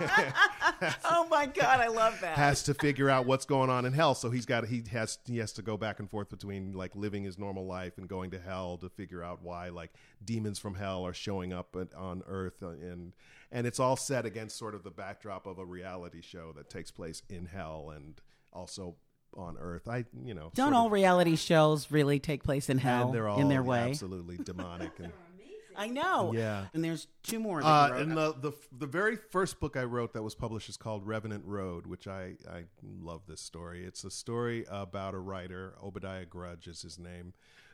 oh 1.04 1.26
my 1.30 1.46
God, 1.46 1.80
I 1.80 1.88
love 1.88 2.20
that. 2.20 2.36
has 2.36 2.62
to 2.64 2.74
figure 2.74 3.10
out 3.10 3.26
what's 3.26 3.44
going 3.44 3.70
on 3.70 3.84
in 3.84 3.92
hell. 3.92 4.14
So 4.14 4.30
he's 4.30 4.46
got 4.46 4.66
he 4.66 4.82
has 4.92 5.18
he 5.26 5.38
has 5.38 5.52
to 5.54 5.62
go 5.62 5.76
back 5.76 5.98
and 5.98 6.10
forth 6.10 6.28
between 6.28 6.72
like 6.72 6.94
living 6.94 7.24
his 7.24 7.38
normal 7.38 7.66
life 7.66 7.98
and 7.98 8.08
going 8.08 8.30
to 8.32 8.38
hell 8.38 8.78
to 8.78 8.88
figure 8.88 9.22
out 9.22 9.42
why 9.42 9.68
like 9.68 9.92
demons 10.24 10.58
from 10.58 10.74
hell 10.74 11.06
are 11.06 11.14
showing 11.14 11.52
up 11.52 11.76
at, 11.76 11.94
on 11.94 12.22
Earth 12.28 12.62
uh, 12.62 12.68
and 12.68 13.12
and 13.52 13.66
it's 13.66 13.80
all 13.80 13.96
set 13.96 14.26
against 14.26 14.56
sort 14.56 14.74
of 14.74 14.82
the 14.84 14.90
backdrop 14.90 15.46
of 15.46 15.58
a 15.58 15.64
reality 15.64 16.20
show 16.22 16.52
that 16.56 16.68
takes 16.70 16.90
place 16.90 17.22
in 17.28 17.46
hell 17.46 17.92
and 17.94 18.20
also 18.52 18.96
on 19.36 19.56
Earth. 19.58 19.88
I 19.88 20.04
you 20.24 20.34
know 20.34 20.50
Don't 20.54 20.74
all 20.74 20.86
of- 20.86 20.92
reality 20.92 21.36
shows 21.36 21.90
really 21.90 22.18
take 22.18 22.42
place 22.42 22.68
in 22.68 22.78
hell 22.78 23.06
and 23.06 23.14
they're 23.14 23.28
all 23.28 23.40
in 23.40 23.48
their 23.48 23.62
way? 23.62 23.90
absolutely 23.90 24.36
demonic 24.44 24.92
and 24.98 25.12
I 25.80 25.86
know. 25.86 26.32
Yeah. 26.34 26.66
And 26.74 26.82
there's 26.82 27.06
two 27.22 27.38
more. 27.38 27.62
That 27.62 27.68
Uh, 27.68 27.88
wrote. 27.92 28.00
and 28.02 28.16
the, 28.16 28.32
the 28.40 28.52
the 28.76 28.86
very 28.88 29.14
first 29.14 29.60
book 29.60 29.76
I 29.76 29.84
wrote 29.84 30.12
that 30.14 30.22
was 30.24 30.34
published 30.34 30.68
is 30.68 30.76
called 30.76 31.06
Revenant 31.06 31.44
Road, 31.46 31.86
which 31.86 32.08
I 32.08 32.34
I 32.50 32.64
love 32.82 33.22
this 33.28 33.40
story. 33.40 33.84
It's 33.84 34.02
a 34.02 34.10
story 34.10 34.64
about 34.68 35.14
a 35.14 35.18
writer, 35.20 35.76
Obadiah 35.80 36.24
Grudge 36.24 36.66
is 36.66 36.82
his 36.82 36.98
name, 36.98 37.32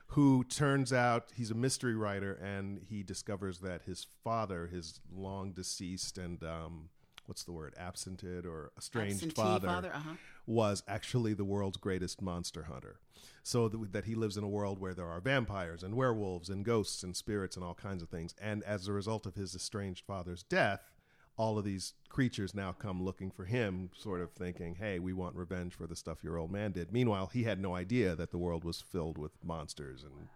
who 0.09 0.45
turns 0.45 0.93
out 0.93 1.33
he's 1.35 1.51
a 1.51 1.55
mystery 1.55 1.95
writer, 1.95 2.33
and 2.33 2.81
he 2.89 3.03
discovers 3.03 3.59
that 3.61 3.83
his 3.83 4.07
father, 4.23 4.67
his 4.67 5.01
long 5.13 5.53
deceased 5.53 6.19
and 6.19 6.43
um, 6.43 6.91
what's 7.27 7.45
the 7.45 7.53
word, 7.53 7.75
absented 7.79 8.47
or 8.47 8.73
estranged 8.77 9.25
Absentee 9.25 9.35
father, 9.35 9.69
father, 9.69 9.93
uh-huh. 9.95 10.15
was 10.47 10.83
actually 10.87 11.35
the 11.35 11.45
world's 11.45 11.77
greatest 11.77 12.21
monster 12.23 12.65
hunter. 12.65 12.99
So 13.43 13.69
th- 13.69 13.93
that 13.93 14.05
he 14.05 14.15
lives 14.15 14.37
in 14.37 14.45
a 14.45 14.49
world 14.49 14.79
where 14.79 14.95
there 14.95 15.09
are 15.09 15.21
vampires 15.21 15.83
and 15.83 15.95
werewolves 15.95 16.49
and 16.49 16.65
ghosts 16.65 17.03
and 17.03 17.17
spirits 17.17 17.57
and 17.57 17.65
all 17.65 17.75
kinds 17.75 18.03
of 18.03 18.09
things. 18.09 18.35
And 18.41 18.63
as 18.65 18.89
a 18.89 18.93
result 18.93 19.27
of 19.27 19.35
his 19.35 19.55
estranged 19.55 20.05
father's 20.07 20.43
death, 20.43 20.83
all 21.37 21.59
of 21.59 21.64
these 21.64 21.95
creatures 22.09 22.55
now 22.55 22.72
come 22.72 23.03
looking 23.03 23.30
for 23.30 23.45
him, 23.45 23.91
sort 23.97 24.20
of 24.20 24.30
thinking, 24.32 24.76
hey, 24.76 24.99
we 24.99 25.12
want 25.12 25.35
revenge 25.35 25.74
for 25.74 25.87
the 25.87 25.97
stuff 25.97 26.22
your 26.22 26.39
old 26.39 26.51
man 26.53 26.70
did. 26.72 26.93
Meanwhile, 26.93 27.30
he 27.32 27.43
had 27.43 27.61
no 27.61 27.74
idea 27.74 28.14
that 28.14 28.30
the 28.30 28.39
world 28.39 28.62
was 28.64 28.80
filled 28.80 29.18
with 29.18 29.32
monsters. 29.43 30.05
And 30.05 30.28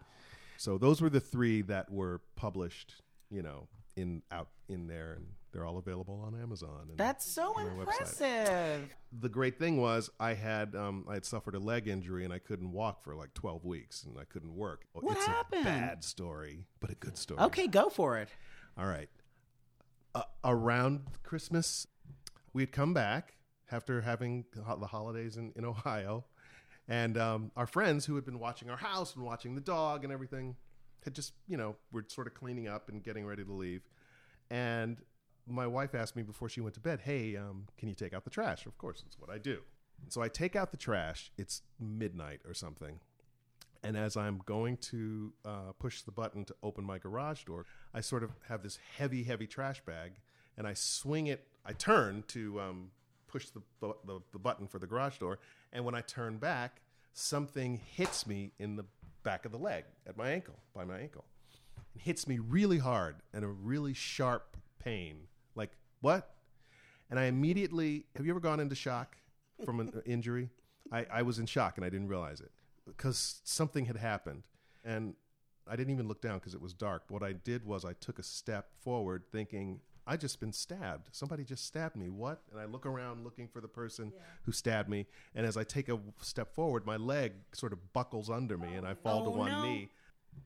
so 0.57 0.76
those 0.76 1.01
were 1.01 1.11
the 1.11 1.20
three 1.20 1.62
that 1.62 1.90
were 1.90 2.20
published, 2.34 2.94
you 3.30 3.42
know, 3.42 3.68
in 3.96 4.22
out 4.32 4.49
in 4.68 4.86
there, 4.88 5.12
and 5.14 5.26
they're 5.53 5.64
all 5.64 5.78
available 5.78 6.20
on 6.26 6.40
Amazon. 6.40 6.86
And 6.88 6.99
That's 6.99 7.24
so 7.24 7.55
on 7.57 7.66
our 7.66 7.72
website 7.72 7.78
impressive. 7.78 8.94
the 9.20 9.28
great 9.28 9.59
thing 9.59 9.80
was 9.80 10.11
I 10.20 10.34
had 10.34 10.74
um, 10.74 11.05
I 11.09 11.14
had 11.14 11.24
suffered 11.24 11.55
a 11.55 11.59
leg 11.61 11.86
injury 11.88 12.24
and 12.24 12.32
I 12.32 12.38
couldn't 12.38 12.72
walk 12.72 13.03
for 13.03 13.14
like 13.14 13.34
twelve 13.34 13.64
weeks 13.64 14.03
and 14.05 14.18
I 14.18 14.24
couldn't 14.24 14.55
work. 14.55 14.82
What 14.92 15.16
it's 15.16 15.26
happened? 15.26 15.62
a 15.62 15.64
bad 15.64 16.05
story, 16.05 16.64
but 16.80 16.90
a 16.90 16.94
good 16.96 17.16
story. 17.16 17.40
Okay, 17.40 17.66
go 17.68 17.88
for 17.88 18.18
it. 18.18 18.28
All 18.76 18.86
right. 18.86 19.09
Uh, 20.14 20.22
around 20.44 21.02
Christmas, 21.22 21.86
we 22.52 22.62
had 22.62 22.72
come 22.72 22.94
back 22.94 23.34
after 23.70 24.00
having 24.00 24.44
the 24.54 24.86
holidays 24.86 25.36
in, 25.36 25.52
in 25.54 25.64
Ohio, 25.64 26.24
and 26.88 27.18
um, 27.18 27.50
our 27.56 27.66
friends 27.66 28.06
who 28.06 28.14
had 28.14 28.24
been 28.24 28.38
watching 28.38 28.70
our 28.70 28.76
house 28.76 29.14
and 29.14 29.24
watching 29.24 29.54
the 29.54 29.61
dog 29.61 30.04
and 30.04 30.12
everything 30.12 30.56
had 31.04 31.14
just 31.14 31.32
you 31.46 31.56
know 31.56 31.76
were 31.92 32.04
sort 32.09 32.26
of 32.26 32.34
cleaning 32.34 32.66
up 32.66 32.88
and 32.88 33.02
getting 33.02 33.26
ready 33.26 33.44
to 33.44 33.52
leave, 33.52 33.82
and 34.50 34.98
my 35.46 35.66
wife 35.66 35.94
asked 35.94 36.16
me 36.16 36.22
before 36.22 36.48
she 36.48 36.61
went 36.61 36.74
to 36.74 36.80
bed, 36.80 37.00
"Hey, 37.00 37.36
um, 37.36 37.66
can 37.76 37.88
you 37.88 37.94
take 37.94 38.14
out 38.14 38.24
the 38.24 38.30
trash?" 38.30 38.66
Of 38.66 38.78
course, 38.78 39.02
it's 39.06 39.18
what 39.18 39.30
I 39.30 39.38
do. 39.38 39.61
So 40.09 40.22
I 40.22 40.28
take 40.28 40.56
out 40.56 40.70
the 40.70 40.76
trash. 40.76 41.30
It's 41.36 41.62
midnight 41.78 42.40
or 42.46 42.54
something, 42.54 43.00
and 43.83 43.97
as 43.97 44.16
I'm 44.16 44.41
going 44.45 44.76
to 44.79 45.33
uh, 45.45 45.72
push 45.79 46.03
the 46.03 46.11
button 46.11 46.45
to 46.47 46.55
open 46.62 46.85
my 46.85 46.99
garage 46.99 47.45
door, 47.45 47.66
I 47.95 48.01
sort 48.01 48.22
of 48.22 48.31
have 48.49 48.62
this 48.62 48.79
heavy, 48.97 49.22
heavy 49.22 49.47
trash 49.47 49.81
bag, 49.85 50.12
and 50.57 50.66
I 50.66 50.74
swing 50.74 51.29
it. 51.29 51.47
I 51.64 51.72
turn 51.72 52.24
to 52.29 52.61
um, 52.61 52.91
push 53.29 53.47
the, 53.51 53.62
the 53.81 54.20
the 54.33 54.39
button 54.39 54.66
for 54.66 54.79
the 54.79 54.87
garage 54.87 55.18
door, 55.18 55.39
and 55.72 55.85
when 55.85 55.95
I 55.95 56.01
turn 56.01 56.39
back, 56.39 56.81
something 57.12 57.81
hits 57.95 58.26
me 58.26 58.53
in 58.59 58.76
the 58.76 58.85
back 59.22 59.45
of 59.45 59.53
the 59.53 59.59
leg 59.59 59.85
at 60.07 60.16
my 60.16 60.31
ankle, 60.31 60.55
by 60.74 60.85
my 60.85 60.99
ankle. 60.99 61.24
It 61.95 62.03
hits 62.03 62.26
me 62.26 62.39
really 62.39 62.79
hard 62.79 63.16
and 63.33 63.45
a 63.45 63.49
really 63.49 63.95
sharp 63.95 64.57
pain. 64.79 65.29
Like 65.55 65.70
what? 66.01 66.35
And 67.11 67.18
I 67.18 67.24
immediately 67.24 68.05
have 68.16 68.26
you 68.26 68.33
ever 68.33 68.41
gone 68.41 68.61
into 68.61 68.74
shock 68.74 69.16
from 69.64 69.81
an 69.81 70.03
injury? 70.07 70.51
I, 70.93 71.07
I 71.11 71.22
was 71.22 71.39
in 71.39 71.47
shock 71.47 71.76
and 71.76 71.85
I 71.85 71.89
didn't 71.89 72.09
realize 72.09 72.41
it 72.41 72.51
because 72.97 73.41
something 73.45 73.86
had 73.86 73.97
happened. 73.97 74.45
And 74.84 75.14
I 75.68 75.76
didn't 75.76 75.93
even 75.93 76.09
look 76.09 76.22
down 76.22 76.39
because 76.39 76.55
it 76.55 76.61
was 76.61 76.72
dark. 76.72 77.05
What 77.09 77.22
I 77.22 77.32
did 77.32 77.64
was 77.64 77.84
I 77.84 77.93
took 77.93 78.18
a 78.18 78.22
step 78.22 78.70
forward 78.80 79.24
thinking, 79.30 79.80
I 80.07 80.16
just 80.16 80.41
been 80.41 80.53
stabbed. 80.53 81.11
Somebody 81.12 81.45
just 81.45 81.66
stabbed 81.66 81.95
me. 81.95 82.09
What? 82.09 82.41
And 82.51 82.59
I 82.59 82.64
look 82.64 82.86
around 82.86 83.24
looking 83.24 83.47
for 83.47 83.61
the 83.61 83.68
person 83.68 84.12
who 84.45 84.53
stabbed 84.53 84.89
me. 84.89 85.07
And 85.34 85.45
as 85.47 85.57
I 85.59 85.64
take 85.64 85.91
a 85.91 85.99
step 86.22 86.55
forward, 86.55 86.86
my 86.86 86.97
leg 86.97 87.32
sort 87.53 87.74
of 87.74 87.93
buckles 87.93 88.30
under 88.30 88.57
me 88.57 88.74
and 88.74 88.86
I 88.86 88.93
oh. 88.93 88.97
fall 89.03 89.24
to 89.24 89.30
oh, 89.30 89.36
one 89.36 89.51
no. 89.51 89.62
knee. 89.62 89.91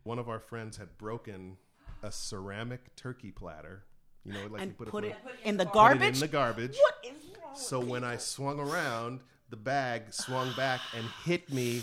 One 0.03 0.19
of 0.19 0.29
our 0.29 0.41
friends 0.41 0.77
had 0.77 0.99
broken 0.99 1.59
a 2.03 2.11
ceramic 2.11 2.97
turkey 2.97 3.31
platter. 3.31 3.85
You 4.25 4.33
know, 4.33 4.41
like 4.43 4.51
you 4.51 4.57
And 4.59 4.79
put, 4.79 4.89
put 4.89 5.05
it, 5.05 5.09
it 5.09 5.17
in 5.45 5.57
the 5.57 5.65
put 5.65 5.71
it 5.71 5.75
garbage. 5.75 6.15
in 6.15 6.21
the 6.21 6.29
garbage. 6.29 6.77
What 6.77 6.95
is 7.05 7.25
wrong? 7.41 7.55
So 7.55 7.81
when 7.81 8.03
I 8.03 8.17
swung 8.17 8.59
around, 8.59 9.21
the 9.51 9.57
bag 9.57 10.13
swung 10.13 10.53
back 10.57 10.81
and 10.97 11.05
hit 11.25 11.53
me 11.53 11.83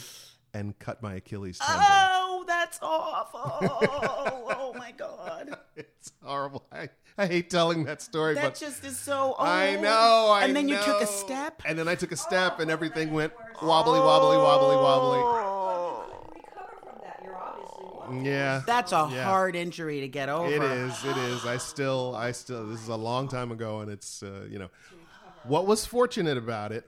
and 0.54 0.78
cut 0.80 1.02
my 1.02 1.16
Achilles 1.16 1.60
tendon. 1.60 1.86
Oh, 1.88 2.44
that's 2.48 2.80
awful. 2.82 3.40
oh 3.42 4.74
my 4.78 4.92
god. 4.92 5.58
It's 5.76 6.12
horrible. 6.24 6.66
I, 6.74 6.90
I 7.18 7.26
hate 7.28 7.50
telling 7.50 7.86
that 7.86 8.02
story, 8.02 8.34
That 8.36 8.44
but 8.44 8.56
just 8.56 8.84
is 8.84 8.98
so. 8.98 9.36
Oh. 9.40 9.44
I 9.44 9.76
know. 9.76 10.28
I 10.32 10.44
and 10.44 10.56
then 10.56 10.68
you 10.68 10.76
took 10.78 11.02
a 11.02 11.08
step. 11.08 11.62
and 11.66 11.78
then 11.80 11.88
I 11.88 11.96
took 11.96 12.12
a 12.12 12.18
step, 12.18 12.60
and 12.60 12.70
everything 12.70 13.12
went 13.12 13.32
wobbly, 13.62 14.00
wobbly, 14.00 14.38
wobbly, 14.38 14.76
wobbly. 14.76 15.20
Recover 16.36 16.68
from 16.84 17.00
that. 17.04 17.22
You're 17.24 17.36
obviously 17.38 18.30
Yeah, 18.30 18.62
That's 18.66 18.92
a 18.92 19.10
Yeah. 19.12 19.24
hard 19.24 19.56
injury 19.56 20.02
to 20.02 20.08
get 20.10 20.28
over. 20.30 20.52
It 20.52 20.62
is. 20.62 21.06
It 21.06 21.18
is. 21.18 21.46
I 21.46 21.58
still. 21.58 22.14
I 22.16 22.32
still. 22.32 22.68
This 22.68 22.82
is 22.82 22.90
a 22.90 22.96
long 22.96 23.28
time 23.30 23.52
ago, 23.52 23.80
and 23.80 23.90
it's. 23.92 24.22
Uh, 24.24 24.46
you 24.50 24.60
know, 24.60 24.70
what 25.44 25.66
was 25.66 25.86
fortunate 25.86 26.38
about 26.38 26.72
it. 26.72 26.86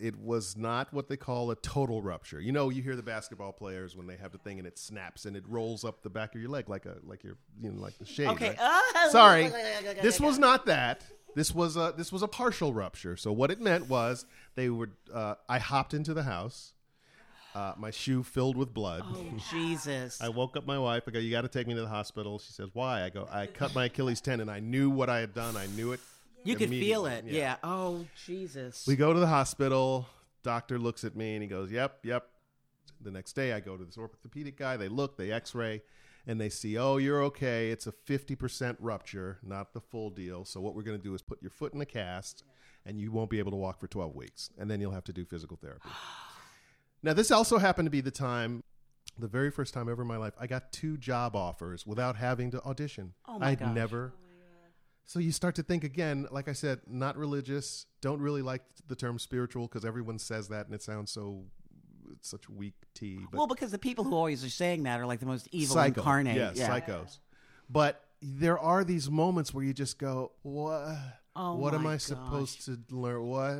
It 0.00 0.18
was 0.18 0.56
not 0.56 0.92
what 0.92 1.08
they 1.08 1.16
call 1.16 1.50
a 1.50 1.56
total 1.56 2.00
rupture. 2.00 2.40
You 2.40 2.52
know, 2.52 2.70
you 2.70 2.82
hear 2.82 2.96
the 2.96 3.02
basketball 3.02 3.52
players 3.52 3.94
when 3.94 4.06
they 4.06 4.16
have 4.16 4.32
the 4.32 4.38
thing 4.38 4.58
and 4.58 4.66
it 4.66 4.78
snaps 4.78 5.26
and 5.26 5.36
it 5.36 5.44
rolls 5.46 5.84
up 5.84 6.02
the 6.02 6.10
back 6.10 6.34
of 6.34 6.40
your 6.40 6.50
leg 6.50 6.68
like 6.68 6.86
a 6.86 6.96
like 7.04 7.22
your 7.22 7.36
you 7.60 7.70
know 7.70 7.80
like 7.80 7.98
the 7.98 8.06
shade. 8.06 8.28
Okay. 8.28 8.48
right? 8.48 8.58
Ah. 8.60 9.08
Sorry, 9.10 9.50
this 10.02 10.18
was 10.18 10.38
not 10.38 10.66
that. 10.66 11.04
This 11.34 11.54
was 11.54 11.76
a 11.76 11.94
this 11.96 12.10
was 12.12 12.22
a 12.22 12.28
partial 12.28 12.72
rupture. 12.72 13.16
So 13.16 13.32
what 13.32 13.50
it 13.50 13.60
meant 13.60 13.88
was 13.88 14.24
they 14.54 14.68
would. 14.68 14.92
Uh, 15.12 15.34
I 15.48 15.58
hopped 15.58 15.94
into 15.94 16.14
the 16.14 16.22
house. 16.22 16.72
Uh, 17.54 17.74
my 17.76 17.90
shoe 17.90 18.22
filled 18.22 18.56
with 18.56 18.72
blood. 18.72 19.02
Oh 19.04 19.24
Jesus. 19.50 20.22
I 20.22 20.30
woke 20.30 20.56
up 20.56 20.66
my 20.66 20.78
wife. 20.78 21.04
I 21.06 21.10
go, 21.10 21.18
"You 21.18 21.30
got 21.30 21.42
to 21.42 21.48
take 21.48 21.66
me 21.66 21.74
to 21.74 21.82
the 21.82 21.88
hospital." 21.88 22.38
She 22.38 22.52
says, 22.52 22.70
"Why?" 22.72 23.02
I 23.02 23.10
go, 23.10 23.28
"I 23.30 23.46
cut 23.46 23.74
my 23.74 23.86
Achilles 23.86 24.22
tendon. 24.22 24.48
I 24.48 24.60
knew 24.60 24.88
what 24.88 25.10
I 25.10 25.18
had 25.18 25.34
done. 25.34 25.56
I 25.56 25.66
knew 25.66 25.92
it. 25.92 26.00
You 26.44 26.56
could 26.56 26.70
feel 26.70 27.06
it. 27.06 27.20
immediately." 27.20 27.38
Yeah. 27.38 27.56
Oh 27.62 28.06
Jesus. 28.26 28.86
We 28.86 28.96
go 28.96 29.12
to 29.12 29.20
the 29.20 29.26
hospital. 29.26 30.06
Doctor 30.42 30.78
looks 30.78 31.04
at 31.04 31.16
me 31.16 31.34
and 31.34 31.42
he 31.42 31.48
goes, 31.48 31.70
"Yep, 31.70 32.00
yep." 32.04 32.28
The 33.00 33.10
next 33.10 33.32
day, 33.32 33.52
I 33.52 33.60
go 33.60 33.76
to 33.76 33.84
this 33.84 33.98
orthopedic 33.98 34.56
guy. 34.56 34.76
They 34.76 34.88
look, 34.88 35.16
they 35.16 35.32
X-ray, 35.32 35.82
and 36.26 36.40
they 36.40 36.48
see, 36.48 36.78
"Oh, 36.78 36.96
you're 36.98 37.22
okay. 37.24 37.70
It's 37.70 37.86
a 37.86 37.92
fifty 37.92 38.34
percent 38.36 38.78
rupture, 38.80 39.38
not 39.42 39.72
the 39.72 39.80
full 39.80 40.10
deal. 40.10 40.44
So 40.44 40.60
what 40.60 40.74
we're 40.74 40.82
going 40.82 40.98
to 40.98 41.02
do 41.02 41.14
is 41.14 41.22
put 41.22 41.42
your 41.42 41.50
foot 41.50 41.74
in 41.74 41.80
a 41.80 41.86
cast, 41.86 42.44
and 42.86 43.00
you 43.00 43.10
won't 43.10 43.30
be 43.30 43.38
able 43.38 43.50
to 43.52 43.56
walk 43.56 43.80
for 43.80 43.88
twelve 43.88 44.14
weeks, 44.14 44.50
and 44.58 44.70
then 44.70 44.80
you'll 44.80 44.92
have 44.92 45.04
to 45.04 45.12
do 45.12 45.24
physical 45.24 45.56
therapy." 45.56 45.88
now, 47.02 47.12
this 47.12 47.30
also 47.30 47.58
happened 47.58 47.86
to 47.86 47.90
be 47.90 48.00
the 48.00 48.10
time. 48.10 48.62
The 49.18 49.28
very 49.28 49.50
first 49.50 49.74
time 49.74 49.90
ever 49.90 50.02
in 50.02 50.08
my 50.08 50.16
life, 50.16 50.32
I 50.40 50.46
got 50.46 50.72
two 50.72 50.96
job 50.96 51.36
offers 51.36 51.86
without 51.86 52.16
having 52.16 52.50
to 52.52 52.62
audition. 52.62 53.12
Oh 53.28 53.38
my 53.38 53.50
I'd 53.50 53.58
gosh. 53.58 53.74
never 53.74 54.12
so 55.04 55.18
you 55.18 55.32
start 55.32 55.54
to 55.56 55.62
think 55.62 55.84
again, 55.84 56.26
like 56.30 56.48
I 56.48 56.52
said, 56.52 56.80
not 56.86 57.16
religious. 57.16 57.86
Don't 58.00 58.20
really 58.20 58.42
like 58.42 58.62
the 58.88 58.96
term 58.96 59.18
spiritual 59.18 59.66
because 59.68 59.84
everyone 59.84 60.18
says 60.18 60.48
that 60.48 60.66
and 60.66 60.74
it 60.74 60.82
sounds 60.82 61.10
so 61.10 61.44
it's 62.12 62.28
such 62.28 62.48
weak 62.48 62.74
tea. 62.94 63.20
But 63.30 63.38
well, 63.38 63.46
because 63.46 63.70
the 63.70 63.78
people 63.78 64.04
who 64.04 64.14
always 64.14 64.44
are 64.44 64.48
saying 64.50 64.82
that 64.84 65.00
are 65.00 65.06
like 65.06 65.20
the 65.20 65.26
most 65.26 65.48
evil 65.52 65.74
psycho, 65.74 66.00
incarnate. 66.00 66.36
yes, 66.36 66.56
yeah. 66.56 66.68
psychos. 66.68 67.18
But 67.70 68.02
there 68.20 68.58
are 68.58 68.84
these 68.84 69.10
moments 69.10 69.52
where 69.54 69.64
you 69.64 69.72
just 69.72 69.98
go, 69.98 70.32
"What? 70.42 70.96
Oh 71.34 71.54
what 71.56 71.74
am 71.74 71.84
my 71.84 71.94
I 71.94 71.96
supposed 71.96 72.64
to 72.66 72.78
learn? 72.90 73.22
What? 73.26 73.58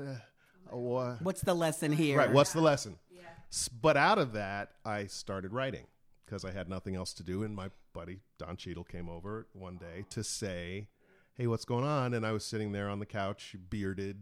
What? 0.71 1.23
What's 1.23 1.41
the 1.43 1.55
lesson 1.55 1.93
here? 1.93 2.19
Right. 2.19 2.33
What's 2.33 2.53
the 2.53 2.61
lesson? 2.61 2.99
S- 3.51 3.69
But 3.69 3.97
out 3.97 4.19
of 4.19 4.33
that, 4.33 4.71
I 4.85 5.07
started 5.07 5.53
writing 5.53 5.87
because 6.25 6.45
I 6.45 6.51
had 6.53 6.69
nothing 6.69 6.95
else 6.95 7.13
to 7.15 7.23
do. 7.23 7.43
And 7.43 7.55
my 7.55 7.71
buddy 7.93 8.21
Don 8.39 8.57
Cheadle 8.57 8.85
came 8.85 9.09
over 9.09 9.47
one 9.53 9.77
day 9.77 10.05
to 10.11 10.25
say, 10.25 10.87
"Hey, 11.35 11.47
what's 11.47 11.65
going 11.65 11.85
on?" 11.85 12.15
And 12.15 12.27
I 12.27 12.33
was 12.33 12.45
sitting 12.45 12.73
there 12.73 12.89
on 12.89 12.99
the 12.99 13.07
couch, 13.07 13.57
bearded, 13.71 14.19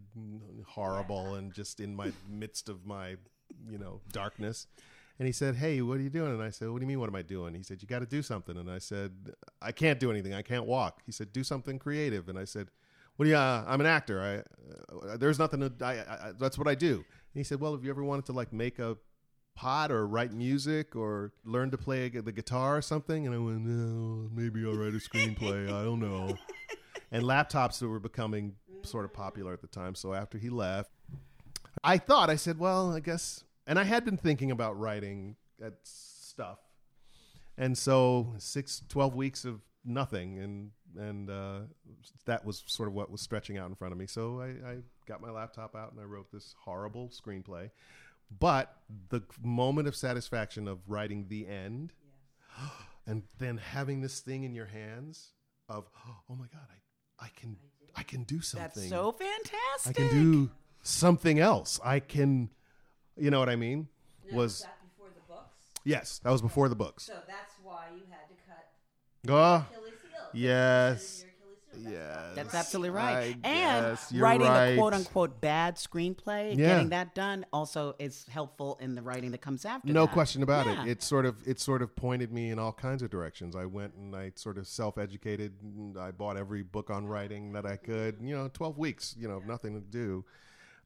horrible, 0.66 1.34
and 1.34 1.52
just 1.52 1.80
in 1.80 1.94
my 1.94 2.12
midst 2.28 2.68
of 2.68 2.86
my, 2.86 3.16
you 3.68 3.78
know, 3.78 4.00
darkness. 4.12 4.66
And 5.18 5.26
he 5.26 5.32
said, 5.32 5.56
"Hey, 5.56 5.82
what 5.82 5.98
are 5.98 6.02
you 6.02 6.08
doing?" 6.08 6.32
And 6.32 6.42
I 6.42 6.48
said, 6.48 6.70
"What 6.70 6.78
do 6.78 6.84
you 6.84 6.88
mean? 6.88 6.98
What 6.98 7.10
am 7.10 7.14
I 7.14 7.22
doing?" 7.22 7.54
He 7.54 7.62
said, 7.62 7.82
"You 7.82 7.88
got 7.88 7.98
to 7.98 8.06
do 8.06 8.22
something." 8.22 8.56
And 8.56 8.70
I 8.70 8.78
said, 8.78 9.12
"I 9.60 9.70
can't 9.70 10.00
do 10.00 10.10
anything. 10.10 10.32
I 10.32 10.40
can't 10.42 10.64
walk." 10.64 11.02
He 11.04 11.12
said, 11.12 11.30
"Do 11.32 11.44
something 11.44 11.78
creative." 11.78 12.28
And 12.30 12.38
I 12.38 12.44
said, 12.44 12.68
"What 13.16 13.26
do 13.26 13.30
you? 13.30 13.36
Uh, 13.36 13.64
I'm 13.66 13.80
an 13.80 13.86
actor. 13.86 14.20
I 14.22 15.06
uh, 15.12 15.18
there's 15.18 15.38
nothing 15.38 15.60
to. 15.60 15.72
I, 15.84 16.28
I 16.28 16.32
that's 16.38 16.56
what 16.56 16.68
I 16.68 16.74
do." 16.74 16.94
And 16.94 17.04
he 17.34 17.44
said, 17.44 17.60
"Well, 17.60 17.72
have 17.74 17.84
you 17.84 17.90
ever 17.90 18.02
wanted 18.02 18.24
to 18.26 18.32
like 18.32 18.50
make 18.50 18.78
a 18.78 18.96
pot 19.54 19.92
or 19.92 20.06
write 20.06 20.32
music 20.32 20.96
or 20.96 21.32
learn 21.44 21.70
to 21.72 21.76
play 21.76 22.08
the 22.08 22.32
guitar 22.32 22.78
or 22.78 22.82
something?" 22.82 23.26
And 23.26 23.34
I 23.34 23.38
went, 23.38 23.60
"No, 23.60 24.30
maybe 24.32 24.64
I'll 24.64 24.74
write 24.74 24.94
a 24.94 25.06
screenplay. 25.06 25.66
I 25.66 25.84
don't 25.84 26.00
know." 26.00 26.34
and 27.10 27.24
laptops 27.24 27.78
that 27.78 27.88
were 27.88 28.00
becoming 28.00 28.56
sort 28.82 29.04
of 29.04 29.12
popular 29.12 29.52
at 29.52 29.60
the 29.60 29.66
time. 29.66 29.94
So 29.94 30.14
after 30.14 30.38
he 30.38 30.48
left, 30.48 30.90
I 31.84 31.98
thought 31.98 32.30
I 32.30 32.36
said, 32.36 32.58
"Well, 32.58 32.92
I 32.92 33.00
guess." 33.00 33.44
And 33.66 33.78
I 33.78 33.84
had 33.84 34.04
been 34.04 34.16
thinking 34.16 34.50
about 34.50 34.78
writing 34.78 35.36
at 35.62 35.74
stuff. 35.82 36.58
And 37.56 37.76
so 37.76 38.34
six, 38.38 38.82
12 38.88 39.14
weeks 39.14 39.44
of 39.44 39.60
nothing, 39.84 40.38
and 40.38 40.70
and 40.96 41.30
uh, 41.30 41.60
that 42.24 42.44
was 42.44 42.64
sort 42.66 42.88
of 42.88 42.94
what 42.94 43.10
was 43.10 43.20
stretching 43.20 43.58
out 43.58 43.68
in 43.68 43.76
front 43.76 43.92
of 43.92 43.98
me. 43.98 44.06
So 44.06 44.40
I, 44.40 44.70
I 44.70 44.76
got 45.06 45.20
my 45.20 45.30
laptop 45.30 45.76
out 45.76 45.92
and 45.92 46.00
I 46.00 46.04
wrote 46.04 46.32
this 46.32 46.54
horrible 46.58 47.10
screenplay. 47.10 47.70
But 48.38 48.76
the 49.08 49.22
moment 49.42 49.88
of 49.88 49.96
satisfaction 49.96 50.68
of 50.68 50.78
writing 50.88 51.26
the 51.28 51.46
end, 51.46 51.92
and 53.06 53.22
then 53.38 53.56
having 53.58 54.00
this 54.00 54.20
thing 54.20 54.44
in 54.44 54.54
your 54.54 54.66
hands 54.66 55.32
of 55.68 55.88
oh 56.28 56.34
my 56.34 56.46
god, 56.52 56.66
I 56.70 56.79
I 57.20 57.28
can 57.36 57.56
I 57.96 58.02
can 58.02 58.22
do 58.24 58.40
something. 58.40 58.68
That's 58.82 58.88
so 58.88 59.12
fantastic. 59.12 59.86
I 59.86 59.92
can 59.92 60.08
do 60.08 60.50
something 60.82 61.38
else. 61.38 61.78
I 61.84 62.00
can, 62.00 62.48
you 63.16 63.30
know 63.30 63.38
what 63.38 63.48
I 63.48 63.56
mean? 63.56 63.88
Now, 64.30 64.36
was 64.38 64.62
that 64.62 64.76
before 64.82 65.08
the 65.14 65.20
books? 65.28 65.56
yes, 65.84 66.20
that 66.24 66.30
was 66.30 66.40
before 66.40 66.68
the 66.68 66.76
books. 66.76 67.04
So 67.04 67.14
that's 67.26 67.54
why 67.62 67.86
you 67.94 68.02
had 68.10 68.28
to 68.28 68.34
cut 68.46 68.66
Oh, 69.28 69.66
Achilles' 69.70 70.00
heel. 70.02 70.28
yes, 70.32 70.40
Your 70.40 70.88
Achilles 70.92 71.22
heel. 71.22 71.29
Yes. 71.88 72.34
That's 72.34 72.54
absolutely 72.54 72.90
right. 72.90 73.36
I 73.44 73.48
and 73.48 73.98
writing 74.20 74.46
right. 74.46 74.66
a 74.66 74.76
quote 74.76 74.94
unquote 74.94 75.40
bad 75.40 75.76
screenplay, 75.76 76.50
Yeah. 76.56 76.66
getting 76.68 76.88
that 76.90 77.14
done 77.14 77.46
also 77.52 77.94
is 77.98 78.26
helpful 78.28 78.78
in 78.80 78.94
the 78.94 79.02
writing 79.02 79.30
that 79.32 79.40
comes 79.40 79.64
after 79.64 79.92
No 79.92 80.06
that. 80.06 80.12
question 80.12 80.42
about 80.42 80.66
Yeah. 80.66 80.82
it. 80.84 80.88
It 80.88 81.02
sort 81.02 81.26
of 81.26 81.36
it 81.46 81.58
sort 81.60 81.82
of 81.82 81.94
pointed 81.96 82.32
me 82.32 82.50
in 82.50 82.58
all 82.58 82.72
kinds 82.72 83.02
of 83.02 83.10
directions. 83.10 83.54
I 83.56 83.66
went 83.66 83.94
and 83.94 84.14
I 84.14 84.32
sort 84.34 84.58
of 84.58 84.66
self 84.66 84.98
educated. 84.98 85.54
I 85.98 86.10
bought 86.10 86.36
every 86.36 86.62
book 86.62 86.90
on 86.90 87.06
writing 87.06 87.52
that 87.52 87.66
I 87.66 87.76
could. 87.76 88.18
You 88.20 88.36
know, 88.36 88.48
twelve 88.52 88.78
weeks. 88.78 89.14
You 89.18 89.28
know, 89.28 89.40
nothing 89.46 89.74
to 89.74 89.80
do. 89.80 90.24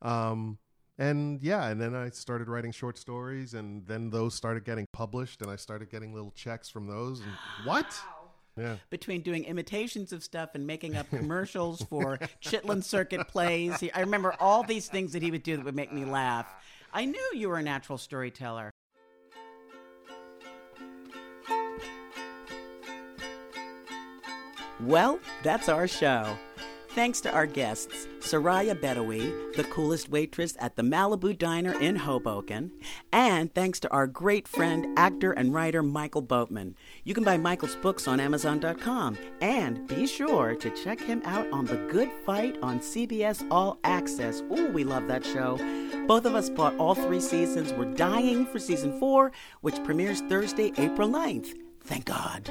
Um, 0.02 0.58
and 0.96 1.42
yeah, 1.42 1.66
and 1.68 1.80
then 1.80 1.94
I 1.94 2.10
started 2.10 2.46
writing 2.48 2.70
short 2.70 2.96
stories, 2.98 3.54
and 3.54 3.84
then 3.86 4.10
those 4.10 4.34
started 4.34 4.64
getting 4.64 4.86
published, 4.92 5.42
and 5.42 5.50
I 5.50 5.56
started 5.56 5.90
getting 5.90 6.14
little 6.14 6.30
checks 6.30 6.68
from 6.68 6.86
those. 6.86 7.20
And 7.20 7.30
what? 7.64 8.00
Yeah. 8.56 8.76
between 8.88 9.22
doing 9.22 9.44
imitations 9.44 10.12
of 10.12 10.22
stuff 10.22 10.50
and 10.54 10.64
making 10.66 10.96
up 10.96 11.10
commercials 11.10 11.82
for 11.82 12.18
Chitlin 12.42 12.84
Circuit 12.84 13.26
plays. 13.26 13.80
He, 13.80 13.92
I 13.92 14.00
remember 14.00 14.34
all 14.38 14.62
these 14.62 14.86
things 14.88 15.12
that 15.12 15.22
he 15.22 15.30
would 15.32 15.42
do 15.42 15.56
that 15.56 15.64
would 15.64 15.74
make 15.74 15.92
me 15.92 16.04
laugh. 16.04 16.46
I 16.92 17.04
knew 17.04 17.30
you 17.34 17.48
were 17.48 17.56
a 17.58 17.62
natural 17.62 17.98
storyteller. 17.98 18.70
Well, 24.80 25.18
that's 25.42 25.68
our 25.68 25.86
show. 25.88 26.36
Thanks 26.94 27.20
to 27.22 27.32
our 27.32 27.46
guests, 27.46 28.06
Soraya 28.20 28.80
Bedoui, 28.80 29.56
the 29.56 29.64
coolest 29.64 30.10
waitress 30.10 30.56
at 30.60 30.76
the 30.76 30.82
Malibu 30.84 31.36
Diner 31.36 31.76
in 31.80 31.96
Hoboken, 31.96 32.70
and 33.12 33.52
thanks 33.52 33.80
to 33.80 33.90
our 33.90 34.06
great 34.06 34.46
friend, 34.46 34.96
actor 34.96 35.32
and 35.32 35.52
writer 35.52 35.82
Michael 35.82 36.22
Boatman. 36.22 36.76
You 37.02 37.12
can 37.12 37.24
buy 37.24 37.36
Michael's 37.36 37.74
books 37.74 38.06
on 38.06 38.20
Amazon.com, 38.20 39.18
and 39.40 39.88
be 39.88 40.06
sure 40.06 40.54
to 40.54 40.70
check 40.70 41.00
him 41.00 41.20
out 41.24 41.50
on 41.50 41.64
The 41.64 41.84
Good 41.90 42.12
Fight 42.24 42.58
on 42.62 42.78
CBS 42.78 43.44
All 43.50 43.80
Access. 43.82 44.42
Ooh, 44.56 44.68
we 44.68 44.84
love 44.84 45.08
that 45.08 45.24
show. 45.24 45.56
Both 46.06 46.26
of 46.26 46.36
us 46.36 46.48
bought 46.48 46.76
all 46.76 46.94
three 46.94 47.20
seasons. 47.20 47.72
We're 47.72 47.92
dying 47.94 48.46
for 48.46 48.60
season 48.60 49.00
four, 49.00 49.32
which 49.62 49.82
premieres 49.82 50.20
Thursday, 50.20 50.72
April 50.78 51.08
9th. 51.08 51.56
Thank 51.80 52.04
God. 52.04 52.48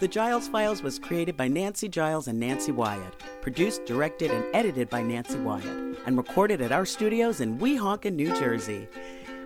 The 0.00 0.08
Giles 0.08 0.48
Files 0.48 0.82
was 0.82 0.98
created 0.98 1.36
by 1.36 1.46
Nancy 1.48 1.86
Giles 1.86 2.26
and 2.26 2.40
Nancy 2.40 2.72
Wyatt, 2.72 3.20
produced, 3.42 3.84
directed, 3.84 4.30
and 4.30 4.42
edited 4.54 4.88
by 4.88 5.02
Nancy 5.02 5.38
Wyatt, 5.38 5.98
and 6.06 6.16
recorded 6.16 6.62
at 6.62 6.72
our 6.72 6.86
studios 6.86 7.42
in 7.42 7.58
Weehawken, 7.58 8.14
New 8.14 8.34
Jersey. 8.34 8.88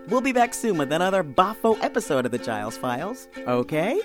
We'll 0.08 0.20
be 0.20 0.30
back 0.30 0.54
soon 0.54 0.78
with 0.78 0.92
another 0.92 1.24
Boffo 1.24 1.76
episode 1.82 2.24
of 2.24 2.30
The 2.30 2.38
Giles 2.38 2.76
Files, 2.76 3.26
okay? 3.48 4.00